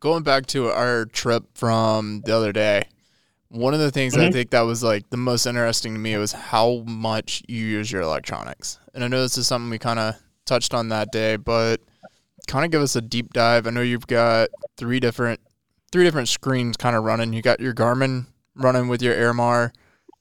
going 0.00 0.22
back 0.22 0.46
to 0.46 0.70
our 0.70 1.04
trip 1.06 1.44
from 1.54 2.22
the 2.24 2.34
other 2.34 2.52
day, 2.52 2.84
one 3.48 3.74
of 3.74 3.80
the 3.80 3.90
things 3.90 4.16
I 4.16 4.28
Mhm. 4.28 4.32
think 4.32 4.50
that 4.50 4.62
was 4.62 4.82
like 4.82 5.08
the 5.10 5.16
most 5.16 5.46
interesting 5.46 5.94
to 5.94 5.98
me 5.98 6.16
was 6.16 6.32
how 6.32 6.82
much 6.86 7.42
you 7.48 7.64
use 7.64 7.90
your 7.90 8.02
electronics. 8.02 8.78
And 8.94 9.04
I 9.04 9.08
know 9.08 9.22
this 9.22 9.38
is 9.38 9.46
something 9.46 9.70
we 9.70 9.78
kind 9.78 9.98
of 9.98 10.16
touched 10.44 10.74
on 10.74 10.88
that 10.88 11.12
day, 11.12 11.36
but 11.36 11.80
kind 12.46 12.64
of 12.64 12.70
give 12.70 12.82
us 12.82 12.96
a 12.96 13.00
deep 13.00 13.32
dive. 13.32 13.66
I 13.66 13.70
know 13.70 13.82
you've 13.82 14.06
got 14.06 14.48
three 14.76 15.00
different 15.00 15.40
three 15.92 16.04
different 16.04 16.28
screens 16.28 16.76
kind 16.76 16.96
of 16.96 17.04
running. 17.04 17.32
You 17.32 17.42
got 17.42 17.60
your 17.60 17.74
Garmin 17.74 18.26
running 18.54 18.88
with 18.88 19.02
your 19.02 19.14
Airmar. 19.14 19.72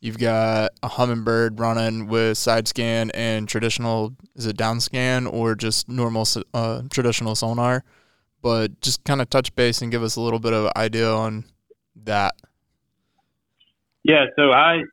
You've 0.01 0.19
got 0.19 0.71
a 0.83 0.89
Humminbird 0.89 1.59
running 1.59 2.07
with 2.07 2.37
side 2.37 2.67
scan 2.67 3.09
and 3.11 3.47
traditional 3.47 4.15
is 4.35 4.45
it 4.45 4.57
down 4.57 4.79
scan 4.79 5.25
or 5.25 5.55
just 5.55 5.89
normal 5.89 6.27
uh, 6.53 6.83
traditional 6.91 7.35
sonar 7.35 7.83
but 8.45 8.79
just 8.79 9.03
kind 9.05 9.23
of 9.23 9.29
touch 9.31 9.55
base 9.55 9.81
and 9.81 9.91
give 9.91 10.03
us 10.03 10.17
a 10.17 10.21
little 10.21 10.37
bit 10.37 10.53
of 10.53 10.71
idea 10.75 11.11
on 11.11 11.45
that. 12.03 12.35
Yeah, 14.03 14.25
so 14.35 14.51
I, 14.51 14.83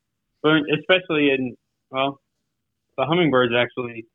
especially 0.43 1.29
in 1.29 1.55
well, 1.91 2.19
the 2.97 3.05
Humminbirds 3.05 3.55
actually 3.55 4.07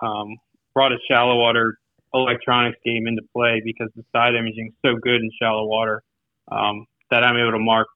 um, 0.00 0.38
brought 0.72 0.92
a 0.92 0.96
shallow 1.10 1.36
water 1.36 1.76
electronics 2.14 2.78
game 2.84 3.06
into 3.06 3.22
play 3.34 3.60
because 3.64 3.88
the 3.96 4.04
side 4.12 4.34
imaging 4.34 4.68
is 4.68 4.74
so 4.84 4.96
good 5.00 5.20
in 5.20 5.30
shallow 5.40 5.66
water 5.66 6.02
um, 6.50 6.86
that 7.10 7.24
I'm 7.24 7.36
able 7.36 7.52
to 7.52 7.58
mark 7.58 7.88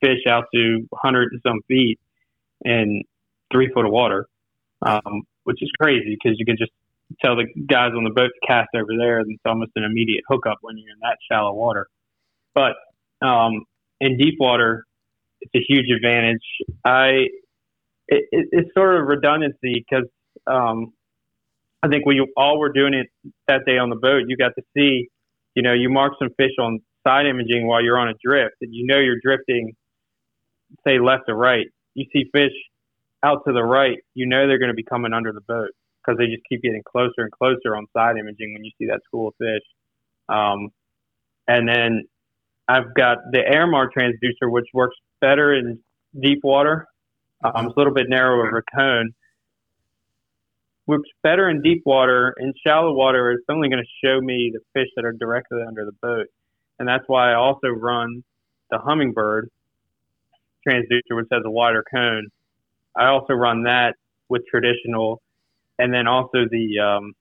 fish 0.00 0.26
out 0.28 0.44
to 0.54 0.86
100 0.90 1.32
and 1.32 1.40
some 1.46 1.60
feet 1.66 1.98
in 2.64 3.02
three 3.52 3.70
foot 3.72 3.84
of 3.84 3.92
water, 3.92 4.26
um, 4.82 5.22
which 5.44 5.62
is 5.62 5.70
crazy 5.80 6.16
because 6.22 6.38
you 6.38 6.44
can 6.44 6.56
just 6.56 6.72
tell 7.22 7.36
the 7.36 7.46
guys 7.66 7.92
on 7.96 8.04
the 8.04 8.10
boat 8.10 8.30
to 8.34 8.46
cast 8.46 8.68
over 8.74 8.90
there, 8.98 9.20
and 9.20 9.30
it's 9.30 9.42
almost 9.46 9.72
an 9.76 9.84
immediate 9.84 10.22
hookup 10.28 10.58
when 10.60 10.76
you're 10.76 10.90
in 10.90 11.00
that 11.00 11.16
shallow 11.30 11.54
water. 11.54 11.86
But 12.54 12.74
um, 13.26 13.64
in 14.00 14.16
deep 14.16 14.34
water, 14.38 14.84
it's 15.40 15.54
a 15.54 15.64
huge 15.66 15.86
advantage. 15.94 16.44
I 16.84 17.26
it, 18.08 18.24
it, 18.32 18.48
it's 18.52 18.74
sort 18.74 19.00
of 19.00 19.06
redundancy 19.06 19.84
because 19.88 20.08
um, 20.46 20.92
I 21.82 21.88
think 21.88 22.06
we 22.06 22.26
all 22.36 22.58
were 22.58 22.72
doing 22.72 22.94
it 22.94 23.06
that 23.46 23.62
day 23.66 23.78
on 23.78 23.90
the 23.90 23.96
boat. 23.96 24.24
You 24.26 24.36
got 24.36 24.52
to 24.58 24.62
see, 24.76 25.08
you 25.54 25.62
know, 25.62 25.72
you 25.72 25.88
mark 25.88 26.14
some 26.18 26.30
fish 26.36 26.52
on 26.60 26.80
side 27.06 27.26
imaging 27.26 27.66
while 27.66 27.82
you're 27.82 27.98
on 27.98 28.08
a 28.08 28.14
drift, 28.22 28.56
and 28.60 28.74
you 28.74 28.86
know 28.86 28.98
you're 28.98 29.20
drifting, 29.22 29.74
say 30.86 30.98
left 30.98 31.24
or 31.28 31.36
right. 31.36 31.66
You 31.94 32.06
see 32.12 32.24
fish 32.32 32.52
out 33.22 33.42
to 33.46 33.52
the 33.52 33.62
right, 33.62 33.98
you 34.14 34.26
know 34.26 34.46
they're 34.46 34.58
going 34.58 34.70
to 34.70 34.74
be 34.74 34.84
coming 34.84 35.12
under 35.12 35.32
the 35.32 35.40
boat 35.40 35.70
because 36.00 36.18
they 36.18 36.26
just 36.26 36.42
keep 36.48 36.62
getting 36.62 36.82
closer 36.88 37.18
and 37.18 37.32
closer 37.32 37.76
on 37.76 37.86
side 37.96 38.16
imaging 38.16 38.54
when 38.54 38.64
you 38.64 38.70
see 38.78 38.86
that 38.86 39.00
school 39.04 39.28
of 39.28 39.34
fish. 39.38 39.64
Um, 40.28 40.68
and 41.46 41.68
then 41.68 42.04
I've 42.68 42.94
got 42.94 43.18
the 43.32 43.38
Airmar 43.38 43.88
transducer, 43.96 44.50
which 44.50 44.66
works 44.72 44.96
better 45.20 45.54
in 45.54 45.80
deep 46.20 46.40
water. 46.44 46.86
Um, 47.42 47.66
it's 47.66 47.76
a 47.76 47.78
little 47.78 47.94
bit 47.94 48.06
narrower 48.08 48.48
of 48.48 48.54
a 48.54 48.76
cone. 48.76 49.12
Works 50.88 51.10
better 51.22 51.50
in 51.50 51.60
deep 51.60 51.82
water. 51.84 52.34
In 52.40 52.54
shallow 52.66 52.94
water, 52.94 53.30
it's 53.32 53.44
only 53.50 53.68
going 53.68 53.84
to 53.84 54.06
show 54.06 54.20
me 54.22 54.50
the 54.52 54.60
fish 54.72 54.88
that 54.96 55.04
are 55.04 55.12
directly 55.12 55.60
under 55.66 55.84
the 55.84 55.92
boat. 55.92 56.26
And 56.78 56.88
that's 56.88 57.04
why 57.06 57.30
I 57.30 57.34
also 57.34 57.68
run 57.68 58.24
the 58.70 58.78
Humminbird 58.78 59.48
transducer, 60.66 61.14
which 61.14 61.26
has 61.30 61.42
a 61.44 61.50
wider 61.50 61.84
cone. 61.92 62.28
I 62.96 63.08
also 63.08 63.34
run 63.34 63.64
that 63.64 63.96
with 64.30 64.42
traditional, 64.50 65.20
and 65.78 65.92
then 65.92 66.06
also 66.06 66.46
the 66.50 66.78
um, 66.78 67.12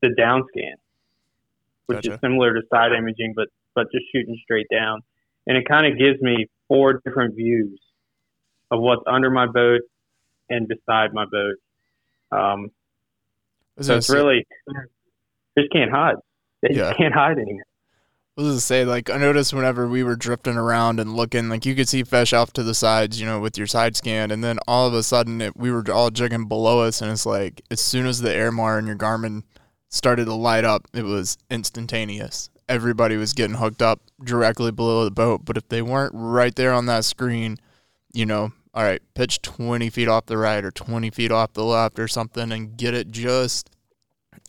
the 0.00 0.10
down 0.18 0.42
scan, 0.50 0.74
which 1.86 1.98
Gotcha. 1.98 2.14
is 2.14 2.20
similar 2.20 2.52
to 2.52 2.62
side 2.68 2.92
imaging, 2.92 3.34
but 3.36 3.46
but 3.74 3.86
just 3.92 4.06
shooting 4.12 4.36
straight 4.42 4.66
down. 4.72 5.02
And 5.46 5.56
it 5.56 5.68
kind 5.68 5.86
of 5.86 5.98
gives 5.98 6.20
me 6.20 6.48
four 6.66 7.00
different 7.04 7.36
views 7.36 7.80
of 8.72 8.80
what's 8.80 9.02
under 9.06 9.30
my 9.30 9.46
boat 9.46 9.82
and 10.50 10.66
beside 10.66 11.14
my 11.14 11.26
boat. 11.26 11.54
Um, 12.32 12.70
so 13.80 13.96
it's 13.96 14.06
say- 14.06 14.14
really 14.14 14.46
just 15.58 15.70
can't 15.72 15.90
hide. 15.90 16.16
They 16.62 16.74
Yeah. 16.74 16.88
just 16.88 16.96
can't 16.98 17.14
hide 17.14 17.38
anymore. 17.38 17.64
I 18.38 18.40
was 18.40 18.48
gonna 18.48 18.60
say, 18.60 18.84
like, 18.86 19.10
I 19.10 19.18
noticed 19.18 19.52
whenever 19.52 19.86
we 19.86 20.02
were 20.02 20.16
drifting 20.16 20.56
around 20.56 20.98
and 21.00 21.14
looking, 21.14 21.50
like, 21.50 21.66
you 21.66 21.74
could 21.74 21.88
see 21.88 22.02
fish 22.02 22.32
off 22.32 22.50
to 22.54 22.62
the 22.62 22.72
sides, 22.72 23.20
you 23.20 23.26
know, 23.26 23.40
with 23.40 23.58
your 23.58 23.66
side 23.66 23.94
scan, 23.94 24.30
and 24.30 24.42
then 24.42 24.58
all 24.66 24.86
of 24.86 24.94
a 24.94 25.02
sudden, 25.02 25.42
it, 25.42 25.54
we 25.54 25.70
were 25.70 25.84
all 25.92 26.08
jigging 26.10 26.46
below 26.46 26.80
us, 26.80 27.02
and 27.02 27.10
it's 27.10 27.26
like, 27.26 27.60
as 27.70 27.78
soon 27.80 28.06
as 28.06 28.20
the 28.22 28.30
Airmar 28.30 28.78
and 28.78 28.86
your 28.86 28.96
Garmin 28.96 29.42
started 29.90 30.24
to 30.24 30.32
light 30.34 30.64
up, 30.64 30.88
it 30.94 31.02
was 31.04 31.36
instantaneous. 31.50 32.48
Everybody 32.70 33.18
was 33.18 33.34
getting 33.34 33.56
hooked 33.56 33.82
up 33.82 34.00
directly 34.24 34.70
below 34.72 35.04
the 35.04 35.10
boat, 35.10 35.42
but 35.44 35.58
if 35.58 35.68
they 35.68 35.82
weren't 35.82 36.12
right 36.14 36.54
there 36.54 36.72
on 36.72 36.86
that 36.86 37.04
screen, 37.04 37.58
you 38.14 38.24
know, 38.24 38.52
all 38.74 38.82
right, 38.84 39.02
pitch 39.14 39.42
20 39.42 39.90
feet 39.90 40.08
off 40.08 40.26
the 40.26 40.38
right 40.38 40.64
or 40.64 40.70
20 40.70 41.10
feet 41.10 41.30
off 41.30 41.52
the 41.52 41.64
left 41.64 41.98
or 41.98 42.08
something, 42.08 42.50
and 42.52 42.76
get 42.76 42.94
it 42.94 43.10
just 43.10 43.68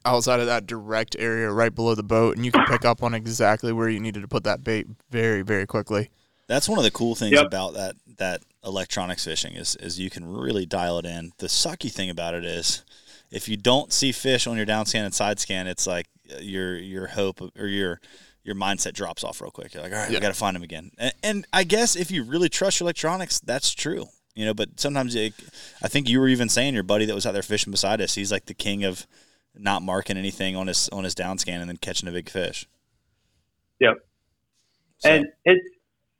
outside 0.06 0.40
of 0.40 0.46
that 0.48 0.66
direct 0.68 1.16
area 1.20 1.50
right 1.52 1.74
below 1.74 1.96
the 1.96 2.04
boat 2.04 2.36
and 2.36 2.46
you 2.46 2.52
can 2.52 2.66
pick 2.66 2.84
up 2.84 3.02
on 3.04 3.14
exactly 3.14 3.72
where 3.72 3.88
you 3.88 4.00
needed 4.02 4.22
to 4.22 4.28
put 4.28 4.44
that 4.44 4.62
bait 4.64 4.86
very 5.10 5.42
very 5.42 5.66
quickly 5.66 6.10
That's 6.48 6.68
one 6.68 6.78
of 6.78 6.84
the 6.84 6.92
cool 6.92 7.16
things 7.16 7.34
Yep. 7.34 7.46
about 7.46 7.74
that 7.76 7.96
that 8.18 8.42
electronics 8.66 9.24
fishing 9.26 9.54
is 9.56 9.76
is 9.78 10.00
you 10.00 10.10
can 10.10 10.26
really 10.26 10.66
dial 10.66 11.00
it 11.00 11.06
in. 11.06 11.32
The 11.38 11.48
sucky 11.48 11.92
thing 11.92 12.10
about 12.10 12.34
it 12.34 12.44
is 12.46 12.84
if 13.32 13.48
you 13.48 13.56
don't 13.58 13.92
see 13.94 14.12
fish 14.12 14.46
on 14.46 14.58
your 14.58 14.66
down 14.66 14.86
scan 14.86 15.06
and 15.06 15.14
side 15.14 15.40
scan, 15.40 15.68
it's 15.68 15.88
like 15.88 16.08
your 16.40 16.76
your 16.78 17.08
hope 17.08 17.40
or 17.58 17.68
your 17.68 18.00
your 18.44 18.56
mindset 18.56 18.94
drops 18.94 19.24
off 19.24 19.42
real 19.42 19.52
quick. 19.52 19.74
You're 19.74 19.84
like, 19.84 19.92
all 19.94 20.00
right, 20.00 20.10
Yeah. 20.12 20.18
we 20.18 20.22
got 20.22 20.30
to 20.30 20.34
find 20.34 20.56
them 20.56 20.64
again. 20.64 20.92
And, 20.98 21.14
and 21.24 21.48
I 21.54 21.64
guess 21.64 21.96
if 21.96 22.12
you 22.12 22.24
really 22.24 22.50
trust 22.50 22.80
your 22.80 22.86
electronics, 22.86 23.40
that's 23.40 23.74
true. 23.74 24.06
You 24.36 24.46
know, 24.46 24.54
but 24.54 24.80
sometimes 24.80 25.14
it, 25.16 25.34
I 25.84 25.88
think 25.88 26.10
you 26.10 26.20
were 26.20 26.28
even 26.28 26.50
saying 26.50 26.74
your 26.74 26.84
buddy 26.84 27.06
that 27.06 27.14
was 27.16 27.26
out 27.26 27.34
there 27.34 27.44
fishing 27.44 27.72
beside 27.72 28.02
us, 28.02 28.16
he's 28.16 28.32
like 28.32 28.46
the 28.48 28.54
king 28.56 28.84
of 28.84 29.06
not 29.56 29.84
marking 29.84 30.18
anything 30.18 30.56
on 30.56 30.66
his 30.68 30.90
on 30.90 31.04
his 31.04 31.14
down 31.14 31.38
scan 31.38 31.62
and 31.62 31.70
then 31.70 31.78
catching 31.78 32.10
a 32.10 32.12
big 32.12 32.30
fish. 32.30 32.68
Yep. 33.80 33.98
So- 35.00 35.10
And 35.10 35.28
it's 35.46 35.62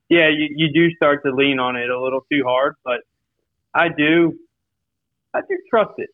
yeah, 0.10 0.30
you, 0.30 0.48
you 0.56 0.72
do 0.74 0.94
start 0.96 1.24
to 1.26 1.32
lean 1.34 1.58
on 1.60 1.76
it 1.76 1.90
a 1.90 2.00
little 2.00 2.22
too 2.32 2.44
hard, 2.46 2.76
but 2.84 3.00
I 3.74 3.88
do, 3.90 4.38
I 5.34 5.40
do 5.42 5.58
trust 5.72 5.94
it. 5.98 6.10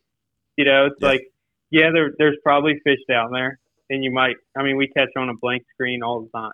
You 0.55 0.63
know, 0.63 0.85
it's 0.85 0.95
Yeah. 1.01 1.07
like, 1.09 1.21
yeah, 1.69 1.89
there, 1.93 2.11
there's 2.17 2.37
probably 2.41 2.79
fish 2.85 2.99
down 3.09 3.31
there, 3.33 3.59
and 3.89 4.03
you 4.03 4.11
might. 4.11 4.35
I 4.57 4.63
mean, 4.63 4.77
we 4.77 4.87
catch 4.87 5.09
on 5.17 5.29
a 5.29 5.33
blank 5.33 5.63
screen 5.73 6.03
all 6.03 6.21
the 6.21 6.29
time, 6.29 6.51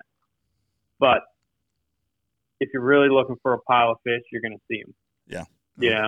but 1.00 1.20
if 2.60 2.70
you're 2.74 2.84
really 2.84 3.10
looking 3.10 3.36
for 3.42 3.54
a 3.54 3.60
pile 3.60 3.92
of 3.92 3.98
fish, 4.04 4.22
you're 4.32 4.42
going 4.42 4.58
to 4.58 4.64
see 4.70 4.82
them. 4.82 4.94
Yeah. 5.78 6.08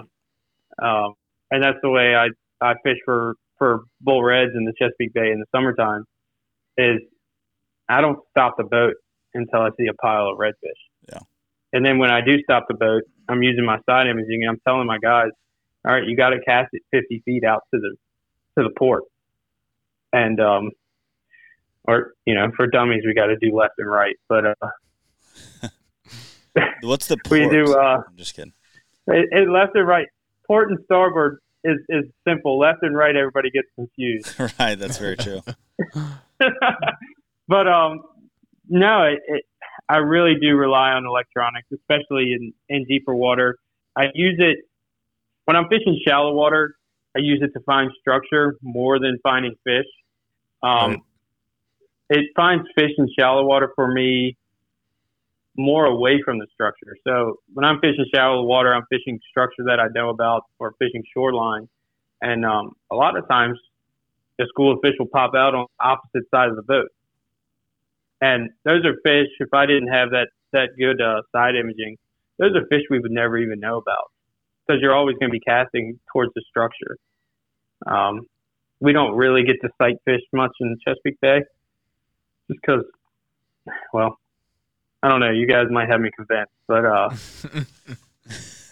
Know, 0.79 0.87
um, 0.87 1.13
and 1.51 1.63
that's 1.63 1.77
the 1.81 1.89
way 1.89 2.15
I 2.15 2.27
I 2.61 2.75
fish 2.83 2.97
for 3.05 3.35
for 3.57 3.83
bull 4.01 4.23
reds 4.23 4.51
in 4.55 4.65
the 4.65 4.73
Chesapeake 4.79 5.13
Bay 5.13 5.31
in 5.31 5.39
the 5.39 5.45
summertime. 5.53 6.05
Is 6.77 7.01
I 7.89 8.01
don't 8.01 8.19
stop 8.31 8.55
the 8.57 8.63
boat 8.63 8.95
until 9.33 9.61
I 9.61 9.69
see 9.77 9.87
a 9.87 9.93
pile 9.93 10.29
of 10.29 10.37
redfish. 10.37 10.79
Yeah. 11.09 11.19
And 11.73 11.85
then 11.85 11.97
when 11.97 12.11
I 12.11 12.21
do 12.21 12.41
stop 12.43 12.65
the 12.67 12.75
boat, 12.75 13.03
I'm 13.27 13.43
using 13.43 13.65
my 13.65 13.77
side 13.89 14.07
imaging 14.07 14.41
and 14.41 14.49
I'm 14.49 14.59
telling 14.65 14.87
my 14.87 14.99
guys, 14.99 15.29
all 15.85 15.93
right, 15.93 16.03
you 16.05 16.15
got 16.15 16.29
to 16.29 16.39
cast 16.45 16.69
it 16.73 16.81
50 16.91 17.21
feet 17.25 17.43
out 17.43 17.63
to 17.73 17.79
the 17.79 17.95
to 18.57 18.67
the 18.67 18.73
port, 18.77 19.03
and 20.11 20.39
um, 20.39 20.71
or 21.87 22.13
you 22.25 22.35
know, 22.35 22.51
for 22.55 22.67
dummies, 22.67 23.03
we 23.05 23.13
got 23.13 23.27
to 23.27 23.37
do 23.37 23.55
left 23.55 23.75
and 23.77 23.89
right. 23.89 24.15
But 24.27 24.45
uh, 24.45 25.69
What's 26.81 27.07
the 27.07 27.17
point 27.17 27.49
we 27.51 27.65
do 27.65 27.73
uh, 27.73 28.03
I'm 28.07 28.17
just 28.17 28.35
kidding. 28.35 28.53
it, 29.07 29.29
it 29.31 29.49
left 29.49 29.75
and 29.75 29.87
right. 29.87 30.07
Port 30.45 30.69
and 30.69 30.79
starboard 30.85 31.39
is 31.63 31.77
is 31.89 32.05
simple. 32.27 32.59
Left 32.59 32.79
and 32.81 32.95
right, 32.95 33.15
everybody 33.15 33.49
gets 33.49 33.67
confused. 33.75 34.33
right, 34.59 34.75
that's 34.75 34.97
very 34.97 35.17
true. 35.17 35.41
but 37.47 37.67
um, 37.67 38.01
no, 38.69 39.03
it, 39.03 39.19
it, 39.27 39.43
I 39.89 39.97
really 39.97 40.35
do 40.41 40.55
rely 40.55 40.91
on 40.91 41.05
electronics, 41.05 41.67
especially 41.73 42.33
in 42.33 42.53
in 42.69 42.85
deeper 42.85 43.15
water. 43.15 43.57
I 43.95 44.05
use 44.13 44.35
it 44.39 44.59
when 45.45 45.55
I'm 45.55 45.67
fishing 45.69 45.99
shallow 46.05 46.33
water. 46.33 46.75
I 47.15 47.19
use 47.19 47.39
it 47.41 47.51
to 47.57 47.63
find 47.65 47.89
structure 47.99 48.57
more 48.61 48.99
than 48.99 49.17
finding 49.23 49.55
fish. 49.63 49.85
Um, 50.61 50.91
Right. 50.91 50.99
It 52.09 52.25
finds 52.35 52.67
fish 52.75 52.91
in 52.97 53.07
shallow 53.17 53.45
water 53.45 53.71
for 53.75 53.91
me 53.91 54.37
more 55.57 55.85
away 55.85 56.21
from 56.23 56.37
the 56.37 56.45
structure. 56.53 56.95
So 57.05 57.39
when 57.53 57.65
I'm 57.65 57.79
fishing 57.79 58.05
shallow 58.13 58.43
water, 58.43 58.73
I'm 58.73 58.85
fishing 58.89 59.19
structure 59.29 59.63
that 59.65 59.79
I 59.79 59.87
know 59.93 60.09
about 60.09 60.43
or 60.59 60.73
fishing 60.79 61.03
shoreline. 61.13 61.67
And 62.21 62.45
um, 62.45 62.75
a 62.91 62.95
lot 62.95 63.17
of 63.17 63.27
times, 63.27 63.59
the 64.37 64.45
school 64.47 64.71
of 64.71 64.79
fish 64.83 64.93
will 64.99 65.07
pop 65.07 65.33
out 65.35 65.55
on 65.55 65.65
opposite 65.79 66.29
side 66.29 66.49
of 66.49 66.55
the 66.55 66.61
boat. 66.61 66.89
And 68.21 68.49
those 68.63 68.85
are 68.85 68.93
fish. 69.03 69.29
If 69.39 69.53
I 69.53 69.65
didn't 69.65 69.89
have 69.89 70.11
that 70.11 70.29
that 70.53 70.69
good 70.77 71.01
uh, 71.01 71.21
side 71.31 71.55
imaging, 71.55 71.97
those 72.37 72.55
are 72.55 72.65
fish 72.67 72.83
we 72.89 72.99
would 72.99 73.11
never 73.11 73.37
even 73.37 73.59
know 73.59 73.77
about 73.77 74.11
because 74.65 74.81
you're 74.81 74.95
always 74.95 75.15
going 75.17 75.29
to 75.29 75.33
be 75.33 75.39
casting 75.39 75.99
towards 76.11 76.31
the 76.35 76.41
structure. 76.49 76.97
Um, 77.85 78.27
we 78.79 78.93
don't 78.93 79.15
really 79.15 79.43
get 79.43 79.57
to 79.61 79.69
sight 79.77 79.97
fish 80.05 80.21
much 80.33 80.51
in 80.59 80.77
Chesapeake 80.85 81.19
Bay, 81.21 81.41
just 82.47 82.61
because. 82.61 82.83
Well, 83.93 84.17
I 85.03 85.09
don't 85.09 85.19
know. 85.19 85.31
You 85.31 85.45
guys 85.45 85.65
might 85.69 85.89
have 85.89 85.99
me 85.99 86.09
convinced, 86.15 86.51
but 86.67 86.85
uh, 86.85 87.09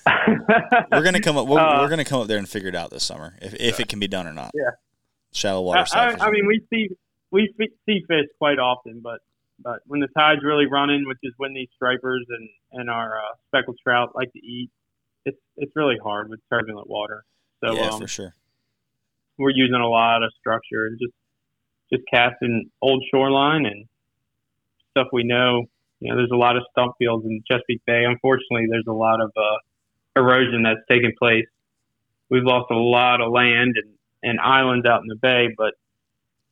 We're 0.92 1.04
gonna 1.04 1.22
come 1.22 1.38
up. 1.38 1.48
We're, 1.48 1.60
Uh, 1.60 1.82
we're 1.82 1.90
gonna 1.90 2.06
come 2.06 2.22
up 2.22 2.28
there 2.28 2.38
and 2.38 2.48
figure 2.48 2.70
it 2.70 2.76
out 2.76 2.92
this 2.92 3.04
summer 3.04 3.36
if 3.42 3.54
if 3.56 3.80
it 3.80 3.88
can 3.88 4.00
be 4.00 4.08
done 4.08 4.28
or 4.28 4.34
not. 4.34 4.52
Yeah. 4.54 4.72
Shallow 5.32 5.62
water. 5.62 5.80
I, 5.82 5.84
selfish. 5.86 6.22
I 6.22 6.32
mean, 6.32 6.48
we 6.48 6.62
see 6.70 6.90
we 7.32 7.54
see 7.58 8.04
fish 8.08 8.28
quite 8.38 8.60
often, 8.60 9.02
but 9.02 9.20
but 9.60 9.80
when 9.88 10.00
the 10.00 10.08
tide's 10.08 10.44
really 10.44 10.66
running, 10.66 11.06
which 11.08 11.20
is 11.24 11.34
when 11.38 11.54
these 11.54 11.70
stripers 11.76 12.26
and 12.30 12.50
and 12.74 12.90
our 12.90 13.18
uh, 13.18 13.36
speckled 13.48 13.78
trout 13.84 14.16
like 14.16 14.32
to 14.34 14.40
eat, 14.40 14.70
it's 15.26 15.40
it's 15.58 15.72
really 15.76 15.98
hard 16.02 16.30
with 16.30 16.40
turbulent 16.50 16.90
water. 16.90 17.24
So 17.64 17.74
yeah, 17.74 17.90
um, 17.90 18.02
for 18.02 18.08
sure. 18.08 18.36
we're 19.38 19.52
using 19.52 19.76
a 19.76 19.88
lot 19.88 20.24
of 20.24 20.32
structure 20.40 20.86
and 20.86 21.00
just 21.00 21.14
just 21.92 22.04
casting 22.12 22.70
old 22.82 23.04
shoreline 23.12 23.66
and 23.66 23.86
stuff 24.92 25.08
we 25.12 25.24
know. 25.24 25.66
You 26.00 26.12
know, 26.12 26.18
there's 26.18 26.32
a 26.32 26.38
lot 26.38 26.58
of 26.58 26.64
stump 26.72 26.94
fields 27.00 27.26
in 27.26 27.42
Chesapeake 27.50 27.82
Bay. 27.86 28.04
Unfortunately, 28.06 28.68
there's 28.70 28.88
a 28.88 28.94
lot 28.94 29.22
of 29.22 29.32
uh, 29.36 30.20
erosion 30.20 30.64
that's 30.64 30.80
taken 30.90 31.14
place. 31.18 31.46
We've 32.30 32.44
lost 32.44 32.72
a 32.72 32.76
lot 32.76 33.22
of 33.22 33.32
land 33.32 33.76
and, 33.76 33.94
and 34.24 34.40
islands 34.40 34.86
out 34.86 35.02
in 35.02 35.08
the 35.08 35.16
bay, 35.16 35.50
but 35.58 35.74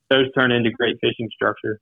those 0.08 0.32
turn 0.32 0.52
into 0.52 0.70
great 0.70 0.96
fishing 1.00 1.28
structure. 1.34 1.80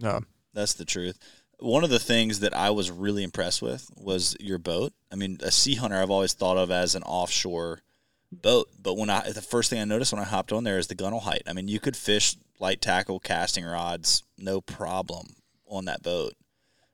No. 0.00 0.20
That's 0.52 0.74
the 0.74 0.84
truth. 0.84 1.18
One 1.58 1.84
of 1.84 1.90
the 1.90 1.98
things 1.98 2.40
that 2.40 2.56
I 2.56 2.70
was 2.70 2.90
really 2.90 3.22
impressed 3.22 3.60
with 3.62 3.90
was 3.96 4.36
your 4.40 4.58
boat. 4.58 4.92
I 5.12 5.16
mean, 5.16 5.38
a 5.42 5.50
sea 5.50 5.74
hunter 5.74 6.00
I've 6.00 6.10
always 6.10 6.32
thought 6.32 6.56
of 6.56 6.70
as 6.70 6.94
an 6.94 7.02
offshore 7.02 7.82
boat, 8.32 8.68
but 8.80 8.96
when 8.96 9.10
I 9.10 9.30
the 9.30 9.42
first 9.42 9.70
thing 9.70 9.80
I 9.80 9.84
noticed 9.84 10.12
when 10.12 10.22
I 10.22 10.26
hopped 10.26 10.52
on 10.52 10.64
there 10.64 10.78
is 10.78 10.86
the 10.86 10.94
gunnel 10.94 11.20
height. 11.20 11.42
I 11.46 11.52
mean, 11.52 11.68
you 11.68 11.80
could 11.80 11.96
fish 11.96 12.36
light 12.58 12.80
tackle, 12.80 13.20
casting 13.20 13.64
rods, 13.64 14.22
no 14.38 14.60
problem 14.60 15.34
on 15.66 15.84
that 15.86 16.02
boat, 16.02 16.34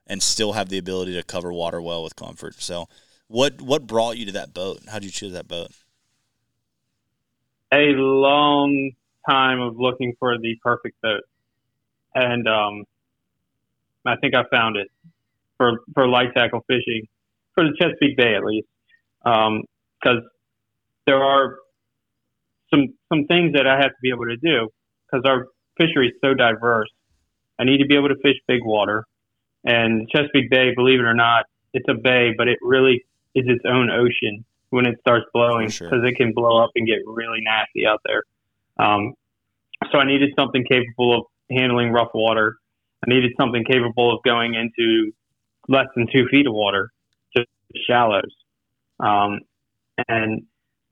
and 0.05 0.21
still 0.21 0.53
have 0.53 0.69
the 0.69 0.77
ability 0.77 1.13
to 1.13 1.23
cover 1.23 1.51
water 1.51 1.81
well 1.81 2.03
with 2.03 2.15
comfort. 2.15 2.55
So, 2.61 2.87
what 3.27 3.61
what 3.61 3.87
brought 3.87 4.17
you 4.17 4.25
to 4.27 4.31
that 4.33 4.53
boat? 4.53 4.81
How 4.87 4.99
did 4.99 5.05
you 5.05 5.11
choose 5.11 5.33
that 5.33 5.47
boat? 5.47 5.71
a 7.71 7.91
long 7.97 8.91
time 9.29 9.59
of 9.59 9.77
looking 9.77 10.15
for 10.19 10.37
the 10.37 10.55
perfect 10.63 11.01
boat, 11.01 11.23
and 12.15 12.47
um, 12.47 12.85
I 14.05 14.15
think 14.15 14.35
I 14.35 14.43
found 14.49 14.77
it 14.77 14.87
for 15.57 15.81
for 15.93 16.07
light 16.07 16.33
tackle 16.33 16.63
fishing 16.67 17.07
for 17.53 17.63
the 17.63 17.75
Chesapeake 17.79 18.15
Bay 18.15 18.35
at 18.35 18.43
least, 18.43 18.67
because 19.23 20.23
there 21.07 21.23
are 21.23 21.57
some 22.69 22.89
some 23.11 23.25
things 23.25 23.53
that 23.53 23.65
I 23.65 23.77
have 23.77 23.89
to 23.89 24.01
be 24.03 24.09
able 24.09 24.25
to 24.25 24.37
do 24.37 24.69
because 25.05 25.25
our 25.27 25.47
fishery 25.77 26.09
is 26.09 26.13
so 26.23 26.35
diverse. 26.35 26.89
I 27.57 27.63
need 27.63 27.79
to 27.79 27.87
be 27.87 27.95
able 27.95 28.09
to 28.09 28.17
fish 28.21 28.35
big 28.47 28.63
water, 28.63 29.05
and 29.63 30.07
Chesapeake 30.09 30.51
Bay, 30.51 30.75
believe 30.75 30.99
it 30.99 31.05
or 31.05 31.15
not, 31.15 31.45
it's 31.73 31.87
a 31.89 31.95
bay, 31.95 32.33
but 32.37 32.47
it 32.47 32.59
really 32.61 33.05
is 33.33 33.45
its 33.47 33.63
own 33.65 33.89
ocean 33.89 34.45
when 34.69 34.85
it 34.85 34.97
starts 34.99 35.25
blowing 35.33 35.67
For 35.67 35.73
sure. 35.73 35.89
because 35.89 36.05
it 36.07 36.15
can 36.17 36.33
blow 36.33 36.63
up 36.63 36.71
and 36.75 36.85
get 36.85 36.99
really 37.05 37.39
nasty 37.41 37.87
out 37.87 38.01
there. 38.05 38.23
Um, 38.77 39.13
so 39.91 39.97
I 39.97 40.05
needed 40.05 40.31
something 40.37 40.65
capable 40.69 41.17
of 41.17 41.23
handling 41.49 41.91
rough 41.91 42.09
water. 42.13 42.57
I 43.05 43.09
needed 43.09 43.31
something 43.39 43.63
capable 43.63 44.15
of 44.15 44.23
going 44.23 44.55
into 44.55 45.11
less 45.67 45.87
than 45.95 46.07
two 46.11 46.25
feet 46.29 46.47
of 46.47 46.53
water, 46.53 46.91
just 47.35 47.47
shallows. 47.87 48.35
Um, 48.99 49.39
and 50.07 50.43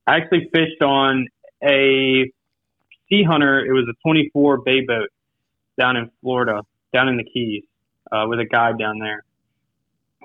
I 0.06 0.16
actually 0.16 0.48
fished 0.52 0.82
on 0.82 1.26
a 1.62 2.30
sea 3.08 3.24
hunter. 3.24 3.64
It 3.64 3.72
was 3.72 3.86
a 3.90 3.94
24 4.08 4.58
bay 4.58 4.82
boat 4.86 5.08
down 5.78 5.96
in 5.96 6.10
Florida, 6.20 6.62
down 6.92 7.08
in 7.08 7.16
the 7.16 7.24
Keys, 7.24 7.64
uh, 8.10 8.24
with 8.28 8.38
a 8.38 8.44
guide 8.44 8.78
down 8.78 8.98
there, 8.98 9.24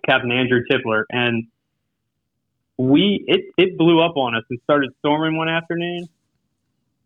Captain 0.06 0.32
Andrew 0.32 0.62
Tipler, 0.70 1.04
and 1.10 1.48
we 2.78 3.24
it 3.28 3.42
it 3.58 3.78
blew 3.78 4.02
up 4.02 4.18
on 4.18 4.36
us 4.36 4.44
and 4.50 4.60
started 4.64 4.92
storming 5.00 5.38
one 5.38 5.50
afternoon, 5.50 6.08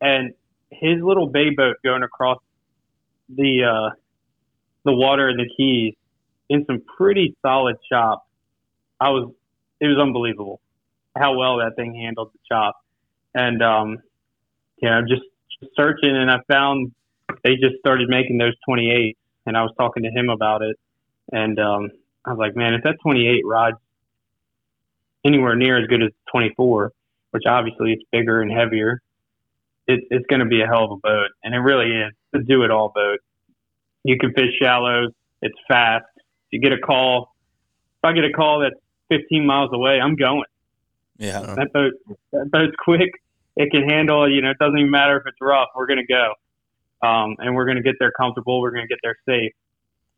and 0.01 0.33
his 0.69 1.01
little 1.01 1.27
bay 1.27 1.49
boat 1.49 1.77
going 1.83 2.03
across 2.03 2.39
the 3.29 3.63
uh, 3.63 3.95
the 4.83 4.93
water 4.93 5.29
in 5.29 5.37
the 5.37 5.49
Keys 5.57 5.95
in 6.49 6.65
some 6.65 6.81
pretty 6.97 7.35
solid 7.41 7.77
chop. 7.89 8.27
I 8.99 9.09
was 9.09 9.31
it 9.79 9.87
was 9.87 9.97
unbelievable 9.99 10.61
how 11.15 11.35
well 11.37 11.57
that 11.57 11.75
thing 11.75 11.95
handled 11.95 12.31
the 12.33 12.39
chop, 12.49 12.75
and 13.33 13.61
um, 13.61 13.97
yeah, 14.81 15.01
just, 15.07 15.23
just 15.59 15.71
searching 15.75 16.15
and 16.15 16.29
I 16.29 16.39
found 16.47 16.91
they 17.43 17.55
just 17.55 17.77
started 17.79 18.09
making 18.09 18.37
those 18.37 18.53
28, 18.67 19.17
and 19.45 19.57
I 19.57 19.61
was 19.61 19.71
talking 19.77 20.03
to 20.03 20.09
him 20.09 20.29
about 20.29 20.61
it, 20.61 20.77
and 21.31 21.59
um, 21.59 21.89
I 22.23 22.31
was 22.31 22.39
like, 22.39 22.55
man, 22.55 22.73
if 22.73 22.83
that 22.83 22.97
28 23.01 23.45
rides 23.45 23.77
anywhere 25.25 25.55
near 25.55 25.81
as 25.81 25.87
good 25.87 26.03
as 26.03 26.11
24, 26.31 26.91
which 27.31 27.43
obviously 27.47 27.93
it's 27.93 28.03
bigger 28.11 28.41
and 28.41 28.51
heavier, 28.51 29.01
it, 29.87 30.01
it's 30.09 30.25
going 30.27 30.39
to 30.39 30.45
be 30.45 30.61
a 30.61 30.67
hell 30.67 30.85
of 30.85 30.91
a 30.91 30.97
boat, 30.97 31.29
and 31.43 31.53
it 31.53 31.59
really 31.59 31.91
is 31.91 32.13
a 32.33 32.39
do-it-all 32.39 32.91
boat. 32.93 33.19
You 34.03 34.17
can 34.17 34.33
fish 34.33 34.51
shallows. 34.61 35.11
It's 35.41 35.57
fast. 35.67 36.05
You 36.51 36.59
get 36.59 36.73
a 36.73 36.77
call. 36.77 37.35
If 38.03 38.09
I 38.09 38.13
get 38.13 38.23
a 38.23 38.31
call 38.31 38.61
that's 38.61 38.75
15 39.09 39.45
miles 39.45 39.71
away, 39.73 39.99
I'm 39.99 40.15
going. 40.15 40.43
Yeah, 41.17 41.39
That 41.55 41.71
boat, 41.73 41.93
that 42.33 42.51
boat's 42.51 42.75
quick. 42.83 43.11
It 43.55 43.71
can 43.71 43.87
handle. 43.87 44.29
You 44.29 44.41
know, 44.41 44.51
it 44.51 44.57
doesn't 44.59 44.77
even 44.77 44.91
matter 44.91 45.17
if 45.17 45.23
it's 45.25 45.37
rough. 45.41 45.69
We're 45.75 45.87
going 45.87 46.05
to 46.05 46.13
go, 46.13 47.07
um, 47.07 47.35
and 47.39 47.55
we're 47.55 47.65
going 47.65 47.77
to 47.77 47.83
get 47.83 47.95
there 47.99 48.11
comfortable. 48.11 48.59
We're 48.59 48.71
going 48.71 48.87
to 48.87 48.89
get 48.89 48.99
there 49.01 49.15
safe. 49.25 49.53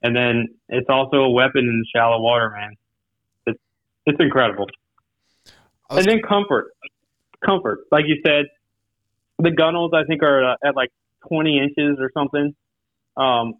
And 0.01 0.15
then 0.15 0.47
it's 0.69 0.89
also 0.89 1.17
a 1.17 1.29
weapon 1.29 1.65
in 1.65 1.83
shallow 1.95 2.21
water, 2.21 2.49
man. 2.49 2.75
It's 3.45 3.59
it's 4.05 4.19
incredible. 4.19 4.67
Was- 5.89 5.99
and 5.99 6.07
then 6.07 6.21
comfort, 6.27 6.73
comfort. 7.45 7.79
Like 7.91 8.05
you 8.07 8.21
said, 8.25 8.45
the 9.39 9.51
gunnels 9.51 9.91
I 9.93 10.03
think 10.03 10.23
are 10.23 10.53
uh, 10.53 10.55
at 10.63 10.75
like 10.75 10.89
20 11.27 11.57
inches 11.59 11.97
or 11.99 12.11
something, 12.13 12.55
um, 13.15 13.53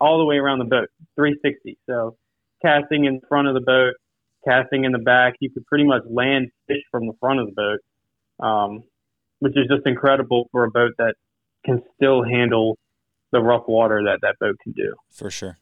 all 0.00 0.18
the 0.18 0.24
way 0.24 0.36
around 0.36 0.58
the 0.60 0.64
boat, 0.64 0.88
360. 1.16 1.78
So 1.86 2.16
casting 2.62 3.04
in 3.04 3.20
front 3.28 3.48
of 3.48 3.54
the 3.54 3.60
boat, 3.60 3.94
casting 4.46 4.84
in 4.84 4.92
the 4.92 4.98
back. 4.98 5.34
You 5.40 5.50
could 5.50 5.66
pretty 5.66 5.84
much 5.84 6.02
land 6.08 6.50
fish 6.66 6.82
from 6.90 7.06
the 7.06 7.12
front 7.20 7.40
of 7.40 7.46
the 7.46 7.52
boat, 8.40 8.44
um, 8.46 8.82
which 9.40 9.52
is 9.56 9.66
just 9.68 9.86
incredible 9.86 10.48
for 10.52 10.64
a 10.64 10.70
boat 10.70 10.92
that 10.98 11.14
can 11.64 11.82
still 11.96 12.22
handle 12.24 12.78
the 13.32 13.40
rough 13.40 13.64
water 13.68 14.02
that 14.04 14.20
that 14.22 14.36
boat 14.40 14.56
can 14.62 14.72
do. 14.72 14.94
For 15.10 15.30
sure. 15.30 15.58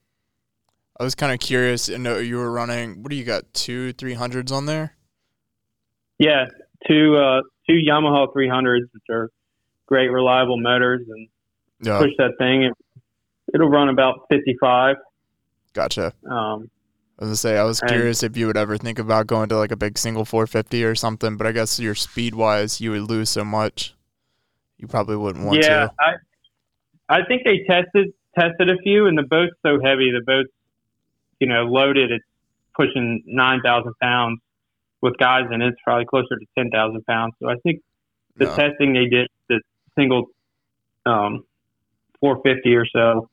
I 0.99 1.05
was 1.05 1.15
kind 1.15 1.33
of 1.33 1.39
curious. 1.39 1.89
I 1.89 1.97
know 1.97 2.19
you 2.19 2.37
were 2.39 2.51
running. 2.51 3.03
What 3.03 3.11
do 3.11 3.17
you 3.17 3.25
got? 3.25 3.53
Two, 3.55 3.93
three 3.93 4.15
hundreds 4.15 4.51
on 4.51 4.67
there? 4.67 4.97
Yeah, 6.19 6.47
two 6.89 7.17
uh, 7.17 7.43
two 7.69 7.75
Yamaha 7.89 8.33
300s, 8.35 8.81
which 8.93 9.05
are 9.11 9.31
great, 9.87 10.09
reliable 10.09 10.59
motors, 10.59 11.03
and 11.09 11.29
Yeah. 11.81 11.99
push 11.99 12.11
that 12.19 12.33
thing. 12.39 12.65
It, 12.65 12.73
it'll 13.55 13.69
run 13.71 13.89
about 13.89 14.27
55. 14.29 14.97
Gotcha. 15.73 16.13
Um, 16.29 16.69
I 17.19 17.25
was 17.25 17.29
gonna 17.31 17.37
say 17.37 17.59
I 17.59 17.65
was 17.65 17.81
And- 17.81 17.91
curious 17.91 18.23
if 18.23 18.37
you 18.37 18.47
would 18.47 18.57
ever 18.57 18.77
think 18.77 18.99
about 18.99 19.27
going 19.27 19.49
to 19.49 19.57
like 19.57 19.73
a 19.73 19.77
big 19.77 19.99
single 19.99 20.25
450 20.25 20.85
or 20.85 20.95
something, 20.95 21.37
but 21.37 21.47
I 21.47 21.53
guess 21.53 21.81
your 21.81 21.95
speed 21.97 22.35
wise, 22.35 22.81
you 22.81 22.93
would 22.93 23.03
lose 23.11 23.29
so 23.31 23.45
much. 23.45 23.95
You 24.79 24.87
probably 24.87 25.17
wouldn't 25.17 25.45
want 25.45 25.57
yeah, 25.59 25.69
to. 25.69 25.75
Yeah, 26.01 26.17
I 27.09 27.19
I 27.21 27.25
think 27.25 27.43
they 27.45 27.65
tested 27.69 28.13
tested 28.39 28.71
a 28.71 28.77
few, 28.79 29.07
and 29.07 29.19
the 29.19 29.25
boat's 29.25 29.55
so 29.65 29.81
heavy. 29.83 30.13
The 30.13 30.23
boat's 30.25 30.51
you 31.41 31.49
know 31.49 31.65
loaded. 31.65 32.13
It's 32.13 32.25
pushing 32.77 33.25
nine 33.27 33.61
thousand 33.63 33.95
pounds 34.01 34.41
with 35.01 35.17
guys 35.19 35.47
it. 35.51 35.61
It's 35.61 35.77
probably 35.83 36.05
closer 36.05 36.37
to 36.39 36.47
ten 36.57 36.71
thousand 36.71 37.05
pounds. 37.07 37.35
So 37.41 37.49
I 37.49 37.57
think 37.57 37.83
the 38.37 38.45
No. 38.45 38.55
testing 38.55 38.93
they 38.93 39.07
did 39.07 39.29
the 39.49 39.61
single 39.97 40.27
um, 41.07 41.45
450 42.21 42.77
or 42.77 42.87
so, 42.87 43.31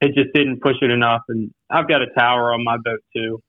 it 0.00 0.14
just 0.14 0.32
didn't 0.34 0.60
push 0.60 0.76
it 0.82 0.90
enough. 0.90 1.22
And 1.28 1.52
I've 1.70 1.88
got 1.88 2.02
a 2.02 2.06
tower 2.16 2.52
on 2.52 2.64
my 2.64 2.76
boat 2.78 3.00
too, 3.14 3.42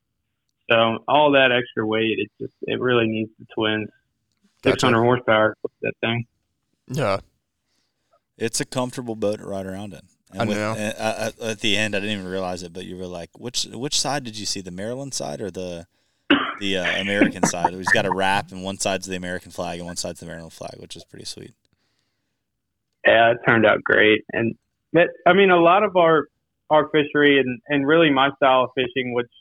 so 0.70 0.99
all 1.08 1.32
that 1.32 1.52
extra 1.52 1.86
weight, 1.86 2.18
it 2.20 2.30
just 2.39 2.54
it 2.64 2.80
really 2.80 3.08
needs 3.08 3.32
the 3.39 3.45
twins. 3.54 3.89
Gotcha. 4.64 4.76
600 4.82 5.02
horsepower, 5.02 5.56
that 5.82 5.93
thing. 6.02 6.26
Yeah. 6.88 7.18
It's 8.38 8.60
a 8.60 8.66
comfortable 8.66 9.16
boat 9.16 9.39
to 9.39 9.45
ride 9.47 9.66
around 9.66 9.93
in. 9.93 10.02
And 10.34 10.41
I 10.41 10.45
with- 10.45 10.58
know. 10.58 10.72
uh, 10.72 11.32
uh, 11.39 11.45
at 11.49 11.60
the 11.62 11.76
end, 11.78 11.95
I 11.95 11.99
didn't 11.99 12.20
even 12.20 12.32
realize 12.32 12.64
it, 12.64 12.72
but 12.74 12.86
you 12.86 12.95
were 12.97 13.08
like, 13.08 13.30
which 13.38 13.64
which 13.72 13.99
side 13.99 14.24
did 14.24 14.38
you 14.38 14.45
see? 14.45 14.62
The 14.62 14.72
Maryland 14.72 15.14
side 15.14 15.41
or 15.41 15.52
the 15.52 15.88
the 16.60 16.78
uh, 16.78 17.02
American 17.02 17.43
side? 17.43 17.74
He's 17.74 17.89
got 17.89 18.06
a 18.06 18.12
wrap, 18.14 18.52
and 18.52 18.64
one 18.64 18.78
side's 18.78 19.08
the 19.08 19.16
American 19.16 19.52
flag, 19.52 19.80
and 19.80 19.88
one 19.88 19.97
side's 19.97 20.20
the 20.22 20.26
Maryland 20.28 20.54
flag, 20.54 20.76
which 20.78 20.95
is 20.95 21.04
pretty 21.04 21.26
sweet. 21.26 21.54
yeah, 23.06 23.32
it 23.32 23.38
turned 23.47 23.66
out 23.66 23.84
great. 23.84 24.24
And 24.32 24.56
that, 24.93 25.10
I 25.26 25.34
mean, 25.34 25.49
a 25.49 25.60
lot 25.60 25.84
of 25.84 25.95
our 25.97 26.28
our 26.72 26.88
fishery 26.89 27.39
and 27.39 27.61
and 27.67 27.86
really 27.86 28.09
my 28.09 28.30
style 28.38 28.63
of 28.63 28.69
fishing, 28.74 29.13
which 29.13 29.32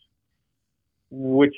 which 1.11 1.55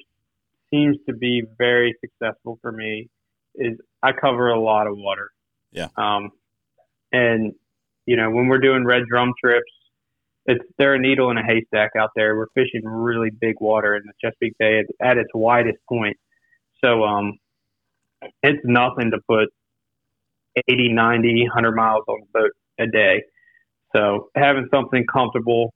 seems 0.70 0.96
to 1.06 1.14
be 1.14 1.42
very 1.58 1.94
successful 2.00 2.58
for 2.62 2.70
me, 2.70 3.08
is 3.54 3.78
I 4.02 4.12
cover 4.12 4.50
a 4.50 4.60
lot 4.60 4.86
of 4.86 4.96
water. 4.96 5.30
Yeah. 5.72 5.88
Um, 5.96 6.30
and 7.10 7.54
you 8.06 8.16
know, 8.16 8.30
when 8.30 8.48
we're 8.48 8.58
doing 8.58 8.84
red 8.84 9.04
drum 9.08 9.32
trips, 9.42 9.72
it's 10.46 10.64
they're 10.78 10.94
a 10.94 10.98
needle 10.98 11.30
in 11.30 11.38
a 11.38 11.44
haystack 11.44 11.92
out 11.98 12.10
there. 12.14 12.36
We're 12.36 12.48
fishing 12.54 12.84
really 12.84 13.30
big 13.30 13.56
water 13.60 13.96
in 13.96 14.02
the 14.04 14.12
Chesapeake 14.20 14.58
Bay 14.58 14.80
at, 14.80 15.10
at 15.10 15.16
its 15.16 15.30
widest 15.34 15.78
point. 15.88 16.16
So 16.84 17.04
um, 17.04 17.38
it's 18.42 18.60
nothing 18.64 19.12
to 19.12 19.18
put 19.28 19.48
80, 20.68 20.92
90, 20.92 21.44
100 21.44 21.72
miles 21.72 22.04
on 22.08 22.20
the 22.20 22.40
boat 22.40 22.50
a 22.78 22.86
day. 22.86 23.22
So 23.94 24.30
having 24.34 24.68
something 24.72 25.04
comfortable 25.12 25.72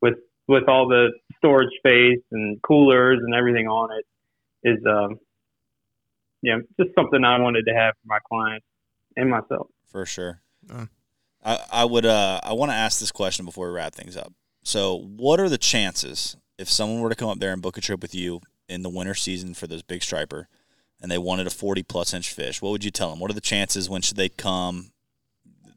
with 0.00 0.14
with 0.48 0.68
all 0.68 0.88
the 0.88 1.10
storage 1.38 1.70
space 1.78 2.22
and 2.32 2.60
coolers 2.62 3.20
and 3.22 3.34
everything 3.34 3.68
on 3.68 3.90
it 3.96 4.04
is 4.68 4.78
um 4.86 5.18
yeah, 6.42 6.58
just 6.80 6.94
something 6.94 7.22
I 7.22 7.38
wanted 7.38 7.66
to 7.66 7.74
have 7.74 7.94
for 7.94 8.06
my 8.06 8.18
clients 8.26 8.66
and 9.16 9.28
myself. 9.28 9.68
For 9.90 10.06
sure. 10.06 10.40
Uh. 10.70 10.86
I, 11.44 11.58
I 11.70 11.84
would 11.84 12.06
uh 12.06 12.40
I 12.42 12.52
want 12.52 12.70
to 12.70 12.76
ask 12.76 13.00
this 13.00 13.12
question 13.12 13.44
before 13.44 13.68
we 13.68 13.74
wrap 13.74 13.94
things 13.94 14.16
up. 14.16 14.32
So, 14.62 14.96
what 15.16 15.40
are 15.40 15.48
the 15.48 15.58
chances 15.58 16.36
if 16.58 16.68
someone 16.68 17.00
were 17.00 17.08
to 17.08 17.14
come 17.14 17.30
up 17.30 17.38
there 17.38 17.52
and 17.52 17.62
book 17.62 17.78
a 17.78 17.80
trip 17.80 18.02
with 18.02 18.14
you 18.14 18.40
in 18.68 18.82
the 18.82 18.90
winter 18.90 19.14
season 19.14 19.54
for 19.54 19.66
those 19.66 19.82
big 19.82 20.02
striper, 20.02 20.48
and 21.00 21.10
they 21.10 21.18
wanted 21.18 21.46
a 21.46 21.50
forty 21.50 21.82
plus 21.82 22.12
inch 22.12 22.32
fish? 22.32 22.60
What 22.60 22.70
would 22.70 22.84
you 22.84 22.90
tell 22.90 23.10
them? 23.10 23.20
What 23.20 23.30
are 23.30 23.34
the 23.34 23.40
chances? 23.40 23.88
When 23.88 24.02
should 24.02 24.18
they 24.18 24.28
come? 24.28 24.92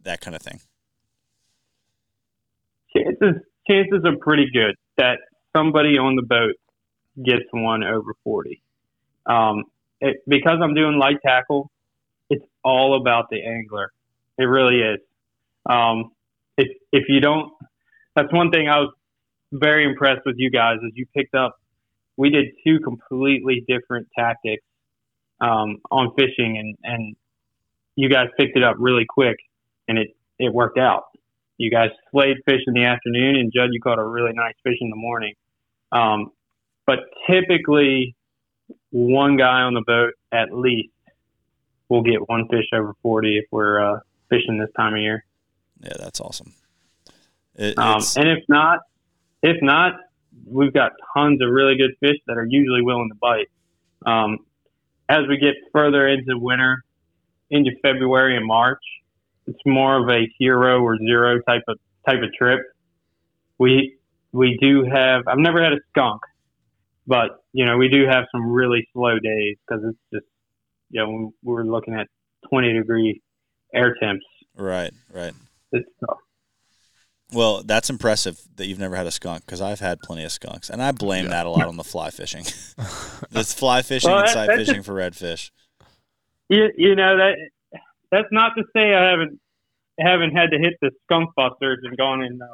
That 0.04 0.20
kind 0.20 0.36
of 0.36 0.42
thing. 0.42 0.60
Chances 3.24 3.42
chances 3.68 4.02
are 4.06 4.18
pretty 4.20 4.48
good 4.54 4.76
that 4.98 5.20
somebody 5.56 5.98
on 5.98 6.16
the 6.16 6.22
boat 6.22 6.56
gets 7.24 7.46
one 7.52 7.84
over 7.84 8.14
forty. 8.24 8.62
Um, 9.26 9.64
it, 10.02 10.18
because 10.28 10.58
I'm 10.62 10.74
doing 10.74 10.98
light 10.98 11.18
tackle, 11.26 11.72
it's 12.30 12.44
all 12.64 13.00
about 13.00 13.26
the 13.30 13.42
angler. 13.42 13.92
It 14.38 14.44
really 14.44 14.80
is. 14.82 15.00
Um, 15.70 16.12
if 16.58 16.68
if 16.92 17.06
you 17.08 17.22
don't, 17.22 17.52
that's 18.16 18.32
one 18.34 18.52
thing 18.52 18.68
I 18.68 18.80
was 18.80 18.94
very 19.52 19.86
impressed 19.86 20.22
with 20.26 20.36
you 20.38 20.50
guys 20.50 20.78
is 20.84 20.92
you 20.96 21.06
picked 21.16 21.36
up. 21.36 21.56
We 22.18 22.30
did 22.30 22.48
two 22.66 22.80
completely 22.80 23.64
different 23.68 24.08
tactics 24.18 24.64
um, 25.40 25.78
on 25.92 26.14
fishing, 26.18 26.58
and 26.58 26.78
and 26.84 27.16
you 27.96 28.10
guys 28.10 28.28
picked 28.38 28.58
it 28.58 28.64
up 28.64 28.76
really 28.80 29.06
quick, 29.08 29.38
and 29.88 29.98
it 29.98 30.10
it 30.40 30.54
worked 30.54 30.78
out. 30.78 31.04
You 31.64 31.72
guys 31.72 31.92
slayed 32.12 32.38
fish 32.46 32.60
in 32.68 32.74
the 32.74 32.84
afternoon, 32.84 33.38
and 33.38 33.52
Judd, 33.56 33.70
you 33.72 33.80
caught 33.80 33.98
a 33.98 34.04
really 34.04 34.34
nice 34.34 34.56
fish 34.64 34.76
in 34.82 34.90
the 34.90 34.98
morning. 34.98 35.34
Um, 35.94 36.32
but 36.86 37.00
typically, 37.30 38.16
one 38.92 39.38
guy 39.38 39.62
on 39.62 39.74
the 39.74 39.84
boat 39.88 40.14
at 40.34 40.54
least 40.54 40.90
will 41.88 42.02
get 42.02 42.28
one 42.28 42.50
fish 42.50 42.66
over 42.74 42.94
40 43.02 43.38
if 43.38 43.46
we're 43.50 43.80
uh, 43.80 44.00
fishing 44.30 44.58
this 44.60 44.70
time 44.76 44.94
of 44.94 45.00
year. 45.00 45.24
Yeah, 45.82 45.94
that's 45.98 46.20
awesome. 46.20 46.54
It, 47.56 47.78
Um, 47.78 48.02
and 48.18 48.28
if 48.28 48.44
not, 48.50 48.80
if 49.42 49.58
not, 49.62 49.94
we've 50.46 50.74
got 50.74 50.92
tons 51.16 51.42
of 51.42 51.50
really 51.50 51.78
good 51.78 51.92
fish 52.02 52.18
that 52.28 52.38
are 52.38 52.46
usually 52.46 52.82
willing 52.82 53.10
to 53.10 53.16
bite. 53.16 53.50
Um, 54.06 54.40
as 55.08 55.28
we 55.30 55.38
get 55.38 55.54
further 55.72 56.08
into 56.10 56.38
winter, 56.38 56.84
into 57.50 57.72
February 57.82 58.36
and 58.36 58.46
March, 58.46 58.84
it's 59.48 59.60
more 59.66 60.02
of 60.02 60.10
a 60.10 60.28
hero 60.40 60.82
or 60.82 60.98
zero 60.98 61.40
type 61.42 61.64
of 61.68 61.78
type 62.08 62.22
of 62.24 62.34
trip. 62.34 62.60
We 63.58 63.98
we 64.32 64.58
do 64.62 64.84
have. 64.84 65.24
I've 65.28 65.38
never 65.38 65.62
had 65.64 65.74
a 65.74 65.80
skunk, 65.90 66.22
but 67.08 67.44
you 67.54 67.66
know 67.66 67.78
we 67.78 67.90
do 67.90 68.06
have 68.08 68.26
some 68.32 68.52
really 68.52 68.88
slow 68.94 69.20
days 69.20 69.58
because 69.68 69.84
it's 69.86 69.98
just 70.14 70.26
you 70.90 71.02
know 71.02 71.34
we're 71.44 71.64
looking 71.64 71.94
at 71.94 72.08
20 72.50 72.74
degree 72.74 73.22
air 73.74 73.96
temps. 74.02 74.26
right, 74.56 74.92
right. 75.14 75.34
It's 75.72 75.90
tough. 76.00 76.18
Well, 77.32 77.64
that's 77.64 77.90
impressive 77.90 78.40
that 78.58 78.68
you've 78.68 78.78
never 78.78 78.96
had 78.96 79.08
a 79.08 79.12
skunk 79.12 79.44
because 79.46 79.60
I've 79.60 79.80
had 79.80 79.98
plenty 80.04 80.24
of 80.24 80.32
skunks, 80.32 80.70
and 80.70 80.84
I 80.84 80.92
blame 80.92 81.26
Yeah. 81.26 81.32
that 81.32 81.46
a 81.48 81.50
lot 81.50 81.68
on 81.68 81.78
the 81.78 81.84
fly 81.84 82.12
fishing. 82.12 82.44
That's 83.32 83.54
fly 83.56 83.82
fishing 83.82 84.12
Well, 84.12 84.20
and 84.20 84.28
that- 84.28 84.34
sight 84.34 84.48
that's 84.50 84.60
fishing 84.70 84.84
for 84.84 84.94
redfish. 84.94 85.50
You, 86.50 86.70
you 86.78 86.96
know 86.96 87.18
that 87.18 87.36
that's 88.14 88.30
not 88.32 88.52
to 88.58 88.64
say 88.76 88.94
I 88.94 89.10
haven't 89.10 89.40
haven't 90.00 90.32
had 90.32 90.52
to 90.52 90.58
hit 90.60 90.74
the 90.82 90.92
skunk 91.04 91.32
busters 91.36 91.80
and 91.84 91.98
gone 91.98 92.24
in. 92.24 92.40
Uh, 92.42 92.48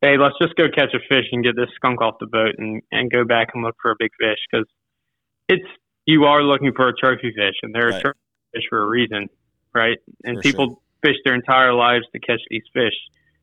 hey, 0.00 0.16
let's 0.16 0.36
just 0.40 0.54
go 0.54 0.66
catch 0.72 0.94
a 0.94 1.00
fish 1.08 1.26
and 1.32 1.42
get 1.42 1.56
this 1.56 1.68
skunk 1.74 2.00
off 2.00 2.14
the 2.20 2.26
boat 2.26 2.54
and 2.58 2.82
and 2.92 3.10
go 3.10 3.24
back 3.24 3.48
and 3.54 3.64
look 3.64 3.74
for 3.82 3.90
a 3.90 3.96
big 3.98 4.10
fish 4.20 4.38
because 4.50 4.66
it's 5.48 5.66
you 6.06 6.24
are 6.24 6.42
looking 6.42 6.72
for 6.74 6.88
a 6.88 6.92
trophy 6.94 7.32
fish 7.34 7.56
and 7.62 7.74
they're 7.74 7.88
Right. 7.88 7.98
a 7.98 8.02
trophy 8.02 8.18
fish 8.54 8.64
for 8.70 8.82
a 8.82 8.86
reason, 8.86 9.28
right? 9.74 9.98
And 10.24 10.36
For 10.36 10.42
people 10.42 10.82
fish 11.04 11.16
their 11.24 11.34
entire 11.34 11.74
lives 11.74 12.04
to 12.12 12.20
catch 12.20 12.40
these 12.48 12.62
fish, 12.72 12.94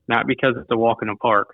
not 0.08 0.28
because 0.28 0.56
it's 0.58 0.72
a 0.72 0.78
walk 0.78 1.00
in 1.02 1.10
the 1.10 1.16
park. 1.16 1.50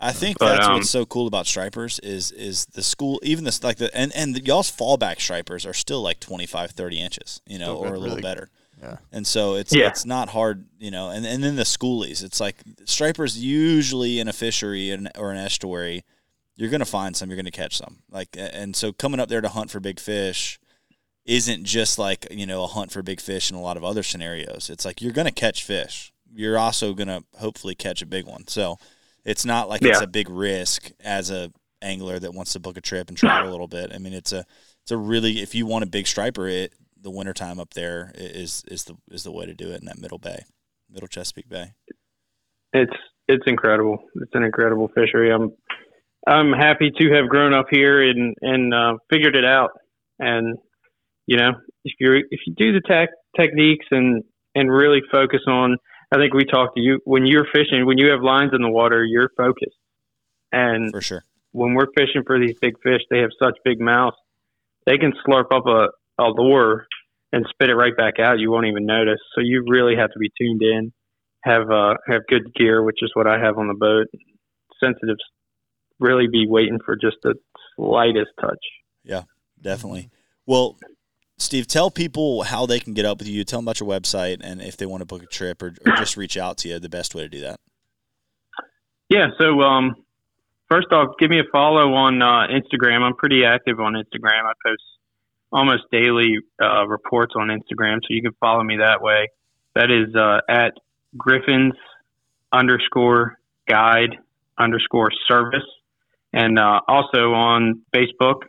I 0.00 0.12
think 0.12 0.38
But, 0.38 0.54
that's 0.54 0.66
um, 0.66 0.74
what's 0.74 0.90
so 0.90 1.04
cool 1.04 1.26
about 1.26 1.46
stripers 1.46 1.98
is 2.00 2.30
is 2.32 2.66
the 2.66 2.82
school 2.82 3.20
even 3.24 3.44
this 3.44 3.62
like 3.64 3.78
the 3.78 3.94
and 3.96 4.12
and 4.14 4.34
the, 4.34 4.44
y'all's 4.44 4.70
fallback 4.70 5.20
stripers 5.20 5.66
are 5.66 5.74
still 5.74 6.02
like 6.02 6.20
25 6.20 6.70
30 6.70 7.00
inches 7.00 7.40
you 7.46 7.58
know 7.58 7.76
or 7.76 7.88
a 7.88 7.90
little 7.98 8.10
really- 8.16 8.22
better. 8.22 8.48
yeah. 8.80 8.98
and 9.10 9.26
so 9.26 9.54
it's 9.56 9.74
Yeah. 9.74 9.88
it's 9.88 10.04
not 10.04 10.28
hard 10.28 10.66
you 10.78 10.90
know 10.92 11.10
and 11.10 11.26
and 11.26 11.42
then 11.42 11.56
the 11.56 11.64
schoolies 11.64 12.22
it's 12.22 12.38
like 12.40 12.56
stripers 12.84 13.36
usually 13.36 14.20
in 14.20 14.28
a 14.28 14.32
fishery 14.32 14.90
and 14.90 15.10
or 15.18 15.32
an 15.32 15.38
estuary 15.38 16.04
you're 16.54 16.70
gonna 16.70 16.84
find 16.84 17.16
some 17.16 17.28
you're 17.30 17.36
gonna 17.36 17.50
catch 17.52 17.76
some. 17.76 17.98
Like 18.10 18.28
and 18.36 18.74
so 18.76 18.92
coming 18.92 19.20
up 19.20 19.28
there 19.28 19.40
to 19.40 19.48
hunt 19.48 19.70
for 19.70 19.78
big 19.80 19.98
fish 20.00 20.58
isn't 21.24 21.64
just 21.64 21.98
like 21.98 22.26
you 22.32 22.46
know 22.46 22.64
a 22.64 22.66
hunt 22.66 22.90
for 22.92 23.02
big 23.02 23.20
fish 23.20 23.50
in 23.50 23.56
a 23.56 23.60
lot 23.60 23.76
of 23.76 23.84
other 23.84 24.02
scenarios. 24.02 24.68
It's 24.70 24.84
like 24.84 25.00
you're 25.02 25.12
gonna 25.12 25.30
catch 25.32 25.62
fish. 25.62 26.12
You're 26.34 26.58
also 26.58 26.94
gonna 26.94 27.22
hopefully 27.38 27.74
catch 27.76 28.02
a 28.02 28.06
big 28.06 28.26
one. 28.26 28.46
So 28.48 28.76
it's 29.28 29.44
not 29.44 29.68
like 29.68 29.82
it's 29.82 30.00
a 30.00 30.06
big 30.06 30.30
risk 30.30 30.90
as 31.00 31.30
a 31.30 31.52
angler 31.82 32.18
that 32.18 32.32
wants 32.32 32.54
to 32.54 32.60
book 32.60 32.76
a 32.76 32.80
trip 32.80 33.08
and 33.08 33.16
travel 33.16 33.50
a 33.50 33.52
little 33.52 33.68
bit. 33.68 33.92
I 33.94 33.98
mean, 33.98 34.14
it's 34.14 34.32
a 34.32 34.44
it's 34.82 34.90
a 34.90 34.96
really 34.96 35.42
if 35.42 35.54
you 35.54 35.66
want 35.66 35.84
a 35.84 35.86
big 35.86 36.06
striper, 36.06 36.48
it 36.48 36.72
the 37.00 37.10
wintertime 37.10 37.60
up 37.60 37.74
there 37.74 38.10
is 38.14 38.64
is 38.64 38.64
is 38.68 38.84
the 38.84 38.96
is 39.10 39.24
the 39.24 39.30
way 39.30 39.44
to 39.44 39.54
do 39.54 39.70
it 39.70 39.80
in 39.80 39.86
that 39.86 39.98
middle 39.98 40.18
bay, 40.18 40.44
middle 40.90 41.08
Chesapeake 41.08 41.48
Bay. 41.48 41.72
It's 42.72 42.96
it's 43.28 43.44
incredible. 43.46 43.98
It's 44.14 44.34
an 44.34 44.44
incredible 44.44 44.88
fishery. 44.88 45.30
I'm 45.30 45.52
I'm 46.26 46.52
happy 46.52 46.90
to 46.98 47.12
have 47.14 47.28
grown 47.28 47.52
up 47.52 47.66
here 47.70 48.02
and 48.02 48.34
and 48.40 48.72
uh, 48.72 48.94
figured 49.10 49.36
it 49.36 49.44
out. 49.44 49.70
And 50.18 50.56
you 51.26 51.36
know, 51.36 51.50
if 51.84 51.92
you 52.00 52.24
if 52.30 52.40
you 52.46 52.54
do 52.56 52.72
the 52.72 52.80
tech 52.80 53.10
techniques 53.38 53.86
and 53.90 54.24
and 54.54 54.72
really 54.72 55.02
focus 55.12 55.42
on, 55.46 55.76
I 56.10 56.16
think 56.16 56.32
we 56.32 56.44
talked 56.44 56.76
to 56.76 56.80
you 56.80 57.00
when 57.04 57.26
you're 57.26 57.46
fishing. 57.52 57.84
When 57.86 57.98
you 57.98 58.10
have 58.10 58.22
lines 58.22 58.52
in 58.54 58.62
the 58.62 58.70
water, 58.70 59.04
you're 59.04 59.30
focused. 59.36 59.76
And 60.52 60.90
for 60.90 61.02
sure, 61.02 61.24
when 61.52 61.74
we're 61.74 61.92
fishing 61.96 62.22
for 62.26 62.38
these 62.38 62.56
big 62.60 62.80
fish, 62.82 63.02
they 63.10 63.18
have 63.18 63.30
such 63.38 63.58
big 63.64 63.80
mouths. 63.80 64.16
They 64.86 64.96
can 64.96 65.12
slurp 65.26 65.52
up 65.52 65.66
a, 65.66 65.88
a 66.22 66.28
lure 66.28 66.86
and 67.32 67.44
spit 67.50 67.68
it 67.68 67.74
right 67.74 67.96
back 67.96 68.18
out. 68.18 68.38
You 68.38 68.50
won't 68.50 68.66
even 68.66 68.86
notice. 68.86 69.20
So 69.34 69.42
you 69.42 69.64
really 69.68 69.96
have 69.96 70.10
to 70.12 70.18
be 70.18 70.30
tuned 70.40 70.62
in, 70.62 70.92
have 71.42 71.70
uh, 71.70 71.94
have 72.06 72.22
good 72.26 72.54
gear, 72.54 72.82
which 72.82 72.98
is 73.02 73.10
what 73.14 73.26
I 73.26 73.38
have 73.38 73.58
on 73.58 73.68
the 73.68 73.74
boat. 73.74 74.06
Sensitive, 74.82 75.16
really 76.00 76.26
be 76.30 76.46
waiting 76.48 76.78
for 76.84 76.96
just 76.96 77.16
the 77.22 77.34
slightest 77.76 78.30
touch. 78.40 78.64
Yeah, 79.04 79.22
definitely. 79.60 80.10
Well, 80.46 80.78
Steve, 81.38 81.66
tell 81.66 81.90
people 81.90 82.42
how 82.42 82.66
they 82.66 82.80
can 82.80 82.94
get 82.94 83.04
up 83.04 83.18
with 83.18 83.28
you. 83.28 83.44
Tell 83.44 83.60
them 83.60 83.66
about 83.66 83.80
your 83.80 83.88
website 83.88 84.38
and 84.42 84.60
if 84.60 84.76
they 84.76 84.86
want 84.86 85.02
to 85.02 85.06
book 85.06 85.22
a 85.22 85.26
trip 85.26 85.62
or, 85.62 85.74
or 85.86 85.96
just 85.96 86.16
reach 86.16 86.36
out 86.36 86.58
to 86.58 86.68
you, 86.68 86.78
the 86.78 86.88
best 86.88 87.14
way 87.14 87.22
to 87.22 87.28
do 87.28 87.40
that. 87.40 87.60
Yeah. 89.08 89.28
So, 89.38 89.60
um, 89.60 89.94
first 90.68 90.88
off, 90.92 91.14
give 91.18 91.30
me 91.30 91.38
a 91.38 91.44
follow 91.50 91.94
on 91.94 92.20
uh, 92.20 92.48
Instagram. 92.48 93.02
I'm 93.02 93.14
pretty 93.14 93.44
active 93.44 93.80
on 93.80 93.94
Instagram. 93.94 94.44
I 94.44 94.52
post 94.66 94.82
almost 95.52 95.84
daily 95.90 96.38
uh, 96.60 96.86
reports 96.86 97.34
on 97.36 97.48
Instagram, 97.48 98.00
so 98.02 98.08
you 98.10 98.22
can 98.22 98.32
follow 98.40 98.62
me 98.62 98.76
that 98.78 99.00
way. 99.00 99.28
That 99.74 99.90
is 99.90 100.14
uh, 100.14 100.40
at 100.48 100.74
Griffins 101.16 101.74
underscore 102.52 103.38
guide 103.66 104.16
underscore 104.58 105.10
service, 105.26 105.64
and 106.32 106.58
uh, 106.58 106.80
also 106.88 107.32
on 107.32 107.82
Facebook. 107.94 108.42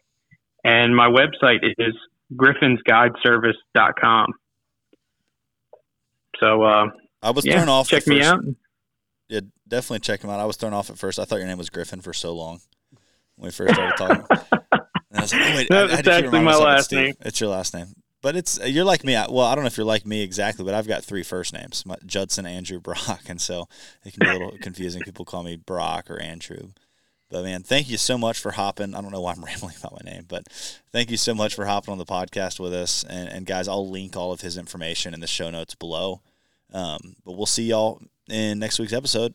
And 0.63 0.95
my 0.95 1.07
website 1.07 1.59
is 1.77 1.93
griffinsguideservice.com. 2.34 4.34
So 6.39 6.63
uh, 6.63 6.88
I 7.21 7.32
was 7.32 7.45
yeah, 7.45 7.57
thrown 7.57 7.69
off. 7.69 7.89
Check 7.89 8.07
me 8.07 8.23
out. 8.23 8.39
Yeah, 9.27 9.41
definitely 9.67 9.99
check 9.99 10.23
him 10.23 10.30
out. 10.30 10.39
I 10.39 10.45
was 10.45 10.55
thrown 10.57 10.73
off 10.73 10.89
at 10.89 10.97
first. 10.97 11.19
I 11.19 11.25
thought 11.25 11.39
your 11.39 11.47
name 11.47 11.57
was 11.57 11.69
Griffin 11.69 11.99
for 12.01 12.13
so 12.13 12.34
long 12.34 12.61
when 13.36 13.47
we 13.47 13.51
first 13.51 13.73
started 13.73 13.97
talking. 13.97 14.25
And 15.11 15.17
I 15.17 15.21
was 15.23 15.34
like, 15.34 15.41
oh, 15.41 15.55
wait, 15.55 15.69
no, 15.71 15.88
I, 15.88 15.97
it's 15.97 16.07
actually 16.07 16.41
my 16.41 16.55
last 16.55 16.91
name. 16.91 17.15
It's 17.21 17.41
your 17.41 17.49
last 17.49 17.73
name. 17.73 17.88
But 18.21 18.36
it's 18.36 18.59
you're 18.63 18.86
like 18.86 19.03
me. 19.03 19.13
Well, 19.13 19.45
I 19.45 19.55
don't 19.55 19.63
know 19.63 19.69
if 19.69 19.77
you're 19.77 19.86
like 19.86 20.05
me 20.05 20.21
exactly, 20.21 20.65
but 20.65 20.73
I've 20.73 20.88
got 20.88 21.03
three 21.03 21.23
first 21.23 21.53
names: 21.53 21.84
Judson, 22.05 22.45
Andrew, 22.45 22.80
Brock, 22.80 23.21
and 23.27 23.39
so 23.39 23.67
it 24.05 24.13
can 24.13 24.19
be 24.19 24.30
a 24.30 24.34
little 24.34 24.57
confusing. 24.61 25.01
People 25.01 25.25
call 25.25 25.41
me 25.41 25.55
Brock 25.55 26.11
or 26.11 26.19
Andrew. 26.19 26.73
But 27.30 27.43
man, 27.43 27.61
thank 27.61 27.89
you 27.89 27.97
so 27.97 28.17
much 28.17 28.39
for 28.39 28.51
hopping. 28.51 28.95
I 28.95 29.01
don't 29.01 29.11
know 29.11 29.21
why 29.21 29.34
I'm 29.34 29.43
rambling 29.45 29.75
about 29.80 30.03
my 30.03 30.11
name, 30.11 30.25
but 30.27 30.47
thank 30.91 31.11
you 31.11 31.17
so 31.17 31.34
much 31.34 31.53
for 31.53 31.65
hopping 31.65 31.91
on 31.91 31.97
the 31.97 32.05
podcast 32.05 32.59
with 32.59 32.73
us. 32.73 33.03
And, 33.07 33.30
and 33.30 33.45
guys, 33.45 33.67
I'll 33.67 33.89
link 33.89 34.17
all 34.17 34.32
of 34.32 34.41
his 34.41 34.57
information 34.57 35.13
in 35.13 35.19
the 35.19 35.27
show 35.27 35.49
notes 35.49 35.75
below. 35.75 36.21
Um, 36.73 37.15
but 37.25 37.34
we'll 37.34 37.45
see 37.45 37.63
y'all 37.63 38.01
in 38.30 38.59
next 38.59 38.80
week's 38.80 38.93
episode. 38.93 39.34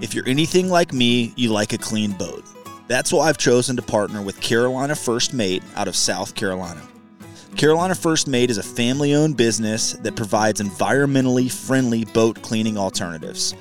If 0.00 0.14
you're 0.14 0.28
anything 0.28 0.68
like 0.68 0.92
me, 0.92 1.32
you 1.36 1.50
like 1.50 1.72
a 1.72 1.78
clean 1.78 2.12
boat. 2.12 2.44
That's 2.88 3.12
why 3.12 3.28
I've 3.28 3.38
chosen 3.38 3.76
to 3.76 3.82
partner 3.82 4.22
with 4.22 4.40
Carolina 4.40 4.94
First 4.94 5.32
Mate 5.32 5.62
out 5.76 5.88
of 5.88 5.96
South 5.96 6.34
Carolina. 6.34 6.82
Carolina 7.56 7.94
First 7.94 8.28
Mate 8.28 8.50
is 8.50 8.58
a 8.58 8.62
family 8.62 9.14
owned 9.14 9.36
business 9.36 9.92
that 9.92 10.16
provides 10.16 10.60
environmentally 10.60 11.50
friendly 11.50 12.04
boat 12.06 12.42
cleaning 12.42 12.76
alternatives. 12.76 13.54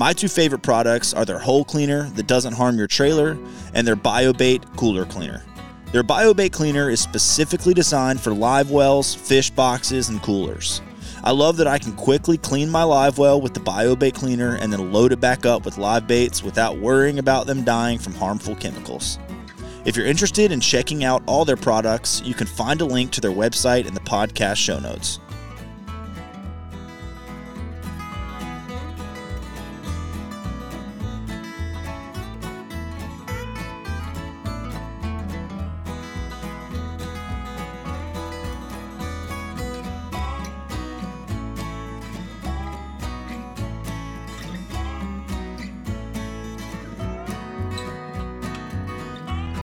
My 0.00 0.14
two 0.14 0.28
favorite 0.28 0.62
products 0.62 1.12
are 1.12 1.26
their 1.26 1.38
hole 1.38 1.62
cleaner 1.62 2.04
that 2.14 2.26
doesn't 2.26 2.54
harm 2.54 2.78
your 2.78 2.86
trailer 2.86 3.36
and 3.74 3.86
their 3.86 3.96
BioBait 3.96 4.74
cooler 4.78 5.04
cleaner. 5.04 5.44
Their 5.92 6.02
BioBait 6.02 6.52
cleaner 6.52 6.88
is 6.88 7.00
specifically 7.00 7.74
designed 7.74 8.18
for 8.18 8.32
live 8.32 8.70
wells, 8.70 9.14
fish 9.14 9.50
boxes, 9.50 10.08
and 10.08 10.22
coolers. 10.22 10.80
I 11.22 11.32
love 11.32 11.58
that 11.58 11.66
I 11.66 11.76
can 11.76 11.92
quickly 11.92 12.38
clean 12.38 12.70
my 12.70 12.82
live 12.82 13.18
well 13.18 13.42
with 13.42 13.52
the 13.52 13.60
BioBait 13.60 14.14
cleaner 14.14 14.56
and 14.56 14.72
then 14.72 14.90
load 14.90 15.12
it 15.12 15.20
back 15.20 15.44
up 15.44 15.66
with 15.66 15.76
live 15.76 16.06
baits 16.06 16.42
without 16.42 16.78
worrying 16.78 17.18
about 17.18 17.46
them 17.46 17.62
dying 17.62 17.98
from 17.98 18.14
harmful 18.14 18.56
chemicals. 18.56 19.18
If 19.84 19.98
you're 19.98 20.06
interested 20.06 20.50
in 20.50 20.62
checking 20.62 21.04
out 21.04 21.22
all 21.26 21.44
their 21.44 21.58
products, 21.58 22.22
you 22.24 22.32
can 22.32 22.46
find 22.46 22.80
a 22.80 22.86
link 22.86 23.10
to 23.10 23.20
their 23.20 23.32
website 23.32 23.86
in 23.86 23.92
the 23.92 24.00
podcast 24.00 24.56
show 24.56 24.78
notes. 24.78 25.20